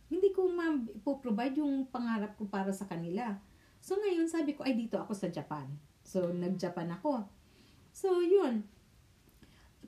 hindi 0.07 0.31
ko 0.31 0.47
ma-provide 0.47 1.59
yung 1.59 1.91
pangarap 1.91 2.39
ko 2.39 2.47
para 2.47 2.71
sa 2.71 2.87
kanila. 2.87 3.35
So, 3.83 3.99
ngayon, 3.99 4.31
sabi 4.31 4.55
ko, 4.55 4.63
ay, 4.63 4.79
dito 4.79 5.03
ako 5.03 5.19
sa 5.19 5.27
Japan. 5.27 5.67
So, 6.07 6.31
nag-Japan 6.31 6.95
ako. 6.95 7.27
So, 7.91 8.23
yun. 8.23 8.63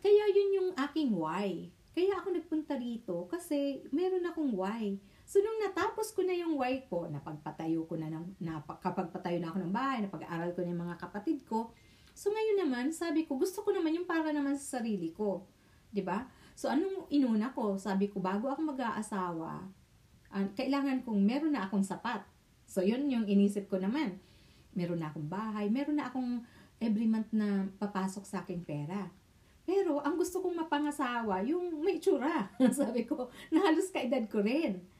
Kaya 0.03 0.25
yun 0.35 0.51
yung 0.59 0.71
aking 0.91 1.15
why. 1.15 1.71
Kaya 1.95 2.19
ako 2.19 2.35
nagpunta 2.35 2.75
rito 2.75 3.31
kasi 3.31 3.87
meron 3.95 4.27
akong 4.27 4.51
why. 4.59 4.99
So, 5.27 5.43
nung 5.43 5.59
natapos 5.59 6.15
ko 6.15 6.23
na 6.23 6.39
yung 6.39 6.55
why 6.55 6.87
ko, 6.87 7.11
napagpatayo 7.11 7.83
ko 7.91 7.99
na, 7.99 8.07
ng, 8.07 8.39
na 8.39 8.63
kapag 8.63 9.11
patayo 9.11 9.43
na 9.43 9.51
ako 9.51 9.59
ng 9.59 9.75
bahay, 9.75 9.99
napag-aral 9.99 10.55
ko 10.55 10.63
na 10.63 10.71
yung 10.71 10.83
mga 10.87 11.03
kapatid 11.03 11.43
ko, 11.43 11.75
so 12.15 12.31
ngayon 12.31 12.63
naman, 12.63 12.95
sabi 12.95 13.27
ko, 13.27 13.35
gusto 13.35 13.67
ko 13.67 13.75
naman 13.75 13.91
yung 13.99 14.07
para 14.07 14.31
naman 14.31 14.55
sa 14.55 14.79
sarili 14.79 15.11
ko. 15.11 15.43
ba 16.07 16.31
So, 16.55 16.71
anong 16.71 17.11
inuna 17.11 17.51
ko? 17.51 17.75
Sabi 17.75 18.07
ko, 18.07 18.23
bago 18.23 18.47
ako 18.47 18.71
mag-aasawa, 18.71 19.67
uh, 20.31 20.47
kailangan 20.55 21.03
kong 21.03 21.19
meron 21.19 21.59
na 21.59 21.67
akong 21.67 21.83
sapat. 21.83 22.23
So, 22.71 22.87
yun 22.87 23.11
yung 23.11 23.27
inisip 23.27 23.67
ko 23.67 23.83
naman. 23.83 24.23
Meron 24.79 25.03
na 25.03 25.11
akong 25.11 25.27
bahay, 25.27 25.67
meron 25.67 25.99
na 25.99 26.07
akong 26.07 26.47
every 26.79 27.11
month 27.11 27.35
na 27.35 27.67
papasok 27.83 28.23
sa 28.23 28.47
aking 28.47 28.63
pera. 28.63 29.11
Pero, 29.67 29.99
ang 30.07 30.15
gusto 30.15 30.39
kong 30.39 30.55
mapangasawa, 30.55 31.43
yung 31.43 31.83
may 31.83 31.99
tsura. 31.99 32.47
Sabi 32.79 33.03
ko, 33.03 33.27
na 33.51 33.67
halos 33.67 33.91
kaedad 33.91 34.23
ko 34.31 34.39
rin. 34.39 34.95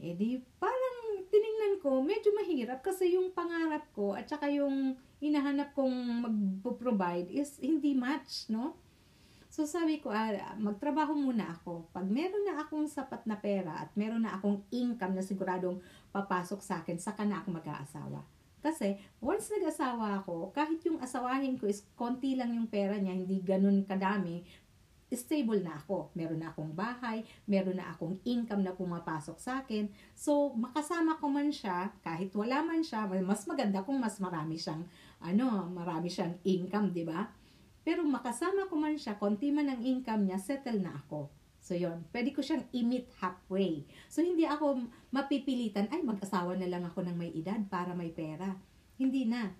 Eh 0.00 0.16
di, 0.16 0.40
parang 0.56 1.28
tiningnan 1.28 1.78
ko, 1.84 2.00
medyo 2.00 2.32
mahirap 2.34 2.80
kasi 2.80 3.14
yung 3.14 3.30
pangarap 3.36 3.86
ko 3.94 4.16
at 4.16 4.26
saka 4.26 4.48
yung 4.48 4.96
hinahanap 5.20 5.76
kong 5.76 5.92
mag-provide 6.64 7.28
is 7.28 7.60
hindi 7.60 7.92
match, 7.92 8.48
no? 8.48 8.74
So 9.50 9.66
sabi 9.66 9.98
ko, 9.98 10.14
ah, 10.14 10.56
magtrabaho 10.56 11.12
muna 11.12 11.58
ako. 11.58 11.90
Pag 11.90 12.06
meron 12.06 12.46
na 12.46 12.62
akong 12.62 12.86
sapat 12.86 13.26
na 13.26 13.34
pera 13.34 13.82
at 13.82 13.90
meron 13.98 14.22
na 14.22 14.38
akong 14.38 14.62
income 14.70 15.18
na 15.18 15.26
siguradong 15.26 15.82
papasok 16.14 16.60
sa 16.62 16.80
akin, 16.80 16.96
saka 17.02 17.26
na 17.26 17.42
ako 17.42 17.58
mag-aasawa. 17.58 18.22
Kasi, 18.60 19.00
once 19.24 19.48
nag-asawa 19.56 20.20
ako, 20.20 20.52
kahit 20.52 20.84
yung 20.84 21.00
asawahin 21.00 21.56
ko 21.56 21.64
is 21.64 21.80
konti 21.96 22.36
lang 22.36 22.52
yung 22.52 22.68
pera 22.68 22.92
niya, 23.00 23.16
hindi 23.16 23.40
ganun 23.40 23.88
kadami, 23.88 24.44
stable 25.14 25.62
na 25.62 25.78
ako. 25.78 26.14
Meron 26.14 26.38
na 26.38 26.54
akong 26.54 26.70
bahay, 26.70 27.26
meron 27.46 27.78
na 27.78 27.90
akong 27.90 28.18
income 28.22 28.62
na 28.62 28.74
pumapasok 28.74 29.36
sa 29.38 29.62
akin. 29.62 29.90
So, 30.14 30.54
makasama 30.54 31.18
ko 31.18 31.26
man 31.26 31.50
siya, 31.50 31.90
kahit 32.02 32.30
wala 32.34 32.62
man 32.62 32.82
siya, 32.86 33.10
mas 33.22 33.42
maganda 33.50 33.82
kung 33.82 33.98
mas 33.98 34.22
marami 34.22 34.54
siyang, 34.54 34.86
ano, 35.18 35.66
marami 35.70 36.06
siyang 36.06 36.38
income, 36.46 36.94
di 36.94 37.02
ba? 37.02 37.26
Pero 37.82 38.06
makasama 38.06 38.70
ko 38.70 38.78
man 38.78 38.94
siya, 38.94 39.18
konti 39.18 39.50
man 39.50 39.66
ang 39.66 39.82
income 39.82 40.30
niya, 40.30 40.38
settle 40.38 40.78
na 40.78 40.94
ako. 40.94 41.32
So, 41.60 41.76
yon 41.76 42.08
Pwede 42.08 42.32
ko 42.32 42.40
siyang 42.40 42.64
i-meet 42.72 43.12
halfway. 43.20 43.84
So, 44.08 44.24
hindi 44.24 44.48
ako 44.48 44.80
mapipilitan, 45.12 45.92
ay, 45.92 46.00
mag-asawa 46.00 46.56
na 46.56 46.70
lang 46.70 46.88
ako 46.88 47.04
ng 47.04 47.16
may 47.16 47.30
edad 47.36 47.60
para 47.68 47.92
may 47.92 48.14
pera. 48.14 48.56
Hindi 48.96 49.28
na. 49.28 49.52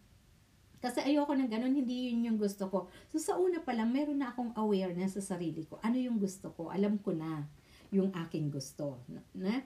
Kasi 0.80 1.04
ayoko 1.04 1.36
ng 1.36 1.52
ganun, 1.52 1.76
hindi 1.76 2.08
yun 2.08 2.32
yung 2.32 2.38
gusto 2.40 2.64
ko. 2.72 2.88
So, 3.12 3.20
sa 3.20 3.36
una 3.36 3.60
pa 3.60 3.76
lang, 3.76 3.92
meron 3.92 4.16
na 4.16 4.32
akong 4.32 4.56
awareness 4.56 5.20
sa 5.20 5.36
sarili 5.36 5.68
ko. 5.68 5.76
Ano 5.84 6.00
yung 6.00 6.16
gusto 6.16 6.48
ko? 6.56 6.72
Alam 6.72 6.96
ko 6.96 7.12
na 7.12 7.44
yung 7.92 8.08
aking 8.16 8.48
gusto. 8.48 8.96
Na? 9.36 9.60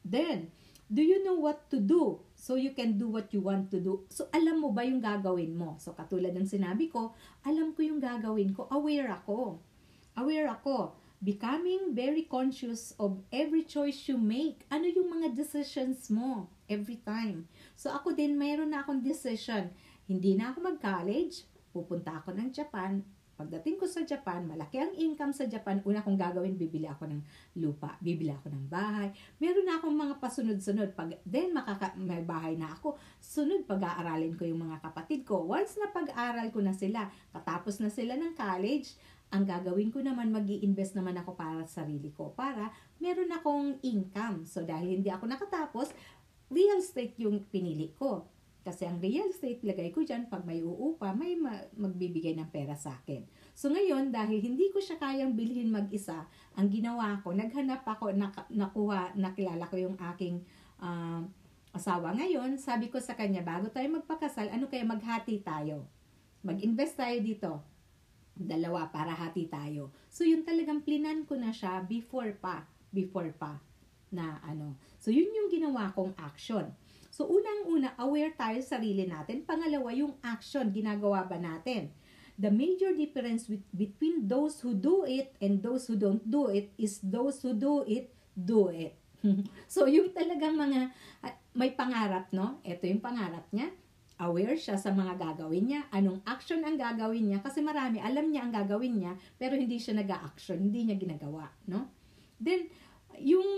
Then, 0.00 0.48
do 0.88 1.04
you 1.04 1.20
know 1.20 1.36
what 1.36 1.68
to 1.68 1.76
do? 1.76 2.24
So, 2.32 2.56
you 2.56 2.72
can 2.72 2.96
do 2.96 3.12
what 3.12 3.28
you 3.36 3.44
want 3.44 3.68
to 3.76 3.78
do. 3.78 4.08
So, 4.08 4.32
alam 4.32 4.64
mo 4.64 4.72
ba 4.72 4.88
yung 4.88 5.04
gagawin 5.04 5.52
mo? 5.52 5.76
So, 5.76 5.92
katulad 5.92 6.32
ng 6.32 6.48
sinabi 6.48 6.88
ko, 6.88 7.12
alam 7.44 7.76
ko 7.76 7.84
yung 7.84 8.00
gagawin 8.00 8.56
ko. 8.56 8.72
Aware 8.72 9.20
ako. 9.20 9.60
Aware 10.16 10.48
ako 10.48 10.96
becoming 11.18 11.94
very 11.94 12.22
conscious 12.22 12.94
of 12.98 13.18
every 13.32 13.62
choice 13.66 14.06
you 14.06 14.16
make. 14.18 14.62
Ano 14.70 14.86
yung 14.86 15.10
mga 15.18 15.34
decisions 15.34 16.06
mo 16.10 16.46
every 16.70 17.02
time. 17.02 17.50
So 17.74 17.90
ako 17.90 18.14
din, 18.14 18.38
mayroon 18.38 18.70
na 18.70 18.86
akong 18.86 19.02
decision. 19.02 19.74
Hindi 20.08 20.40
na 20.40 20.56
ako 20.56 20.64
mag-college, 20.64 21.44
pupunta 21.68 22.16
ako 22.16 22.32
ng 22.32 22.48
Japan. 22.48 23.04
Pagdating 23.36 23.76
ko 23.76 23.84
sa 23.84 24.02
Japan, 24.08 24.48
malaki 24.48 24.80
ang 24.80 24.96
income 24.96 25.36
sa 25.36 25.44
Japan. 25.44 25.84
Una 25.84 26.00
kong 26.00 26.16
gagawin, 26.16 26.56
bibili 26.56 26.88
ako 26.88 27.12
ng 27.12 27.20
lupa, 27.60 27.94
bibili 28.00 28.32
ako 28.32 28.50
ng 28.50 28.66
bahay. 28.72 29.12
Meron 29.36 29.68
na 29.68 29.78
akong 29.78 29.92
mga 29.94 30.16
pasunod-sunod. 30.16 30.96
Pag, 30.96 31.20
then, 31.28 31.52
makaka, 31.52 31.92
may 32.00 32.24
bahay 32.24 32.56
na 32.56 32.72
ako. 32.72 32.96
Sunod, 33.20 33.68
pag-aaralin 33.68 34.32
ko 34.34 34.48
yung 34.48 34.64
mga 34.64 34.80
kapatid 34.80 35.28
ko. 35.28 35.44
Once 35.44 35.76
na 35.76 35.92
pag-aral 35.92 36.48
ko 36.50 36.64
na 36.64 36.72
sila, 36.72 37.06
katapos 37.30 37.78
na 37.78 37.92
sila 37.92 38.16
ng 38.16 38.32
college, 38.32 38.96
ang 39.28 39.44
gagawin 39.44 39.92
ko 39.92 40.00
naman, 40.00 40.32
mag 40.32 40.48
invest 40.48 40.96
naman 40.96 41.20
ako 41.20 41.36
para 41.36 41.68
sa 41.68 41.84
sarili 41.84 42.10
ko. 42.16 42.32
Para 42.32 42.72
meron 42.96 43.28
akong 43.28 43.76
income. 43.84 44.48
So, 44.48 44.64
dahil 44.64 44.98
hindi 44.98 45.12
ako 45.12 45.28
nakatapos, 45.28 45.92
real 46.48 46.80
estate 46.80 47.12
yung 47.20 47.44
pinili 47.52 47.92
ko. 47.92 48.24
Kasi 48.62 48.84
ang 48.84 49.00
real 49.00 49.30
estate, 49.32 49.64
lagay 49.64 49.94
ko 49.94 50.04
dyan, 50.04 50.28
pag 50.28 50.44
may 50.44 50.60
uupa, 50.60 51.14
may 51.16 51.38
ma- 51.38 51.66
magbibigay 51.78 52.36
ng 52.36 52.50
pera 52.52 52.76
sa 52.76 52.92
akin. 52.92 53.24
So 53.56 53.72
ngayon, 53.72 54.12
dahil 54.12 54.44
hindi 54.44 54.68
ko 54.74 54.82
siya 54.82 55.00
kayang 55.00 55.38
bilhin 55.38 55.72
mag-isa, 55.72 56.28
ang 56.58 56.68
ginawa 56.68 57.16
ko, 57.24 57.32
naghanap 57.32 57.86
ako, 57.86 58.12
nak- 58.12 58.50
nakuha, 58.52 59.16
nakilala 59.16 59.64
ko 59.70 59.76
yung 59.78 59.96
aking 60.14 60.42
uh, 60.82 61.24
asawa. 61.72 62.12
Ngayon, 62.18 62.58
sabi 62.60 62.90
ko 62.92 62.98
sa 62.98 63.16
kanya, 63.16 63.40
bago 63.40 63.70
tayo 63.70 63.88
magpakasal, 63.88 64.52
ano 64.52 64.66
kaya 64.66 64.84
maghati 64.84 65.40
tayo? 65.40 65.88
Mag-invest 66.42 66.98
tayo 66.98 67.18
dito 67.22 67.50
dalawa 68.38 68.86
para 68.94 69.10
hati 69.10 69.50
tayo. 69.50 69.90
So, 70.06 70.22
yun 70.22 70.46
talagang 70.46 70.86
plinan 70.86 71.26
ko 71.26 71.34
na 71.34 71.50
siya 71.50 71.82
before 71.82 72.38
pa, 72.38 72.70
before 72.94 73.34
pa 73.34 73.58
na 74.14 74.38
ano. 74.46 74.78
So, 75.02 75.10
yun 75.10 75.34
yung 75.34 75.50
ginawa 75.50 75.90
kong 75.92 76.14
action. 76.22 76.70
So, 77.18 77.26
unang-una, 77.26 77.98
aware 77.98 78.30
tayo 78.38 78.62
sa 78.62 78.78
sarili 78.78 79.02
natin. 79.02 79.42
Pangalawa, 79.42 79.90
yung 79.90 80.14
action, 80.22 80.70
ginagawa 80.70 81.26
ba 81.26 81.34
natin? 81.34 81.90
The 82.38 82.46
major 82.46 82.94
difference 82.94 83.50
with, 83.50 83.66
between 83.74 84.30
those 84.30 84.62
who 84.62 84.78
do 84.78 85.02
it 85.02 85.34
and 85.42 85.58
those 85.58 85.90
who 85.90 85.98
don't 85.98 86.22
do 86.22 86.46
it 86.46 86.70
is 86.78 87.02
those 87.02 87.42
who 87.42 87.58
do 87.58 87.82
it, 87.90 88.14
do 88.38 88.70
it. 88.70 88.94
so, 89.66 89.90
yung 89.90 90.14
talagang 90.14 90.54
mga, 90.54 90.94
ah, 91.26 91.34
may 91.58 91.74
pangarap, 91.74 92.30
no? 92.30 92.62
Ito 92.62 92.86
yung 92.86 93.02
pangarap 93.02 93.50
niya 93.50 93.74
aware 94.18 94.58
siya 94.58 94.74
sa 94.74 94.90
mga 94.90 95.14
gagawin 95.14 95.70
niya, 95.70 95.86
anong 95.94 96.18
action 96.26 96.58
ang 96.66 96.74
gagawin 96.74 97.30
niya, 97.30 97.38
kasi 97.38 97.62
marami, 97.62 98.02
alam 98.02 98.26
niya 98.26 98.50
ang 98.50 98.50
gagawin 98.50 98.98
niya, 98.98 99.12
pero 99.38 99.54
hindi 99.54 99.78
siya 99.78 99.94
nag-action, 99.94 100.58
hindi 100.58 100.90
niya 100.90 100.98
ginagawa, 100.98 101.46
no? 101.70 101.86
Then, 102.38 102.70
yung 103.22 103.50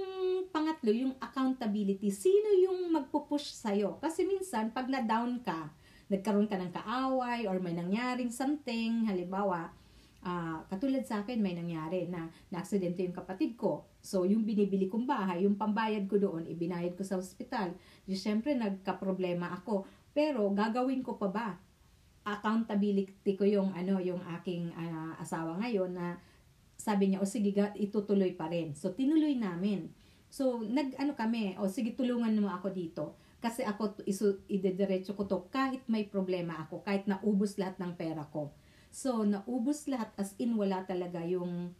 pangatlo, 0.50 0.90
yung 0.90 1.14
accountability, 1.22 2.10
sino 2.10 2.50
yung 2.58 2.90
magpupush 2.90 3.54
sa'yo? 3.54 4.00
Kasi 4.02 4.26
minsan, 4.26 4.74
pag 4.74 4.90
na-down 4.90 5.40
ka, 5.40 5.70
nagkaroon 6.10 6.50
ka 6.50 6.58
ng 6.58 6.72
kaaway, 6.74 7.46
or 7.46 7.62
may 7.62 7.76
nangyaring 7.76 8.34
something, 8.34 9.06
halimbawa, 9.06 9.70
uh, 10.26 10.58
katulad 10.66 11.06
sa 11.06 11.22
akin, 11.22 11.38
may 11.38 11.54
nangyari 11.54 12.10
na 12.10 12.26
na-aksidente 12.50 13.06
yung 13.06 13.14
kapatid 13.14 13.54
ko. 13.54 13.86
So, 14.02 14.26
yung 14.26 14.42
binibili 14.42 14.90
kong 14.90 15.06
bahay, 15.06 15.46
yung 15.46 15.54
pambayad 15.54 16.10
ko 16.10 16.18
doon, 16.18 16.48
ibinayad 16.50 16.98
ko 16.98 17.06
sa 17.06 17.20
ospital. 17.20 17.76
Di, 18.02 18.18
syempre, 18.18 18.58
nagka-problema 18.58 19.54
ako 19.54 20.00
pero 20.10 20.50
gagawin 20.50 21.02
ko 21.06 21.14
pa 21.14 21.28
ba? 21.30 21.48
Accountability 22.26 23.32
ko 23.38 23.46
yung 23.46 23.72
ano, 23.72 24.02
yung 24.02 24.20
aking 24.38 24.74
uh, 24.74 25.14
asawa 25.18 25.56
ngayon 25.62 25.94
na 25.94 26.18
sabi 26.80 27.12
niya, 27.12 27.20
o 27.20 27.28
sige, 27.28 27.52
itutuloy 27.76 28.32
pa 28.32 28.48
rin. 28.48 28.72
So 28.72 28.96
tinuloy 28.96 29.36
namin. 29.36 29.92
So 30.32 30.64
nag 30.64 30.96
ano 30.96 31.12
kami, 31.12 31.60
o 31.60 31.68
sige 31.68 31.92
tulungan 31.92 32.32
mo 32.40 32.48
ako 32.48 32.72
dito. 32.72 33.20
Kasi 33.40 33.64
ako 33.64 34.00
isu, 34.08 34.48
idediretso 34.48 35.12
ko 35.12 35.28
to 35.28 35.44
kahit 35.52 35.84
may 35.92 36.08
problema 36.08 36.64
ako, 36.64 36.80
kahit 36.80 37.04
naubos 37.04 37.60
lahat 37.60 37.76
ng 37.76 37.92
pera 38.00 38.24
ko. 38.32 38.56
So 38.88 39.28
naubos 39.28 39.84
lahat 39.92 40.16
as 40.16 40.32
in 40.40 40.56
wala 40.56 40.88
talaga 40.88 41.20
yung 41.20 41.76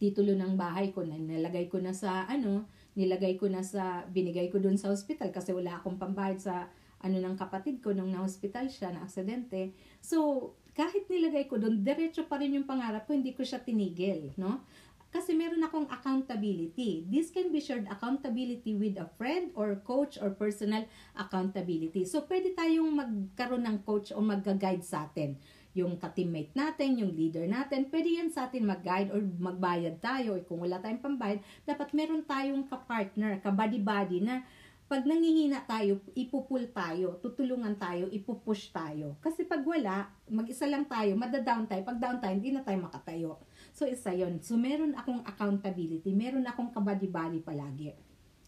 titulo 0.00 0.32
ng 0.32 0.56
bahay 0.56 0.90
ko 0.90 1.04
na 1.04 1.20
nilagay 1.20 1.68
ko 1.68 1.80
na 1.80 1.92
sa 1.92 2.24
ano, 2.24 2.64
nilagay 2.96 3.36
ko 3.36 3.48
na 3.52 3.60
sa 3.60 4.08
binigay 4.08 4.48
ko 4.48 4.56
doon 4.56 4.80
sa 4.80 4.88
hospital 4.88 5.28
kasi 5.32 5.52
wala 5.52 5.80
akong 5.80 6.00
pambayad 6.00 6.40
sa 6.40 6.72
ano 7.04 7.20
ng 7.20 7.36
kapatid 7.36 7.84
ko 7.84 7.92
nung 7.92 8.08
na-hospital 8.08 8.72
siya, 8.72 8.88
na 8.96 9.04
aksidente. 9.04 9.76
So, 10.00 10.56
kahit 10.74 11.06
nilagay 11.06 11.46
ko 11.46 11.56
doon, 11.56 11.86
diretso 11.86 12.26
pa 12.26 12.36
rin 12.42 12.58
yung 12.58 12.66
pangarap 12.66 13.06
ko, 13.06 13.14
hindi 13.14 13.30
ko 13.30 13.46
siya 13.46 13.62
tinigil, 13.62 14.34
no? 14.34 14.66
Kasi 15.14 15.30
meron 15.30 15.62
akong 15.62 15.86
accountability. 15.86 17.06
This 17.06 17.30
can 17.30 17.54
be 17.54 17.62
shared 17.62 17.86
accountability 17.86 18.74
with 18.74 18.98
a 18.98 19.06
friend 19.14 19.54
or 19.54 19.78
coach 19.86 20.18
or 20.18 20.34
personal 20.34 20.90
accountability. 21.14 22.02
So, 22.02 22.26
pwede 22.26 22.50
tayong 22.58 22.90
magkaroon 22.90 23.62
ng 23.62 23.78
coach 23.86 24.10
o 24.10 24.18
mag-guide 24.18 24.82
sa 24.82 25.06
atin. 25.06 25.38
Yung 25.78 26.02
ka-teammate 26.02 26.50
natin, 26.58 26.98
yung 26.98 27.14
leader 27.14 27.46
natin, 27.46 27.86
pwede 27.94 28.10
yan 28.10 28.34
sa 28.34 28.50
atin 28.50 28.66
mag-guide 28.66 29.14
or 29.14 29.22
magbayad 29.22 30.02
tayo. 30.02 30.34
Or 30.34 30.42
kung 30.42 30.66
wala 30.66 30.82
tayong 30.82 30.98
pambayad, 30.98 31.38
dapat 31.62 31.94
meron 31.94 32.26
tayong 32.26 32.66
ka-partner, 32.66 33.38
ka-buddy-buddy 33.38 34.18
na 34.18 34.42
pag 34.84 35.08
nangihina 35.08 35.64
tayo, 35.64 35.96
ipupul 36.12 36.68
tayo, 36.68 37.16
tutulungan 37.24 37.72
tayo, 37.80 38.04
ipupush 38.12 38.68
tayo. 38.68 39.16
Kasi 39.24 39.48
pag 39.48 39.64
wala, 39.64 40.12
mag-isa 40.28 40.68
lang 40.68 40.84
tayo, 40.84 41.16
madadown 41.16 41.64
tayo. 41.64 41.80
Pag 41.88 41.96
down 41.96 42.20
tayo, 42.20 42.36
hindi 42.36 42.52
na 42.52 42.60
tayo 42.60 42.84
makatayo. 42.84 43.40
So, 43.72 43.88
isa 43.88 44.12
yon 44.12 44.44
So, 44.44 44.60
meron 44.60 44.92
akong 44.92 45.24
accountability. 45.24 46.12
Meron 46.12 46.44
akong 46.44 46.68
kabadi-bali 46.68 47.40
palagi. 47.40 47.96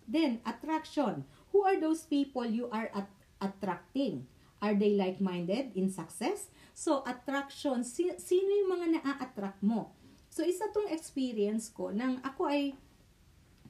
Then, 0.04 0.44
attraction. 0.44 1.24
Who 1.56 1.64
are 1.64 1.80
those 1.80 2.04
people 2.04 2.44
you 2.44 2.68
are 2.68 2.92
at 2.92 3.08
attracting? 3.40 4.28
Are 4.60 4.76
they 4.76 4.92
like-minded 4.92 5.72
in 5.72 5.88
success? 5.88 6.52
So, 6.76 7.00
attraction. 7.08 7.80
Si- 7.80 8.20
sino 8.20 8.50
yung 8.52 8.70
mga 8.76 8.86
na-attract 9.00 9.64
mo? 9.64 9.96
So, 10.28 10.44
isa 10.44 10.68
tong 10.68 10.92
experience 10.92 11.72
ko 11.72 11.96
nang 11.96 12.20
ako 12.20 12.44
ay 12.44 12.76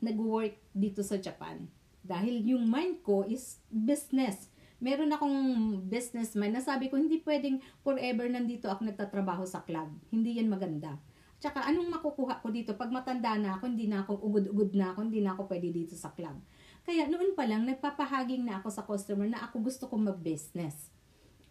nag-work 0.02 0.58
dito 0.74 1.06
sa 1.06 1.14
Japan. 1.14 1.75
Dahil 2.06 2.46
yung 2.46 2.70
mind 2.70 3.02
ko 3.02 3.26
is 3.26 3.58
business. 3.68 4.48
Meron 4.78 5.10
akong 5.10 5.38
businessman 5.90 6.54
na 6.54 6.62
sabi 6.62 6.86
ko, 6.86 6.96
hindi 6.96 7.18
pwedeng 7.26 7.58
forever 7.82 8.30
nandito 8.30 8.70
ako 8.70 8.86
nagtatrabaho 8.86 9.42
sa 9.42 9.66
club. 9.66 9.90
Hindi 10.14 10.38
yan 10.38 10.46
maganda 10.46 10.96
Tsaka 11.36 11.68
anong 11.68 11.92
makukuha 11.92 12.40
ko 12.40 12.48
dito? 12.48 12.72
Pag 12.72 12.88
matanda 12.88 13.36
na 13.36 13.60
ako, 13.60 13.68
hindi 13.68 13.86
na 13.86 14.00
ako 14.04 14.24
ugod-ugod 14.24 14.72
na 14.72 14.96
ako, 14.96 14.98
hindi 15.04 15.20
na 15.20 15.36
ako 15.36 15.42
pwede 15.52 15.68
dito 15.68 15.92
sa 15.92 16.08
club. 16.16 16.40
Kaya 16.88 17.04
noon 17.12 17.36
pa 17.36 17.44
lang, 17.44 17.68
nagpapahaging 17.68 18.48
na 18.48 18.62
ako 18.62 18.68
sa 18.72 18.86
customer 18.88 19.28
na 19.28 19.44
ako 19.44 19.60
gusto 19.60 19.84
kong 19.84 20.08
mag-business. 20.08 20.88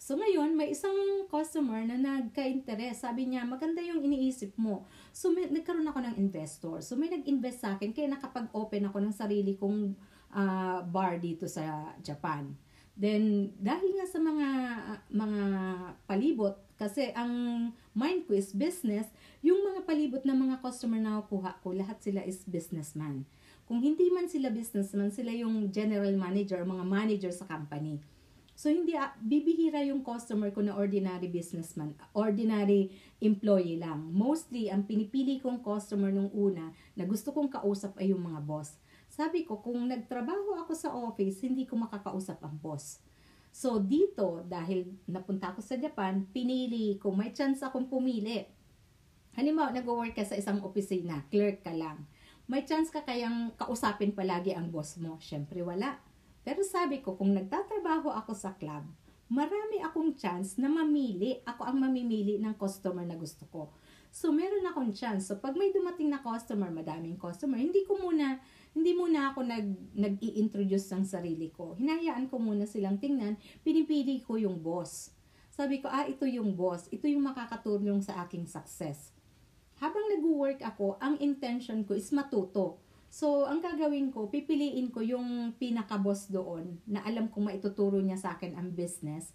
So 0.02 0.18
ngayon, 0.18 0.58
may 0.58 0.74
isang 0.74 1.30
customer 1.30 1.86
na 1.86 1.98
nagka-interest. 2.02 3.06
Sabi 3.06 3.30
niya, 3.30 3.46
maganda 3.46 3.80
yung 3.82 4.02
iniisip 4.02 4.58
mo. 4.58 4.90
So 5.14 5.30
may, 5.30 5.50
nagkaroon 5.54 5.86
ako 5.86 6.02
ng 6.02 6.16
investor. 6.18 6.82
So 6.82 6.98
may 6.98 7.14
nag-invest 7.14 7.62
sa 7.62 7.78
akin, 7.78 7.94
kaya 7.94 8.10
nakapag-open 8.10 8.90
ako 8.90 8.98
ng 9.06 9.14
sarili 9.14 9.54
kong 9.54 9.94
uh, 10.36 10.84
bar 10.84 11.18
dito 11.18 11.48
sa 11.48 11.96
Japan. 12.04 12.52
Then, 12.96 13.52
dahil 13.60 13.92
nga 14.00 14.08
sa 14.08 14.20
mga 14.24 14.48
mga 15.12 15.42
palibot, 16.08 16.56
kasi 16.80 17.12
ang 17.12 17.32
mind 17.92 18.28
ko 18.28 18.36
is 18.36 18.56
business, 18.56 19.12
yung 19.44 19.60
mga 19.64 19.84
palibot 19.84 20.24
na 20.24 20.36
mga 20.36 20.64
customer 20.64 21.00
na 21.00 21.24
kuha 21.24 21.60
ko, 21.60 21.76
lahat 21.76 22.00
sila 22.00 22.24
is 22.24 22.44
businessman. 22.48 23.28
Kung 23.68 23.84
hindi 23.84 24.08
man 24.14 24.32
sila 24.32 24.48
businessman, 24.48 25.12
sila 25.12 25.34
yung 25.36 25.74
general 25.76 26.14
manager, 26.16 26.64
mga 26.64 26.86
manager 26.88 27.32
sa 27.36 27.50
company. 27.50 28.00
So, 28.56 28.72
hindi, 28.72 28.96
uh, 28.96 29.12
bibihira 29.20 29.84
yung 29.84 30.00
customer 30.00 30.48
ko 30.56 30.64
na 30.64 30.80
ordinary 30.80 31.28
businessman, 31.28 31.92
ordinary 32.16 32.96
employee 33.20 33.76
lang. 33.76 34.16
Mostly, 34.16 34.72
ang 34.72 34.88
pinipili 34.88 35.44
kong 35.44 35.60
customer 35.60 36.08
nung 36.08 36.32
una 36.32 36.72
na 36.96 37.04
gusto 37.04 37.36
kong 37.36 37.52
kausap 37.52 38.00
ay 38.00 38.16
yung 38.16 38.24
mga 38.24 38.40
boss. 38.48 38.80
Sabi 39.16 39.48
ko, 39.48 39.64
kung 39.64 39.88
nagtrabaho 39.88 40.60
ako 40.60 40.76
sa 40.76 40.92
office, 40.92 41.40
hindi 41.48 41.64
ko 41.64 41.80
makakausap 41.80 42.36
ang 42.44 42.60
boss. 42.60 43.00
So, 43.48 43.80
dito, 43.80 44.44
dahil 44.44 44.92
napunta 45.08 45.56
ako 45.56 45.64
sa 45.64 45.80
Japan, 45.80 46.28
pinili 46.36 47.00
ko, 47.00 47.16
may 47.16 47.32
chance 47.32 47.64
akong 47.64 47.88
pumili. 47.88 48.44
Halimbawa, 49.40 49.72
nag-work 49.72 50.20
ka 50.20 50.28
sa 50.28 50.36
isang 50.36 50.60
opisina, 50.60 51.24
clerk 51.32 51.64
ka 51.64 51.72
lang. 51.72 52.04
May 52.52 52.68
chance 52.68 52.92
ka 52.92 53.08
kayang 53.08 53.56
kausapin 53.56 54.12
palagi 54.12 54.52
ang 54.52 54.68
boss 54.68 55.00
mo. 55.00 55.16
Siyempre, 55.24 55.64
wala. 55.64 55.96
Pero 56.44 56.68
sabi 56.68 57.00
ko, 57.00 57.16
kung 57.16 57.32
nagtatrabaho 57.32 58.12
ako 58.12 58.36
sa 58.36 58.52
club, 58.60 58.84
marami 59.32 59.80
akong 59.80 60.20
chance 60.20 60.60
na 60.60 60.68
mamili. 60.68 61.40
Ako 61.48 61.64
ang 61.64 61.80
mamimili 61.80 62.36
ng 62.36 62.60
customer 62.60 63.08
na 63.08 63.16
gusto 63.16 63.48
ko. 63.48 63.72
So, 64.12 64.36
meron 64.36 64.68
akong 64.68 64.92
chance. 64.92 65.32
So, 65.32 65.40
pag 65.40 65.56
may 65.56 65.72
dumating 65.72 66.12
na 66.12 66.20
customer, 66.20 66.68
madaming 66.68 67.16
customer, 67.16 67.56
hindi 67.56 67.88
ko 67.88 67.96
muna 67.96 68.44
hindi 68.76 68.92
muna 68.92 69.32
ako 69.32 69.48
nag, 69.48 69.68
nag-i-introduce 69.96 70.92
ng 70.92 71.08
sarili 71.08 71.48
ko. 71.48 71.80
Hinayaan 71.80 72.28
ko 72.28 72.44
muna 72.44 72.68
silang 72.68 73.00
tingnan, 73.00 73.40
pinipili 73.64 74.20
ko 74.20 74.36
yung 74.36 74.60
boss. 74.60 75.16
Sabi 75.56 75.80
ko, 75.80 75.88
ah, 75.88 76.04
ito 76.04 76.28
yung 76.28 76.52
boss, 76.60 76.92
ito 76.92 77.08
yung 77.08 77.24
makakatulong 77.24 78.04
sa 78.04 78.28
aking 78.28 78.44
success. 78.44 79.16
Habang 79.80 80.04
nag-work 80.12 80.60
ako, 80.60 81.00
ang 81.00 81.16
intention 81.24 81.88
ko 81.88 81.96
is 81.96 82.12
matuto. 82.12 82.84
So, 83.08 83.48
ang 83.48 83.64
gagawin 83.64 84.12
ko, 84.12 84.28
pipiliin 84.28 84.92
ko 84.92 85.00
yung 85.00 85.56
pinaka-boss 85.56 86.28
doon 86.28 86.84
na 86.84 87.00
alam 87.08 87.32
kong 87.32 87.48
maituturo 87.48 88.04
niya 88.04 88.20
sa 88.20 88.36
akin 88.36 88.60
ang 88.60 88.76
business. 88.76 89.32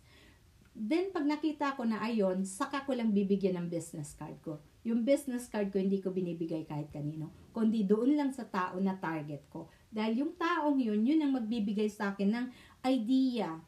Then, 0.76 1.16
pag 1.16 1.24
nakita 1.24 1.80
ko 1.80 1.88
na 1.88 2.05
ayon, 2.05 2.45
saka 2.45 2.84
ko 2.84 2.93
lang 2.93 3.16
bibigyan 3.16 3.57
ng 3.57 3.72
business 3.72 4.12
card 4.12 4.36
ko. 4.45 4.61
Yung 4.81 5.05
business 5.05 5.45
card 5.45 5.68
ko, 5.68 5.76
hindi 5.76 6.01
ko 6.01 6.09
binibigay 6.09 6.64
kahit 6.64 6.89
kanino. 6.89 7.28
Kundi 7.53 7.85
doon 7.85 8.16
lang 8.16 8.33
sa 8.33 8.49
tao 8.49 8.81
na 8.81 8.97
target 8.97 9.45
ko. 9.53 9.68
Dahil 9.93 10.24
yung 10.24 10.33
taong 10.41 10.81
yun, 10.81 11.05
yun 11.05 11.20
ang 11.20 11.37
magbibigay 11.37 11.93
sa 11.93 12.16
akin 12.16 12.33
ng 12.33 12.47
idea, 12.89 13.61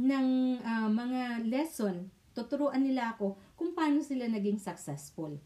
ng 0.00 0.28
uh, 0.64 0.88
mga 0.88 1.44
lesson. 1.44 2.08
Tuturuan 2.32 2.80
nila 2.80 3.12
ako 3.12 3.36
kung 3.54 3.76
paano 3.76 4.00
sila 4.00 4.24
naging 4.24 4.56
successful. 4.56 5.36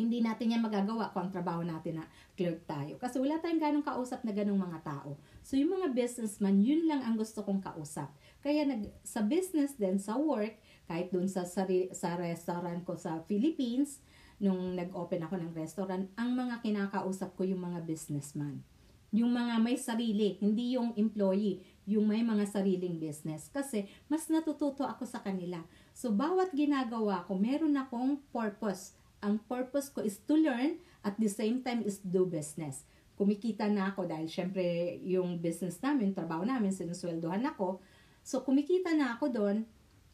Hindi 0.00 0.24
natin 0.24 0.56
yan 0.56 0.64
magagawa 0.64 1.12
kung 1.12 1.28
ang 1.28 1.34
trabaho 1.34 1.60
natin 1.60 2.00
na 2.00 2.08
clerk 2.32 2.64
tayo. 2.64 2.96
Kasi 2.96 3.20
wala 3.20 3.36
tayong 3.36 3.60
ganong 3.60 3.84
kausap 3.84 4.24
na 4.24 4.32
ganong 4.32 4.56
mga 4.56 4.80
tao. 4.80 5.20
So 5.44 5.60
yung 5.60 5.76
mga 5.76 5.92
businessman, 5.92 6.62
yun 6.64 6.88
lang 6.88 7.04
ang 7.04 7.20
gusto 7.20 7.44
kong 7.44 7.60
kausap. 7.60 8.08
Kaya 8.40 8.64
nag, 8.64 8.88
sa 9.04 9.20
business 9.20 9.76
din, 9.76 10.00
sa 10.00 10.16
work, 10.16 10.56
kahit 10.88 11.12
dun 11.12 11.28
sa, 11.28 11.44
sa, 11.44 11.68
sa 11.92 12.16
restaurant 12.16 12.80
ko 12.80 12.96
sa 12.96 13.20
Philippines, 13.28 14.00
nung 14.40 14.74
nag-open 14.74 15.20
ako 15.28 15.36
ng 15.36 15.52
restaurant, 15.52 16.08
ang 16.16 16.32
mga 16.32 16.64
kinakausap 16.64 17.36
ko 17.36 17.44
yung 17.44 17.60
mga 17.60 17.84
businessman. 17.84 18.64
Yung 19.12 19.36
mga 19.36 19.60
may 19.60 19.76
sarili, 19.76 20.40
hindi 20.40 20.80
yung 20.80 20.96
employee, 20.96 21.60
yung 21.84 22.08
may 22.08 22.24
mga 22.24 22.48
sariling 22.48 22.96
business. 22.96 23.52
Kasi 23.52 23.84
mas 24.08 24.26
natututo 24.32 24.86
ako 24.88 25.04
sa 25.04 25.20
kanila. 25.20 25.60
So, 25.92 26.08
bawat 26.08 26.56
ginagawa 26.56 27.28
ko, 27.28 27.36
meron 27.36 27.76
akong 27.76 28.22
purpose. 28.32 28.96
Ang 29.20 29.42
purpose 29.44 29.92
ko 29.92 30.00
is 30.00 30.16
to 30.24 30.40
learn, 30.40 30.80
at 31.04 31.16
the 31.16 31.28
same 31.28 31.64
time 31.64 31.84
is 31.84 32.00
do 32.00 32.28
business. 32.28 32.84
Kumikita 33.16 33.68
na 33.68 33.92
ako 33.92 34.08
dahil 34.08 34.28
syempre 34.28 34.96
yung 35.04 35.36
business 35.40 35.76
namin, 35.84 36.16
trabaho 36.16 36.44
namin, 36.44 36.72
sinusweldohan 36.72 37.44
ako. 37.44 37.80
So, 38.24 38.40
kumikita 38.44 38.96
na 38.96 39.16
ako 39.16 39.32
doon, 39.32 39.56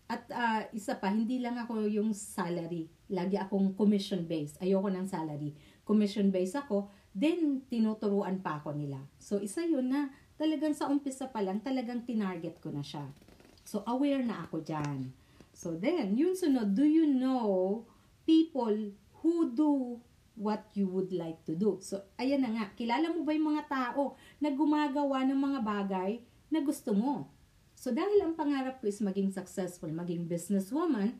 at 0.06 0.22
uh, 0.30 0.62
isa 0.70 0.94
pa, 0.94 1.10
hindi 1.10 1.42
lang 1.42 1.58
ako 1.58 1.90
yung 1.90 2.14
salary. 2.14 2.86
Lagi 3.10 3.34
akong 3.34 3.74
commission 3.74 4.22
based. 4.22 4.62
Ayoko 4.62 4.86
ng 4.86 5.06
salary. 5.06 5.50
Commission 5.82 6.30
based 6.30 6.54
ako. 6.54 6.94
Then, 7.10 7.66
tinuturuan 7.66 8.38
pa 8.38 8.62
ako 8.62 8.78
nila. 8.78 9.02
So, 9.18 9.42
isa 9.42 9.66
yun 9.66 9.90
na 9.90 10.14
talagang 10.38 10.78
sa 10.78 10.86
umpisa 10.86 11.26
pa 11.26 11.42
lang, 11.42 11.58
talagang 11.58 12.06
tinarget 12.06 12.62
ko 12.62 12.70
na 12.70 12.86
siya. 12.86 13.10
So, 13.66 13.82
aware 13.82 14.22
na 14.22 14.46
ako 14.46 14.62
dyan. 14.62 15.10
So, 15.50 15.74
then, 15.74 16.14
yun 16.14 16.38
sunod, 16.38 16.78
do 16.78 16.86
you 16.86 17.10
know 17.10 17.82
people 18.22 18.94
who 19.26 19.50
do 19.50 19.98
what 20.38 20.70
you 20.78 20.86
would 20.86 21.10
like 21.10 21.42
to 21.50 21.58
do? 21.58 21.82
So, 21.82 22.06
ayan 22.14 22.46
na 22.46 22.54
nga. 22.54 22.64
Kilala 22.78 23.10
mo 23.10 23.26
ba 23.26 23.34
yung 23.34 23.58
mga 23.58 23.66
tao 23.66 24.14
na 24.38 24.54
gumagawa 24.54 25.26
ng 25.26 25.40
mga 25.40 25.60
bagay 25.66 26.22
na 26.52 26.62
gusto 26.62 26.94
mo? 26.94 27.26
So 27.86 27.94
dahil 27.94 28.18
ang 28.18 28.34
pangarap 28.34 28.82
ko 28.82 28.90
is 28.90 28.98
maging 28.98 29.30
successful, 29.30 29.86
maging 29.86 30.26
businesswoman, 30.26 31.14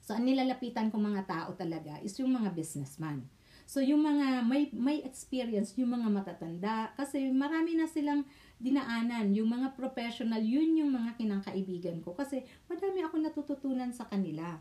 so 0.00 0.16
ang 0.16 0.24
nilalapitan 0.24 0.88
ko 0.88 0.96
mga 0.96 1.28
tao 1.28 1.52
talaga 1.52 2.00
is 2.00 2.16
yung 2.16 2.32
mga 2.32 2.56
businessman. 2.56 3.20
So 3.68 3.84
yung 3.84 4.00
mga 4.00 4.48
may 4.48 4.72
may 4.72 5.04
experience, 5.04 5.76
yung 5.76 5.92
mga 5.92 6.08
matatanda 6.08 6.96
kasi 6.96 7.28
marami 7.28 7.76
na 7.76 7.84
silang 7.84 8.24
dinaanan, 8.56 9.28
yung 9.36 9.52
mga 9.52 9.76
professional, 9.76 10.40
yun 10.40 10.72
yung 10.72 10.88
mga 10.88 11.20
kinakaibigan 11.20 12.00
ko 12.00 12.16
kasi 12.16 12.48
madami 12.64 13.04
ako 13.04 13.20
natututunan 13.20 13.92
sa 13.92 14.08
kanila. 14.08 14.56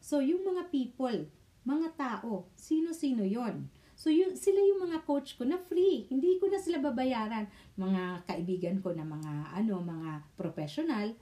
So 0.00 0.24
yung 0.24 0.40
mga 0.40 0.72
people, 0.72 1.28
mga 1.68 2.00
tao, 2.00 2.48
sino-sino 2.56 3.28
'yon? 3.28 3.68
So, 3.96 4.12
yun, 4.12 4.36
sila 4.36 4.60
yung 4.60 4.92
mga 4.92 5.08
coach 5.08 5.40
ko 5.40 5.48
na 5.48 5.56
free. 5.56 6.04
Hindi 6.12 6.36
ko 6.36 6.52
na 6.52 6.60
sila 6.60 6.84
babayaran. 6.84 7.48
Mga 7.80 8.28
kaibigan 8.28 8.76
ko 8.84 8.92
na 8.92 9.08
mga, 9.08 9.56
ano, 9.56 9.80
mga 9.80 10.36
professional, 10.36 11.16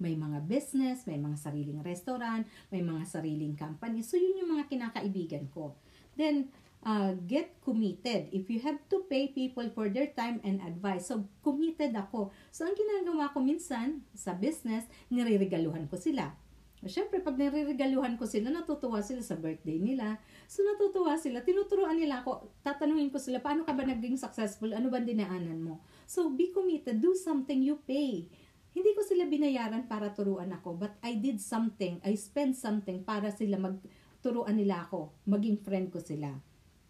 may 0.00 0.16
mga 0.16 0.48
business, 0.48 1.04
may 1.04 1.20
mga 1.20 1.36
sariling 1.36 1.84
restaurant, 1.84 2.48
may 2.72 2.80
mga 2.80 3.04
sariling 3.04 3.54
company. 3.54 4.00
So, 4.00 4.16
yun 4.16 4.40
yung 4.40 4.56
mga 4.56 4.72
kinakaibigan 4.72 5.52
ko. 5.52 5.76
Then, 6.16 6.48
uh, 6.84 7.16
get 7.28 7.60
committed. 7.64 8.28
If 8.32 8.48
you 8.52 8.60
have 8.64 8.80
to 8.92 9.04
pay 9.08 9.28
people 9.32 9.68
for 9.72 9.88
their 9.88 10.12
time 10.12 10.40
and 10.44 10.60
advice. 10.64 11.12
So, 11.12 11.28
committed 11.44 11.96
ako. 11.96 12.32
So, 12.52 12.68
ang 12.68 12.76
ginagawa 12.76 13.32
ko 13.32 13.40
minsan 13.44 14.04
sa 14.16 14.36
business, 14.36 14.88
niriregaluhan 15.08 15.88
ko 15.92 16.00
sila. 16.00 16.36
Siyempre, 16.84 17.24
pag 17.24 17.40
niriregaluhan 17.40 18.20
ko 18.20 18.28
sila, 18.28 18.52
natutuwa 18.52 19.00
sila 19.00 19.24
sa 19.24 19.36
birthday 19.40 19.80
nila. 19.80 20.20
So, 20.44 20.60
natutuwa 20.60 21.16
sila. 21.16 21.40
Tinuturuan 21.40 21.96
nila 21.96 22.20
ako. 22.20 22.52
Tatanungin 22.60 23.08
ko 23.08 23.16
sila, 23.16 23.40
paano 23.40 23.64
ka 23.64 23.72
ba 23.72 23.88
naging 23.88 24.20
successful? 24.20 24.72
Ano 24.76 24.92
ba 24.92 25.00
dinaanan 25.00 25.64
mo? 25.64 25.80
So, 26.04 26.28
be 26.28 26.52
committed. 26.52 27.00
Do 27.00 27.16
something 27.16 27.64
you 27.64 27.80
pay. 27.82 28.28
Hindi 28.74 28.90
ko 28.92 29.00
sila 29.06 29.24
binayaran 29.30 29.86
para 29.86 30.10
turuan 30.10 30.50
ako, 30.50 30.74
but 30.74 30.98
I 31.00 31.14
did 31.16 31.38
something. 31.38 32.02
I 32.02 32.18
spent 32.18 32.58
something 32.58 33.06
para 33.06 33.30
sila 33.30 33.56
magturuan 33.56 34.58
nila 34.58 34.84
ako. 34.84 35.14
Maging 35.30 35.62
friend 35.62 35.88
ko 35.94 36.02
sila. 36.02 36.34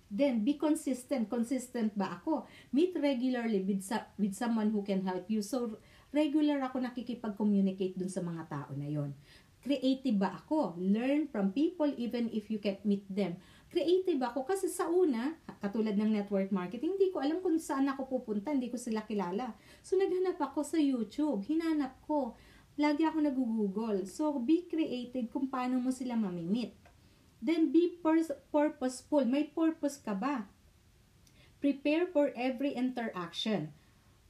Then, 0.08 0.46
be 0.46 0.56
consistent. 0.56 1.26
Consistent 1.26 1.92
ba 1.92 2.22
ako? 2.22 2.46
Meet 2.72 2.96
regularly 3.02 3.60
with, 3.66 3.84
with 4.16 4.32
someone 4.32 4.70
who 4.70 4.80
can 4.86 5.02
help 5.04 5.26
you. 5.28 5.42
So, 5.42 5.76
regular 6.14 6.62
ako 6.62 6.78
nakikipag-communicate 6.78 7.98
dun 7.98 8.08
sa 8.08 8.22
mga 8.22 8.46
tao 8.46 8.70
na 8.78 8.86
yon. 8.86 9.10
Creative 9.64 10.20
ba 10.20 10.36
ako? 10.44 10.76
Learn 10.76 11.24
from 11.32 11.48
people 11.56 11.88
even 11.96 12.28
if 12.36 12.52
you 12.52 12.60
can't 12.60 12.84
meet 12.84 13.08
them. 13.08 13.40
Creative 13.72 14.20
ako 14.20 14.44
kasi 14.44 14.68
sa 14.68 14.92
una, 14.92 15.40
katulad 15.64 15.96
ng 15.96 16.20
network 16.20 16.52
marketing, 16.52 17.00
hindi 17.00 17.08
ko 17.08 17.24
alam 17.24 17.40
kung 17.40 17.56
saan 17.56 17.88
ako 17.88 18.20
pupunta, 18.20 18.52
hindi 18.52 18.68
ko 18.68 18.76
sila 18.76 19.08
kilala. 19.08 19.56
So, 19.80 19.96
naghanap 19.96 20.36
ako 20.36 20.68
sa 20.68 20.76
YouTube. 20.76 21.48
Hinanap 21.48 21.96
ko. 22.04 22.36
Lagi 22.76 23.08
ako 23.08 23.24
nag-google. 23.24 24.04
So, 24.04 24.36
be 24.36 24.68
creative 24.68 25.32
kung 25.32 25.48
paano 25.48 25.80
mo 25.80 25.88
sila 25.88 26.12
mamimit. 26.12 26.76
Then 27.40 27.72
be 27.72 27.96
purposeful. 28.52 29.24
May 29.24 29.48
purpose 29.48 29.96
ka 29.96 30.12
ba? 30.12 30.44
Prepare 31.64 32.04
for 32.04 32.36
every 32.36 32.76
interaction. 32.76 33.72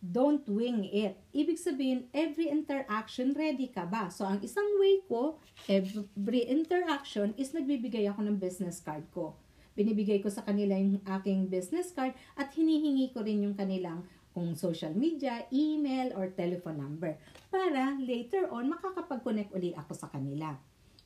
Don't 0.05 0.44
wing 0.44 0.84
it. 0.84 1.16
Ibig 1.32 1.57
sabihin, 1.57 2.12
every 2.12 2.52
interaction, 2.52 3.32
ready 3.32 3.72
ka 3.72 3.88
ba? 3.88 4.12
So, 4.12 4.28
ang 4.28 4.44
isang 4.44 4.76
way 4.76 5.00
ko, 5.09 5.40
every 5.64 6.44
interaction 6.44 7.32
is 7.40 7.57
nagbibigay 7.57 8.05
ako 8.12 8.28
ng 8.28 8.36
business 8.36 8.84
card 8.84 9.09
ko. 9.16 9.32
Binibigay 9.72 10.20
ko 10.20 10.28
sa 10.28 10.44
kanila 10.44 10.76
yung 10.76 11.00
aking 11.09 11.48
business 11.48 11.88
card 11.96 12.12
at 12.36 12.52
hinihingi 12.52 13.16
ko 13.16 13.24
rin 13.24 13.48
yung 13.48 13.57
kanilang 13.57 14.05
kung 14.36 14.52
social 14.52 14.92
media, 14.92 15.48
email, 15.48 16.12
or 16.12 16.28
telephone 16.36 16.84
number 16.84 17.16
para 17.48 17.96
later 17.96 18.52
on 18.52 18.68
makakapag-connect 18.68 19.57
uli 19.57 19.72
ako 19.72 19.96
sa 19.96 20.12
kanila 20.12 20.52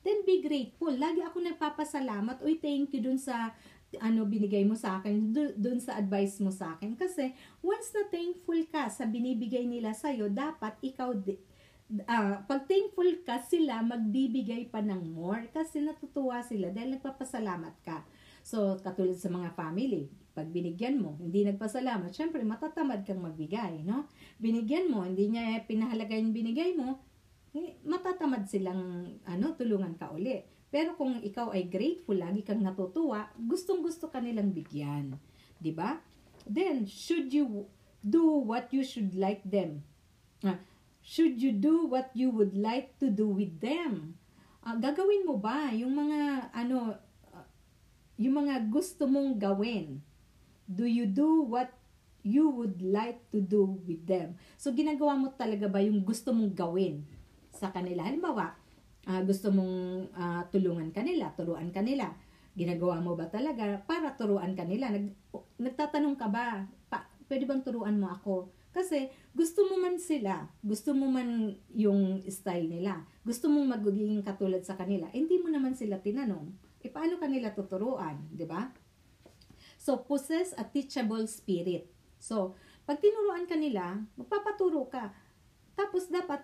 then 0.03 0.23
be 0.23 0.39
grateful. 0.39 0.91
Lagi 0.91 1.19
ako 1.23 1.43
nagpapasalamat, 1.43 2.39
uy, 2.43 2.59
thank 2.59 2.95
you 2.95 3.01
dun 3.03 3.19
sa 3.19 3.51
ano 3.97 4.29
binigay 4.29 4.61
mo 4.69 4.77
sa 4.77 5.01
akin, 5.01 5.33
dun 5.57 5.81
sa 5.81 5.97
advice 5.97 6.37
mo 6.37 6.53
sa 6.53 6.77
akin. 6.77 6.93
Kasi 6.93 7.33
once 7.65 7.89
na 7.97 8.05
thankful 8.13 8.61
ka 8.69 8.85
sa 8.93 9.09
binibigay 9.09 9.65
nila 9.65 9.97
sa'yo, 9.97 10.29
dapat 10.29 10.77
ikaw, 10.85 11.09
uh, 12.05 12.35
pag 12.45 12.61
thankful 12.69 13.09
ka, 13.25 13.41
sila 13.41 13.81
magbibigay 13.81 14.69
pa 14.69 14.85
ng 14.85 15.09
more 15.09 15.49
kasi 15.49 15.81
natutuwa 15.81 16.45
sila 16.45 16.69
dahil 16.69 17.01
nagpapasalamat 17.01 17.75
ka. 17.81 18.05
So, 18.45 18.77
katulad 18.77 19.17
sa 19.17 19.33
mga 19.33 19.57
family, 19.57 20.09
pag 20.37 20.47
binigyan 20.53 21.01
mo, 21.01 21.17
hindi 21.19 21.43
nagpasalamat, 21.43 22.13
syempre 22.13 22.45
matatamad 22.45 23.03
kang 23.03 23.19
magbigay, 23.19 23.83
no? 23.83 24.07
Binigyan 24.39 24.87
mo, 24.87 25.03
hindi 25.03 25.33
niya 25.33 25.65
pinahalaga 25.65 26.15
yung 26.15 26.31
binigay 26.31 26.77
mo, 26.77 27.01
eh, 27.57 27.81
matatamad 27.83 28.45
silang 28.45 29.09
ano, 29.25 29.57
tulungan 29.57 29.97
ka 29.97 30.13
uli. 30.13 30.58
Pero 30.69 30.93
kung 30.93 31.17
ikaw 31.21 31.49
ay 31.49 31.65
grateful, 31.65 32.17
lagi 32.17 32.45
kang 32.45 32.61
natutuwa, 32.61 33.29
gustong-gusto 33.35 34.09
ka 34.09 34.21
nilang 34.21 34.53
bigyan. 34.53 35.17
ba? 35.73 36.01
Then, 36.45 36.85
should 36.85 37.33
you 37.33 37.65
do 38.05 38.23
what 38.45 38.69
you 38.69 38.85
should 38.85 39.17
like 39.17 39.41
them? 39.43 39.81
Uh, 40.45 40.61
should 41.01 41.41
you 41.41 41.51
do 41.51 41.89
what 41.89 42.13
you 42.13 42.29
would 42.29 42.53
like 42.53 42.95
to 43.01 43.09
do 43.09 43.27
with 43.27 43.59
them? 43.59 44.15
Uh, 44.61 44.77
gagawin 44.77 45.25
mo 45.25 45.35
ba 45.41 45.73
yung 45.73 45.97
mga 45.97 46.53
ano 46.53 46.95
uh, 47.33 47.47
yung 48.15 48.45
mga 48.45 48.69
gusto 48.71 49.09
mong 49.09 49.35
gawin? 49.41 49.99
Do 50.69 50.85
you 50.85 51.09
do 51.09 51.43
what 51.43 51.73
you 52.21 52.47
would 52.47 52.79
like 52.79 53.19
to 53.33 53.41
do 53.41 53.81
with 53.83 54.05
them? 54.05 54.37
So 54.55 54.71
ginagawa 54.71 55.17
mo 55.17 55.33
talaga 55.33 55.67
ba 55.67 55.81
yung 55.81 56.05
gusto 56.05 56.31
mong 56.31 56.53
gawin? 56.55 57.03
sa 57.59 57.73
kanila. 57.73 58.05
Halimbawa, 58.05 58.55
uh, 59.09 59.21
gusto 59.25 59.49
mong 59.49 60.07
uh, 60.13 60.41
tulungan 60.53 60.93
kanila, 60.93 61.33
turuan 61.33 61.73
kanila. 61.73 62.13
Ginagawa 62.53 63.01
mo 63.01 63.17
ba 63.17 63.25
talaga 63.25 63.81
para 63.89 64.13
turuan 64.13 64.53
kanila? 64.53 64.93
Nag, 64.93 65.09
nagtatanong 65.57 66.15
ka 66.15 66.27
ba, 66.29 66.69
pa, 66.87 67.09
pwede 67.25 67.49
bang 67.49 67.65
turuan 67.65 67.97
mo 67.97 68.13
ako? 68.13 68.53
Kasi 68.69 69.09
gusto 69.33 69.65
mo 69.65 69.81
man 69.81 69.97
sila, 69.97 70.45
gusto 70.61 70.93
mo 70.93 71.09
man 71.09 71.57
yung 71.73 72.21
style 72.29 72.69
nila, 72.69 73.01
gusto 73.25 73.49
mong 73.49 73.81
magiging 73.81 74.21
katulad 74.21 74.61
sa 74.61 74.77
kanila, 74.77 75.09
hindi 75.09 75.41
mo 75.41 75.49
naman 75.49 75.73
sila 75.73 75.97
tinanong. 75.97 76.53
E 76.79 76.87
paano 76.93 77.17
kanila 77.17 77.49
tuturuan, 77.49 78.29
di 78.29 78.45
ba? 78.45 78.69
So, 79.79 80.05
possess 80.05 80.53
a 80.53 80.63
teachable 80.67 81.25
spirit. 81.25 81.89
So, 82.21 82.53
pag 82.85 83.01
tinuruan 83.01 83.49
kanila, 83.49 83.97
magpapaturo 84.19 84.85
ka. 84.91 85.11
Tapos, 85.73 86.11
dapat 86.11 86.43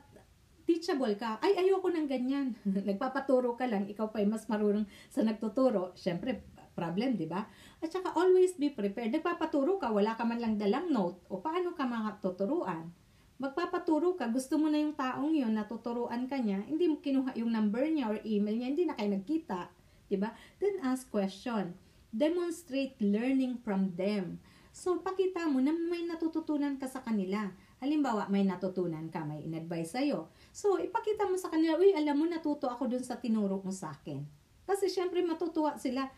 teachable 0.65 1.13
ka. 1.15 1.37
Ay, 1.39 1.55
ayoko 1.57 1.87
ng 1.93 2.09
ganyan. 2.09 2.57
Nagpapaturo 2.89 3.53
ka 3.55 3.69
lang, 3.69 3.85
ikaw 3.85 4.09
pa 4.09 4.19
ay 4.19 4.27
mas 4.27 4.49
marunong 4.49 4.85
sa 5.13 5.21
nagtuturo. 5.21 5.93
Siyempre, 5.93 6.43
problem, 6.75 7.15
di 7.15 7.25
ba? 7.25 7.47
At 7.79 7.89
saka 7.89 8.11
always 8.17 8.57
be 8.59 8.73
prepared. 8.73 9.15
Nagpapaturo 9.15 9.79
ka, 9.79 9.93
wala 9.93 10.17
ka 10.17 10.27
man 10.27 10.43
lang 10.43 10.59
dalang 10.59 10.91
note. 10.91 11.23
O 11.31 11.39
paano 11.39 11.71
ka 11.77 11.87
mga 11.87 12.19
tuturuan? 12.19 12.91
Magpapaturo 13.35 14.15
ka, 14.15 14.31
gusto 14.31 14.55
mo 14.55 14.71
na 14.71 14.79
yung 14.79 14.95
taong 14.95 15.31
yun, 15.35 15.51
natuturuan 15.51 16.23
ka 16.27 16.39
niya, 16.39 16.63
hindi 16.71 16.87
mo 16.87 17.03
kinuha 17.03 17.35
yung 17.35 17.51
number 17.51 17.83
niya 17.83 18.07
or 18.07 18.17
email 18.23 18.55
niya, 18.55 18.71
hindi 18.71 18.83
na 18.87 18.95
kayo 18.95 19.11
nagkita. 19.11 19.59
Di 20.07 20.15
ba? 20.15 20.31
Then 20.63 20.79
ask 20.83 21.11
question. 21.11 21.75
Demonstrate 22.15 22.95
learning 23.03 23.59
from 23.59 23.91
them. 23.99 24.39
So, 24.71 25.03
pakita 25.03 25.51
mo 25.51 25.59
na 25.59 25.75
may 25.75 26.07
natututunan 26.07 26.79
ka 26.79 26.87
sa 26.87 27.03
kanila. 27.03 27.51
Halimbawa, 27.83 28.31
may 28.31 28.47
natutunan 28.47 29.11
ka, 29.11 29.27
may 29.27 29.43
in-advise 29.43 29.95
sa'yo. 29.99 30.31
So, 30.55 30.79
ipakita 30.79 31.27
mo 31.27 31.35
sa 31.35 31.51
kanila, 31.51 31.75
uy, 31.75 31.91
alam 31.91 32.15
mo, 32.15 32.25
natuto 32.25 32.71
ako 32.71 32.87
dun 32.87 33.03
sa 33.03 33.19
tinuro 33.19 33.59
mo 33.59 33.71
sa 33.71 33.91
akin. 33.91 34.23
Kasi 34.65 34.89
syempre 34.89 35.21
matutuwa 35.21 35.77
sila. 35.77 36.09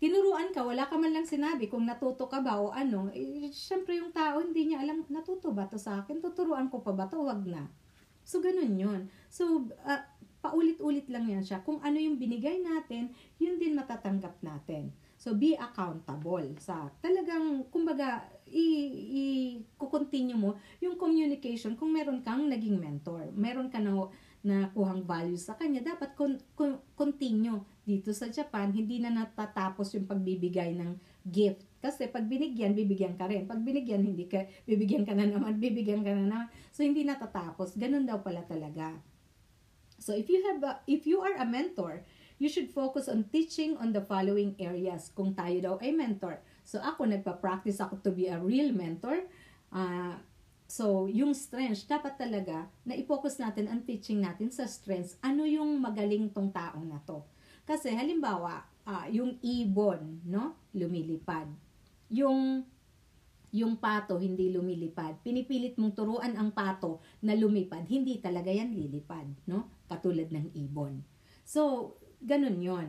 Tinuruan 0.00 0.52
ka, 0.52 0.64
wala 0.64 0.88
ka 0.88 0.96
man 0.96 1.12
lang 1.12 1.28
sinabi 1.28 1.68
kung 1.68 1.84
natuto 1.84 2.24
ka 2.24 2.40
ba 2.40 2.56
o 2.56 2.72
ano. 2.72 3.12
Eh, 3.12 3.52
syempre 3.52 4.00
yung 4.00 4.12
tao, 4.12 4.40
hindi 4.40 4.72
niya 4.72 4.80
alam, 4.80 5.04
natuto 5.12 5.52
ba 5.52 5.68
to 5.68 5.76
sa 5.76 6.00
akin? 6.04 6.24
Tuturuan 6.24 6.72
ko 6.72 6.80
pa 6.80 6.92
ba 6.96 7.04
to? 7.08 7.20
Wag 7.20 7.44
na. 7.44 7.68
So, 8.24 8.40
ganun 8.40 8.76
yun. 8.76 9.00
So, 9.28 9.68
uh, 9.84 10.02
paulit-ulit 10.40 11.08
lang 11.12 11.28
yan 11.28 11.44
siya. 11.44 11.60
Kung 11.60 11.84
ano 11.84 12.00
yung 12.00 12.16
binigay 12.16 12.64
natin, 12.64 13.12
yun 13.36 13.60
din 13.60 13.76
matatanggap 13.76 14.40
natin. 14.40 14.92
So, 15.20 15.36
be 15.36 15.52
accountable 15.52 16.56
sa 16.56 16.88
talagang, 17.04 17.68
kumbaga, 17.68 18.24
i-continue 18.48 20.34
mo 20.34 20.56
yung 20.80 20.96
communication 20.96 21.76
kung 21.76 21.92
meron 21.92 22.24
kang 22.24 22.48
naging 22.48 22.80
mentor. 22.80 23.28
Meron 23.36 23.68
ka 23.68 23.76
na 23.76 24.08
na 24.40 24.72
kuhang 24.72 25.04
values 25.04 25.44
sa 25.44 25.52
kanya, 25.52 25.84
dapat 25.84 26.16
con- 26.16 26.40
con- 26.56 26.80
continue 26.96 27.60
dito 27.84 28.08
sa 28.16 28.32
Japan, 28.32 28.72
hindi 28.72 28.96
na 28.96 29.12
natatapos 29.12 29.92
yung 29.92 30.08
pagbibigay 30.08 30.72
ng 30.80 30.96
gift. 31.28 31.60
Kasi 31.80 32.08
pag 32.08 32.24
binigyan, 32.24 32.72
bibigyan 32.72 33.20
ka 33.20 33.28
rin. 33.28 33.44
Pag 33.44 33.60
binigyan, 33.60 34.00
hindi 34.00 34.24
ka, 34.24 34.48
bibigyan 34.64 35.04
ka 35.04 35.12
na 35.12 35.28
naman, 35.28 35.60
bibigyan 35.64 36.00
ka 36.00 36.12
na 36.16 36.24
naman. 36.24 36.48
So, 36.72 36.80
hindi 36.80 37.04
natatapos. 37.04 37.76
Ganun 37.76 38.08
daw 38.08 38.24
pala 38.24 38.40
talaga. 38.48 38.96
So, 40.00 40.16
if 40.16 40.32
you 40.32 40.40
have 40.48 40.64
a, 40.64 40.80
if 40.88 41.04
you 41.04 41.20
are 41.20 41.36
a 41.36 41.44
mentor, 41.44 42.00
you 42.40 42.48
should 42.48 42.72
focus 42.72 43.06
on 43.06 43.28
teaching 43.28 43.76
on 43.76 43.92
the 43.92 44.00
following 44.00 44.56
areas. 44.56 45.12
Kung 45.12 45.36
tayo 45.36 45.60
daw 45.60 45.74
ay 45.84 45.92
mentor, 45.92 46.40
So 46.70 46.78
ako 46.78 47.08
nagpa-practice 47.10 47.82
ako 47.82 47.98
to 47.98 48.14
be 48.14 48.30
a 48.30 48.38
real 48.38 48.70
mentor. 48.70 49.26
Uh, 49.74 50.14
so 50.70 51.10
yung 51.10 51.34
strengths, 51.34 51.82
dapat 51.82 52.14
talaga 52.14 52.70
na 52.86 52.94
i-focus 52.94 53.42
natin 53.42 53.66
ang 53.66 53.82
teaching 53.82 54.22
natin 54.22 54.54
sa 54.54 54.70
strengths. 54.70 55.18
Ano 55.18 55.42
yung 55.50 55.82
magaling 55.82 56.30
tong 56.30 56.54
taong 56.54 56.86
na 56.86 57.02
to? 57.02 57.26
Kasi 57.66 57.90
halimbawa, 57.90 58.62
uh, 58.86 59.06
yung 59.10 59.34
ibon, 59.42 60.22
no? 60.26 60.54
Lumilipad. 60.70 61.50
Yung 62.10 62.62
yung 63.50 63.82
pato 63.82 64.14
hindi 64.14 64.54
lumilipad. 64.54 65.26
Pinipilit 65.26 65.74
mong 65.74 65.98
turuan 65.98 66.38
ang 66.38 66.54
pato 66.54 67.02
na 67.18 67.34
lumipad, 67.34 67.82
hindi 67.90 68.22
talaga 68.22 68.46
yan 68.46 68.70
lilipad, 68.70 69.26
no? 69.50 69.82
Katulad 69.90 70.30
ng 70.30 70.54
ibon. 70.54 71.02
So, 71.42 71.98
ganun 72.22 72.60
'yon. 72.60 72.88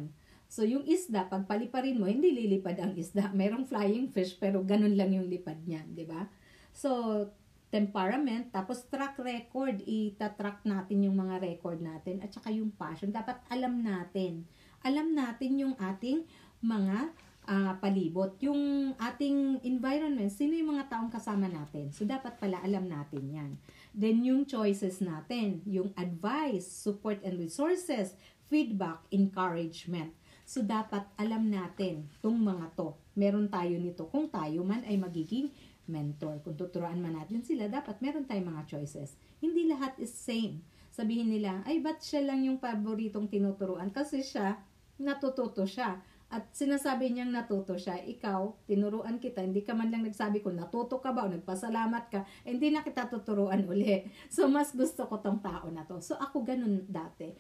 So, 0.52 0.68
yung 0.68 0.84
isda, 0.84 1.32
pag 1.32 1.48
paliparin 1.48 1.96
mo, 1.96 2.12
hindi 2.12 2.36
lilipad 2.36 2.76
ang 2.76 2.92
isda. 3.00 3.32
Merong 3.40 3.64
flying 3.72 4.12
fish, 4.12 4.36
pero 4.36 4.60
ganun 4.68 5.00
lang 5.00 5.16
yung 5.16 5.32
lipad 5.32 5.64
niya, 5.64 5.80
di 5.88 6.04
ba? 6.04 6.28
So, 6.76 7.24
temperament, 7.72 8.52
tapos 8.52 8.84
track 8.92 9.16
record, 9.24 9.80
itatrack 9.88 10.68
natin 10.68 11.08
yung 11.08 11.16
mga 11.16 11.40
record 11.40 11.80
natin, 11.80 12.20
at 12.20 12.36
saka 12.36 12.52
yung 12.52 12.68
passion. 12.76 13.16
Dapat 13.16 13.40
alam 13.48 13.80
natin. 13.80 14.44
Alam 14.84 15.16
natin 15.16 15.56
yung 15.56 15.76
ating 15.80 16.28
mga 16.60 17.16
uh, 17.48 17.74
palibot. 17.80 18.36
Yung 18.44 18.92
ating 19.00 19.64
environment, 19.64 20.36
sino 20.36 20.52
yung 20.52 20.76
mga 20.76 20.92
taong 20.92 21.08
kasama 21.16 21.48
natin. 21.48 21.96
So, 21.96 22.04
dapat 22.04 22.36
pala 22.44 22.60
alam 22.60 22.92
natin 22.92 23.24
yan. 23.24 23.52
Then, 23.96 24.20
yung 24.28 24.44
choices 24.44 25.00
natin, 25.00 25.64
yung 25.64 25.96
advice, 25.96 26.68
support 26.68 27.24
and 27.24 27.40
resources, 27.40 28.20
feedback, 28.52 29.00
encouragement. 29.16 30.12
So, 30.44 30.60
dapat 30.60 31.08
alam 31.16 31.48
natin 31.48 32.12
itong 32.20 32.36
mga 32.36 32.76
to. 32.76 33.00
Meron 33.16 33.48
tayo 33.48 33.80
nito 33.80 34.12
kung 34.12 34.28
tayo 34.28 34.68
man 34.68 34.84
ay 34.84 35.00
magiging 35.00 35.48
mentor. 35.88 36.44
Kung 36.44 36.60
tuturuan 36.60 37.00
man 37.00 37.16
natin 37.16 37.40
sila, 37.40 37.72
dapat 37.72 38.04
meron 38.04 38.28
tayong 38.28 38.52
mga 38.52 38.68
choices. 38.68 39.16
Hindi 39.40 39.72
lahat 39.72 39.96
is 39.96 40.12
same. 40.12 40.60
Sabihin 40.92 41.32
nila, 41.32 41.64
ay 41.64 41.80
ba't 41.80 42.04
siya 42.04 42.28
lang 42.28 42.44
yung 42.44 42.60
paboritong 42.60 43.32
tinuturuan? 43.32 43.96
Kasi 43.96 44.20
siya, 44.20 44.60
natututo 45.00 45.64
siya 45.64 46.04
at 46.32 46.48
sinasabi 46.56 47.12
niyang 47.12 47.36
natuto 47.36 47.76
siya, 47.76 48.00
ikaw, 48.08 48.56
tinuruan 48.64 49.20
kita, 49.20 49.44
hindi 49.44 49.68
ka 49.68 49.76
man 49.76 49.92
lang 49.92 50.08
nagsabi 50.08 50.40
kung 50.40 50.56
natuto 50.56 51.04
ka 51.04 51.12
ba 51.12 51.28
o 51.28 51.32
nagpasalamat 51.32 52.08
ka, 52.08 52.24
eh, 52.48 52.56
hindi 52.56 52.72
na 52.72 52.88
kita 52.88 53.12
tuturuan 53.12 53.68
uli. 53.68 54.08
So, 54.32 54.48
mas 54.48 54.72
gusto 54.72 55.04
ko 55.12 55.20
tong 55.20 55.44
tao 55.44 55.68
na 55.68 55.84
to. 55.84 56.00
So, 56.00 56.16
ako 56.16 56.48
ganun 56.48 56.88
dati. 56.88 57.36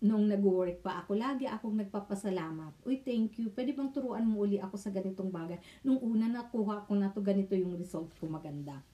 Nung 0.00 0.28
nag-work 0.28 0.84
pa 0.84 1.00
ako, 1.04 1.16
lagi 1.16 1.48
akong 1.48 1.80
nagpapasalamat. 1.80 2.84
Uy, 2.84 3.00
thank 3.00 3.40
you. 3.40 3.48
Pwede 3.48 3.72
bang 3.72 3.88
turuan 3.88 4.28
mo 4.28 4.44
uli 4.44 4.60
ako 4.60 4.76
sa 4.76 4.92
ganitong 4.92 5.32
bagay? 5.32 5.56
Nung 5.80 5.96
una 6.04 6.28
nakuha 6.28 6.84
ko 6.84 6.92
na 6.92 7.08
to, 7.08 7.24
ganito 7.24 7.56
yung 7.56 7.72
result 7.80 8.12
ko 8.20 8.28
maganda. 8.28 8.84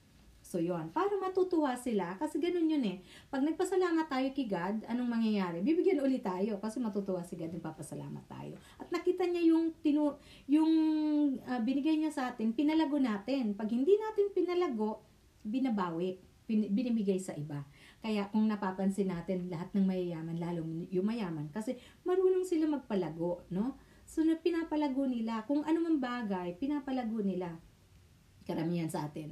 So, 0.43 0.59
yon 0.59 0.91
Para 0.91 1.15
matutuwa 1.15 1.75
sila. 1.79 2.19
Kasi 2.19 2.37
ganun 2.37 2.67
yun 2.67 2.83
eh. 2.83 2.97
Pag 3.31 3.47
nagpasalamat 3.47 4.11
tayo 4.11 4.27
kay 4.35 4.47
God, 4.47 4.83
anong 4.91 5.09
mangyayari? 5.09 5.63
Bibigyan 5.63 6.03
ulit 6.03 6.21
tayo. 6.21 6.59
Kasi 6.59 6.83
matutuwa 6.83 7.23
si 7.23 7.39
God, 7.39 7.55
nagpapasalamat 7.55 8.23
tayo. 8.27 8.59
At 8.75 8.91
nakita 8.91 9.23
niya 9.23 9.55
yung, 9.55 9.71
tinu, 9.79 10.19
yung 10.51 10.71
uh, 11.47 11.59
binigay 11.63 11.95
niya 11.95 12.11
sa 12.11 12.23
atin, 12.35 12.51
pinalago 12.51 12.99
natin. 12.99 13.55
Pag 13.55 13.71
hindi 13.71 13.95
natin 13.95 14.35
pinalago, 14.35 15.03
binabawi. 15.47 16.19
Pin, 16.43 16.67
binibigay 16.67 17.23
sa 17.23 17.31
iba. 17.39 17.63
Kaya 18.03 18.27
kung 18.29 18.51
napapansin 18.51 19.09
natin, 19.15 19.47
lahat 19.47 19.71
ng 19.71 19.87
mayayaman, 19.87 20.35
lalong 20.35 20.91
yung 20.91 21.07
mayaman, 21.07 21.47
kasi 21.55 21.79
marunong 22.03 22.43
sila 22.43 22.67
magpalago, 22.67 23.47
no? 23.47 23.79
So, 24.03 24.27
na 24.27 24.35
pinapalago 24.35 25.07
nila, 25.07 25.47
kung 25.47 25.63
ano 25.63 25.79
man 25.79 26.03
bagay, 26.03 26.59
pinapalago 26.59 27.23
nila. 27.23 27.55
Karamihan 28.43 28.91
sa 28.91 29.07
atin 29.07 29.31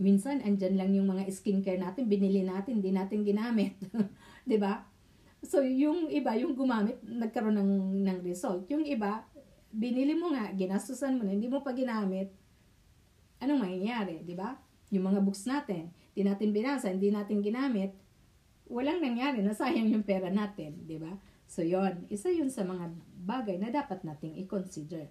minsan 0.00 0.40
andyan 0.40 0.80
lang 0.80 0.90
yung 0.96 1.12
mga 1.12 1.28
skincare 1.28 1.76
natin, 1.76 2.08
binili 2.08 2.40
natin, 2.40 2.80
hindi 2.80 2.90
natin 2.90 3.20
ginamit. 3.20 3.76
'Di 4.48 4.56
ba? 4.56 4.80
So 5.44 5.60
yung 5.60 6.08
iba, 6.08 6.32
yung 6.40 6.56
gumamit, 6.56 7.00
nagkaroon 7.04 7.60
ng 7.60 7.72
ng 8.08 8.18
result. 8.24 8.64
Yung 8.72 8.84
iba, 8.88 9.24
binili 9.68 10.16
mo 10.16 10.32
nga, 10.32 10.52
ginastusan 10.56 11.20
mo 11.20 11.28
na, 11.28 11.36
hindi 11.36 11.48
mo 11.48 11.60
pa 11.60 11.76
ginamit. 11.76 12.32
Anong 13.44 13.60
mangyayari, 13.60 14.24
'di 14.24 14.34
ba? 14.36 14.56
Yung 14.90 15.04
mga 15.04 15.20
books 15.20 15.44
natin, 15.44 15.92
hindi 16.16 16.22
natin 16.26 16.48
binasa, 16.50 16.88
hindi 16.88 17.12
natin 17.12 17.44
ginamit, 17.44 17.92
walang 18.70 19.02
nangyari, 19.02 19.42
nasayang 19.42 19.90
yung 19.90 20.06
pera 20.06 20.30
natin, 20.30 20.86
'di 20.86 21.02
ba? 21.02 21.18
So 21.50 21.66
yon, 21.66 22.06
isa 22.06 22.30
yun 22.30 22.46
sa 22.46 22.62
mga 22.62 22.94
bagay 23.26 23.58
na 23.58 23.74
dapat 23.74 24.06
nating 24.06 24.38
i-consider. 24.46 25.10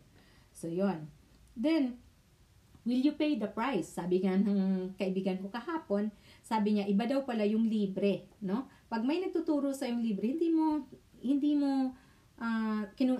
So 0.55 0.71
yon. 0.71 1.11
Then 1.59 1.99
will 2.87 3.03
you 3.03 3.13
pay 3.13 3.35
the 3.35 3.51
price? 3.51 3.91
Sabi 3.91 4.23
nga 4.23 4.39
ng 4.39 4.95
kaibigan 4.95 5.43
ko 5.43 5.51
kahapon, 5.51 6.09
sabi 6.39 6.79
niya, 6.79 6.87
iba 6.87 7.03
daw 7.03 7.27
pala 7.27 7.43
yung 7.43 7.67
libre, 7.67 8.25
no? 8.39 8.71
Pag 8.87 9.03
may 9.03 9.19
nagtuturo 9.19 9.75
sa 9.75 9.85
yung 9.85 10.01
libre, 10.01 10.33
hindi 10.33 10.49
mo, 10.49 10.87
hindi 11.21 11.53
mo, 11.53 11.93
uh, 12.39 12.81
kinu, 12.95 13.19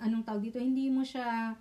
anong 0.00 0.24
tawag 0.24 0.48
dito, 0.48 0.62
hindi 0.62 0.88
mo 0.88 1.02
siya 1.02 1.52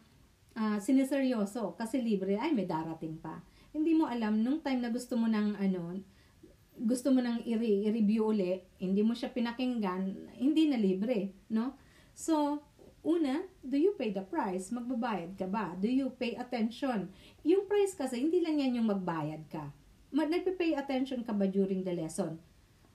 uh, 0.56 0.78
siniseryoso 0.80 1.76
kasi 1.76 2.00
libre, 2.00 2.38
ay 2.38 2.54
may 2.54 2.70
darating 2.70 3.18
pa. 3.20 3.42
Hindi 3.76 3.98
mo 3.98 4.08
alam, 4.08 4.40
nung 4.40 4.64
time 4.64 4.80
na 4.80 4.94
gusto 4.94 5.18
mo 5.18 5.28
ng 5.28 5.58
ano, 5.60 6.00
gusto 6.82 7.14
mo 7.14 7.22
nang 7.22 7.46
i-review 7.46 8.34
uli, 8.34 8.58
hindi 8.82 9.06
mo 9.06 9.14
siya 9.14 9.30
pinakinggan, 9.30 10.34
hindi 10.42 10.66
na 10.66 10.78
libre, 10.82 11.30
no? 11.54 11.78
So, 12.18 12.66
Una, 13.02 13.42
do 13.66 13.82
you 13.82 13.98
pay 13.98 14.14
the 14.14 14.22
price? 14.22 14.70
Magbabayad 14.70 15.34
ka 15.34 15.50
ba? 15.50 15.74
Do 15.74 15.90
you 15.90 16.14
pay 16.14 16.38
attention? 16.38 17.10
Yung 17.42 17.66
price 17.66 17.98
kasi, 17.98 18.22
hindi 18.22 18.46
lang 18.46 18.62
yan 18.62 18.78
yung 18.78 18.94
magbayad 18.94 19.50
ka. 19.50 19.74
Nagpe-pay 20.14 20.78
attention 20.78 21.26
ka 21.26 21.34
ba 21.34 21.50
during 21.50 21.82
the 21.82 21.98
lesson? 21.98 22.38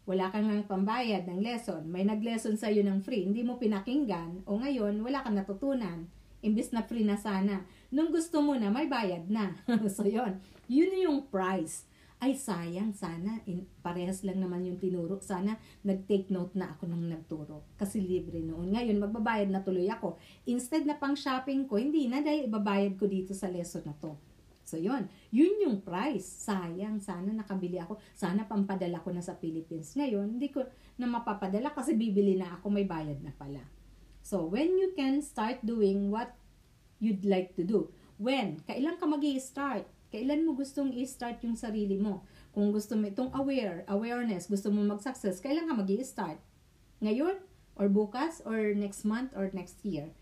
Wala 0.07 0.31
kang 0.31 0.47
nang 0.47 0.63
pambayad 0.63 1.27
ng 1.27 1.43
lesson. 1.43 1.91
May 1.91 2.07
nag-lesson 2.07 2.55
sa'yo 2.55 2.87
ng 2.87 3.03
free. 3.03 3.27
Hindi 3.27 3.43
mo 3.43 3.59
pinakinggan. 3.59 4.47
O 4.47 4.63
ngayon, 4.63 5.03
wala 5.03 5.27
kang 5.27 5.35
natutunan. 5.35 6.07
Imbis 6.39 6.71
na 6.71 6.87
free 6.87 7.03
na 7.03 7.19
sana. 7.19 7.67
Nung 7.91 8.15
gusto 8.15 8.39
mo 8.39 8.55
na, 8.55 8.71
may 8.71 8.87
bayad 8.87 9.27
na. 9.27 9.59
so, 9.91 10.07
yon 10.07 10.39
Yun 10.71 11.03
yung 11.03 11.19
price 11.27 11.83
ay 12.17 12.33
sayang, 12.33 12.97
sana 12.97 13.45
in, 13.45 13.69
parehas 13.85 14.25
lang 14.25 14.41
naman 14.41 14.65
yung 14.65 14.81
tinuro. 14.81 15.21
Sana 15.21 15.61
nag-take 15.85 16.33
note 16.33 16.57
na 16.57 16.73
ako 16.73 16.89
nung 16.89 17.05
nagturo. 17.05 17.69
Kasi 17.77 18.01
libre 18.01 18.41
noon. 18.41 18.73
Ngayon, 18.73 18.97
magbabayad 18.97 19.53
na 19.53 19.61
tuloy 19.61 19.85
ako. 19.93 20.17
Instead 20.49 20.89
na 20.89 20.97
pang 20.97 21.13
shopping 21.13 21.69
ko, 21.69 21.77
hindi 21.77 22.09
na 22.09 22.25
dahil 22.25 22.49
ibabayad 22.49 22.97
ko 22.97 23.05
dito 23.05 23.37
sa 23.37 23.53
lesson 23.53 23.85
na 23.85 23.95
to. 24.01 24.17
So, 24.67 24.81
yon 24.81 25.07
Yun 25.31 25.63
yung 25.63 25.77
price. 25.85 26.25
Sayang, 26.25 27.05
sana 27.05 27.31
nakabili 27.31 27.79
ako. 27.79 28.01
Sana 28.17 28.49
pampadala 28.49 28.99
ko 29.05 29.13
na 29.13 29.21
sa 29.21 29.37
Philippines. 29.37 29.93
Ngayon, 29.95 30.41
hindi 30.41 30.49
ko 30.51 30.65
na 30.97 31.07
mapapadala 31.07 31.71
kasi 31.77 31.95
bibili 31.95 32.35
na 32.35 32.57
ako, 32.59 32.73
may 32.73 32.89
bayad 32.89 33.21
na 33.21 33.31
pala. 33.37 33.63
So, 34.27 34.49
when 34.49 34.75
you 34.75 34.97
can 34.97 35.23
start 35.23 35.63
doing 35.63 36.11
what 36.11 36.35
you'd 36.99 37.25
like 37.25 37.53
to 37.57 37.65
do. 37.65 37.93
When? 38.17 38.65
Kailan 38.65 38.97
ka 38.97 39.05
mag 39.05 39.23
start 39.37 39.85
Kailan 40.15 40.47
mo 40.47 40.55
gustong 40.55 40.95
i-start 40.95 41.43
yung 41.43 41.59
sarili 41.59 41.99
mo? 41.99 42.23
Kung 42.55 42.71
gusto 42.71 42.95
mo 42.95 43.11
itong 43.11 43.35
aware, 43.35 43.83
awareness, 43.91 44.47
gusto 44.47 44.71
mo 44.71 44.81
mag-success, 44.87 45.43
kailan 45.43 45.67
ka 45.67 45.75
mag 45.75 45.91
start 46.07 46.39
Ngayon? 47.03 47.43
Or 47.77 47.91
bukas? 47.93 48.41
Or 48.47 48.73
next 48.73 49.05
month? 49.05 49.37
Or 49.37 49.51
next 49.53 49.83
year? 49.85 50.15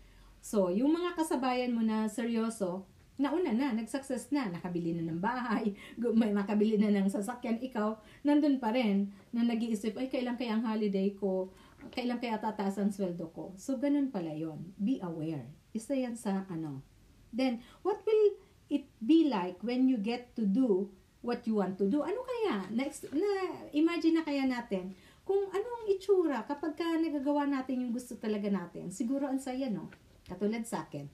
So, 0.43 0.69
yung 0.69 0.93
mga 0.93 1.15
kasabayan 1.17 1.73
mo 1.73 1.81
na 1.81 2.05
seryoso, 2.11 2.85
nauna 3.15 3.55
na, 3.55 3.71
nag-success 3.71 4.29
na, 4.29 4.51
nakabili 4.51 4.91
na 4.91 5.07
ng 5.07 5.21
bahay, 5.23 5.73
may 6.19 6.35
nakabili 6.35 6.75
na 6.75 6.91
ng 6.91 7.07
sasakyan, 7.07 7.63
ikaw, 7.63 7.95
nandun 8.27 8.59
pa 8.59 8.75
rin, 8.75 9.09
na 9.31 9.47
nag-iisip, 9.47 9.95
ay, 9.95 10.11
kailan 10.11 10.35
kaya 10.35 10.59
ang 10.59 10.67
holiday 10.67 11.15
ko, 11.15 11.49
kailan 11.95 12.19
kaya 12.19 12.37
tataas 12.37 12.77
ang 12.77 12.91
sweldo 12.91 13.31
ko. 13.31 13.55
So, 13.55 13.79
ganun 13.79 14.11
pala 14.11 14.35
yon 14.35 14.75
Be 14.75 14.99
aware. 14.99 15.47
Isa 15.71 15.95
yan 15.95 16.19
sa 16.19 16.43
ano. 16.51 16.83
Then, 17.31 17.63
what 17.83 17.99
will 18.03 18.44
it 18.69 18.85
be 19.01 19.29
like 19.29 19.61
when 19.61 19.85
you 19.89 19.97
get 19.97 20.33
to 20.35 20.43
do 20.45 20.89
what 21.25 21.45
you 21.49 21.57
want 21.57 21.77
to 21.81 21.89
do? 21.89 22.05
Ano 22.05 22.21
kaya? 22.21 22.69
Next, 22.69 23.09
na, 23.09 23.29
imagine 23.73 24.21
na 24.21 24.23
kaya 24.25 24.45
natin 24.45 24.93
kung 25.25 25.49
ano 25.49 25.67
ang 25.81 25.85
itsura 25.89 26.45
kapag 26.45 26.77
ka 26.77 26.85
nagagawa 27.01 27.49
natin 27.49 27.81
yung 27.81 27.93
gusto 27.93 28.13
talaga 28.13 28.45
natin. 28.45 28.93
Siguro 28.93 29.25
ang 29.25 29.41
saya, 29.41 29.73
no? 29.73 29.89
Katulad 30.29 30.69
sa 30.69 30.85
akin. 30.85 31.09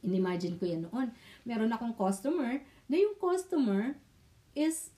Inimagine 0.00 0.56
ko 0.56 0.64
yan 0.64 0.88
noon. 0.88 1.12
Meron 1.44 1.72
akong 1.76 1.92
customer 1.92 2.64
na 2.88 2.96
yung 2.96 3.16
customer 3.20 3.96
is 4.56 4.96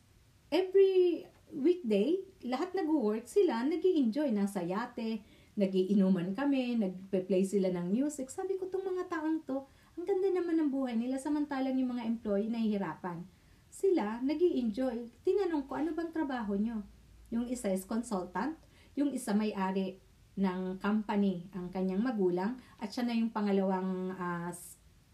every 0.55 1.27
weekday, 1.51 2.21
lahat 2.45 2.71
nag-work 2.77 3.27
sila, 3.27 3.65
nag 3.65 3.83
enjoy 3.83 4.31
nasa 4.31 4.63
yate, 4.63 5.25
nagiinuman 5.59 6.37
kami, 6.39 6.79
nagpe-play 6.79 7.43
sila 7.43 7.73
ng 7.75 7.91
music. 7.91 8.31
Sabi 8.31 8.55
ko, 8.61 8.71
tong 8.71 8.85
mga 8.87 9.11
taong 9.11 9.43
to, 9.43 9.67
ang 9.99 10.07
ganda 10.07 10.31
naman 10.31 10.63
ng 10.63 10.71
buhay 10.71 10.95
nila 10.95 11.19
samantalang 11.19 11.75
yung 11.75 11.99
mga 11.99 12.07
employee 12.07 12.47
nahihirapan. 12.47 13.27
Sila, 13.67 14.23
nag 14.23 14.39
enjoy 14.39 15.11
Tinanong 15.27 15.67
ko, 15.67 15.75
ano 15.75 15.91
bang 15.91 16.15
trabaho 16.15 16.55
nyo? 16.55 16.87
Yung 17.35 17.51
isa 17.51 17.67
is 17.75 17.83
consultant, 17.83 18.55
yung 18.95 19.11
isa 19.11 19.35
may-ari 19.35 19.99
ng 20.39 20.79
company, 20.79 21.51
ang 21.51 21.67
kanyang 21.75 21.99
magulang, 21.99 22.55
at 22.79 22.95
siya 22.95 23.11
na 23.11 23.19
yung 23.19 23.35
pangalawang, 23.35 24.15
uh, 24.15 24.55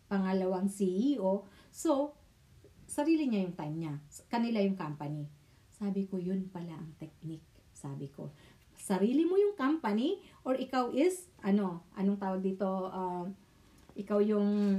pangalawang 0.05 0.69
CEO. 0.69 1.49
So, 1.73 2.13
sarili 2.85 3.25
niya 3.25 3.49
yung 3.49 3.57
time 3.57 3.77
niya. 3.81 3.95
Kanila 4.29 4.61
yung 4.61 4.77
company. 4.77 5.25
Sabi 5.73 6.05
ko, 6.05 6.21
yun 6.21 6.53
pala 6.53 6.77
ang 6.77 6.93
technique. 7.01 7.49
Sabi 7.73 8.13
ko, 8.13 8.37
sarili 8.77 9.25
mo 9.25 9.41
yung 9.41 9.57
company 9.57 10.21
or 10.45 10.61
ikaw 10.61 10.93
is, 10.93 11.33
ano, 11.41 11.89
anong 11.97 12.21
tawag 12.21 12.45
dito, 12.45 12.69
uh, 12.93 13.25
ikaw 13.95 14.19
yung 14.21 14.79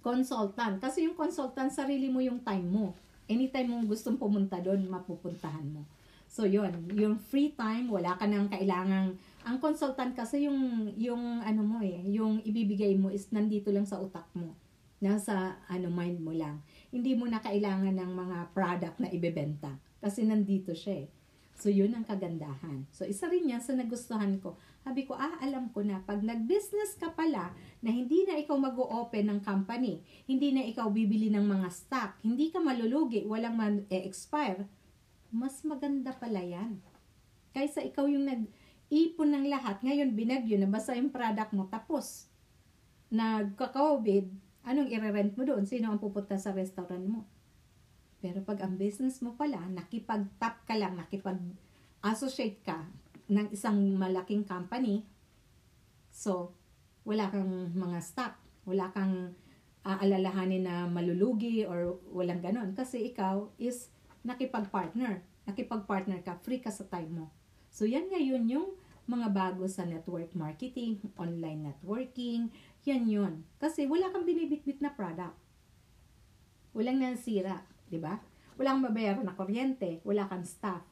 consultant. 0.00 0.80
Kasi 0.80 1.04
yung 1.04 1.16
consultant, 1.16 1.68
sarili 1.72 2.08
mo 2.08 2.24
yung 2.24 2.40
time 2.40 2.64
mo. 2.64 2.86
Anytime 3.30 3.68
mo 3.70 3.84
gustong 3.86 4.18
pumunta 4.18 4.58
doon, 4.58 4.88
mapupuntahan 4.88 5.64
mo. 5.70 5.84
So, 6.30 6.46
yun. 6.46 6.72
Yung 6.94 7.18
free 7.18 7.52
time, 7.54 7.90
wala 7.90 8.16
ka 8.16 8.24
nang 8.26 8.48
kailangang... 8.48 9.18
Ang 9.40 9.56
consultant 9.56 10.12
kasi 10.12 10.44
yung, 10.44 10.92
yung 11.00 11.40
ano 11.40 11.64
mo 11.64 11.78
eh, 11.80 12.04
yung 12.12 12.44
ibibigay 12.44 12.92
mo 13.00 13.08
is 13.08 13.32
nandito 13.32 13.72
lang 13.72 13.88
sa 13.88 13.96
utak 13.96 14.28
mo. 14.36 14.52
Nasa 15.00 15.56
ano, 15.64 15.88
mind 15.88 16.20
mo 16.20 16.30
lang. 16.36 16.60
Hindi 16.92 17.16
mo 17.16 17.24
na 17.24 17.40
kailangan 17.40 17.96
ng 17.96 18.12
mga 18.12 18.38
product 18.52 18.96
na 19.00 19.08
ibebenta. 19.08 19.72
Kasi 19.98 20.28
nandito 20.28 20.76
siya 20.76 21.04
eh. 21.04 21.08
So, 21.60 21.68
yun 21.68 21.92
ang 21.92 22.08
kagandahan. 22.08 22.88
So, 22.88 23.04
isa 23.04 23.28
rin 23.28 23.44
yan 23.44 23.60
sa 23.60 23.76
nagustuhan 23.76 24.40
ko. 24.40 24.56
Sabi 24.80 25.04
ko, 25.04 25.12
ah, 25.12 25.36
alam 25.44 25.68
ko 25.76 25.84
na, 25.84 26.00
pag 26.00 26.24
nag-business 26.24 26.96
ka 26.96 27.12
pala, 27.12 27.52
na 27.84 27.92
hindi 27.92 28.24
na 28.24 28.40
ikaw 28.40 28.56
mag-open 28.56 29.28
ng 29.28 29.40
company, 29.44 30.00
hindi 30.24 30.56
na 30.56 30.64
ikaw 30.64 30.88
bibili 30.88 31.28
ng 31.28 31.44
mga 31.44 31.68
stock, 31.68 32.16
hindi 32.24 32.48
ka 32.48 32.64
malulugi, 32.64 33.28
walang 33.28 33.60
ma-expire, 33.60 34.64
mas 35.28 35.60
maganda 35.60 36.16
pala 36.16 36.40
yan. 36.40 36.80
Kaysa 37.52 37.84
ikaw 37.84 38.08
yung 38.08 38.24
nag-ipon 38.24 39.28
ng 39.28 39.52
lahat, 39.52 39.84
ngayon 39.84 40.16
binagyo, 40.16 40.56
nabasa 40.56 40.96
yung 40.96 41.12
product 41.12 41.52
mo, 41.52 41.68
tapos, 41.68 42.32
nagka-COVID, 43.12 44.32
anong 44.64 44.88
i-rent 44.88 45.36
mo 45.36 45.44
doon? 45.44 45.68
Sino 45.68 45.92
ang 45.92 46.00
pupunta 46.00 46.40
sa 46.40 46.56
restaurant 46.56 47.04
mo? 47.04 47.28
Pero 48.20 48.44
pag 48.44 48.60
ang 48.60 48.76
business 48.76 49.24
mo 49.24 49.32
pala, 49.34 49.64
nakipag-tap 49.72 50.68
ka 50.68 50.76
lang, 50.76 50.96
nakipag-associate 51.00 52.60
ka 52.60 52.84
ng 53.32 53.48
isang 53.52 53.96
malaking 53.96 54.44
company, 54.44 55.08
so, 56.12 56.52
wala 57.08 57.32
kang 57.32 57.72
mga 57.72 57.98
stock, 58.04 58.36
wala 58.68 58.92
kang 58.92 59.32
aalalahanin 59.80 60.68
na 60.68 60.84
malulugi 60.84 61.64
or 61.64 61.96
walang 62.12 62.44
ganon. 62.44 62.76
Kasi 62.76 63.08
ikaw 63.08 63.48
is 63.56 63.88
nakipag-partner. 64.20 65.24
Nakipag-partner 65.48 66.20
ka, 66.20 66.36
free 66.44 66.60
ka 66.60 66.68
sa 66.68 66.84
time 66.84 67.24
mo. 67.24 67.26
So, 67.72 67.88
yan 67.88 68.12
ngayon 68.12 68.44
yung 68.52 68.68
mga 69.08 69.32
bago 69.32 69.64
sa 69.66 69.88
network 69.88 70.36
marketing, 70.36 71.00
online 71.16 71.72
networking, 71.72 72.52
yan 72.84 73.08
yun. 73.08 73.32
Kasi 73.58 73.88
wala 73.88 74.12
kang 74.12 74.28
binibitbit 74.28 74.78
na 74.84 74.92
product. 74.92 75.34
Walang 76.76 77.02
nasira. 77.02 77.66
'Di 77.90 77.98
ba? 77.98 78.22
Wala 78.56 78.76
kang 78.76 78.86
babayaran 78.86 79.24
na 79.26 79.34
kuryente, 79.34 79.98
wala 80.06 80.30
kang 80.30 80.46
staff. 80.46 80.84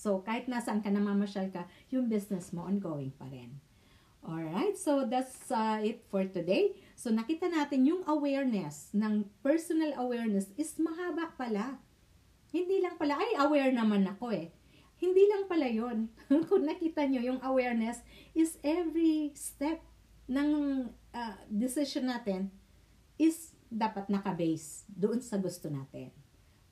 So, 0.00 0.24
kahit 0.24 0.48
nasaan 0.48 0.80
ka 0.80 0.88
namamasyal 0.88 1.52
ka, 1.52 1.68
yung 1.92 2.08
business 2.08 2.56
mo 2.56 2.64
ongoing 2.64 3.12
pa 3.12 3.28
rin. 3.28 3.60
Alright, 4.24 4.76
so 4.76 5.04
that's 5.04 5.48
uh, 5.52 5.80
it 5.80 6.04
for 6.08 6.24
today. 6.24 6.76
So, 6.96 7.12
nakita 7.12 7.52
natin 7.52 7.84
yung 7.84 8.04
awareness 8.08 8.92
ng 8.96 9.28
personal 9.44 9.96
awareness 10.00 10.48
is 10.56 10.72
mahaba 10.80 11.32
pala. 11.36 11.80
Hindi 12.48 12.80
lang 12.80 12.96
pala, 12.96 13.16
ay, 13.16 13.36
aware 13.40 13.72
naman 13.72 14.08
ako 14.08 14.32
eh. 14.32 14.48
Hindi 15.00 15.24
lang 15.24 15.48
pala 15.48 15.68
yon 15.68 16.12
Kung 16.48 16.64
nakita 16.68 17.08
nyo, 17.08 17.20
yung 17.24 17.40
awareness 17.40 18.04
is 18.36 18.60
every 18.60 19.32
step 19.32 19.80
ng 20.28 20.48
uh, 21.16 21.36
decision 21.48 22.12
natin 22.12 22.52
is 23.16 23.56
dapat 23.72 24.08
nakabase 24.12 24.84
doon 24.88 25.24
sa 25.24 25.40
gusto 25.40 25.72
natin. 25.72 26.12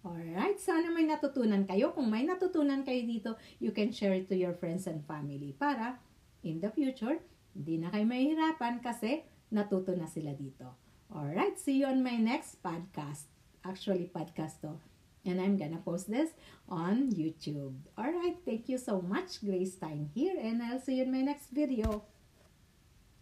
Alright, 0.08 0.56
sana 0.56 0.88
may 0.88 1.04
natutunan 1.04 1.68
kayo. 1.68 1.92
Kung 1.92 2.08
may 2.08 2.24
natutunan 2.24 2.80
kayo 2.80 3.04
dito, 3.04 3.30
you 3.60 3.76
can 3.76 3.92
share 3.92 4.16
it 4.16 4.24
to 4.32 4.36
your 4.36 4.56
friends 4.56 4.88
and 4.88 5.04
family 5.04 5.52
para 5.52 6.00
in 6.40 6.64
the 6.64 6.72
future, 6.72 7.20
hindi 7.52 7.76
na 7.76 7.92
kayo 7.92 8.08
mahihirapan 8.08 8.80
kasi 8.80 9.28
natuto 9.52 9.92
na 9.92 10.08
sila 10.08 10.32
dito. 10.32 10.64
Alright, 11.12 11.60
see 11.60 11.84
you 11.84 11.86
on 11.92 12.00
my 12.00 12.16
next 12.16 12.64
podcast. 12.64 13.28
Actually, 13.68 14.08
podcast 14.08 14.64
to. 14.64 14.80
And 15.28 15.44
I'm 15.44 15.60
gonna 15.60 15.82
post 15.84 16.08
this 16.08 16.32
on 16.72 17.12
YouTube. 17.12 17.76
Alright, 18.00 18.40
thank 18.48 18.72
you 18.72 18.80
so 18.80 19.04
much. 19.04 19.44
Grace 19.44 19.76
Time 19.76 20.08
here 20.16 20.40
and 20.40 20.64
I'll 20.64 20.80
see 20.80 21.00
you 21.00 21.04
in 21.04 21.12
my 21.12 21.20
next 21.20 21.52
video. 21.52 22.08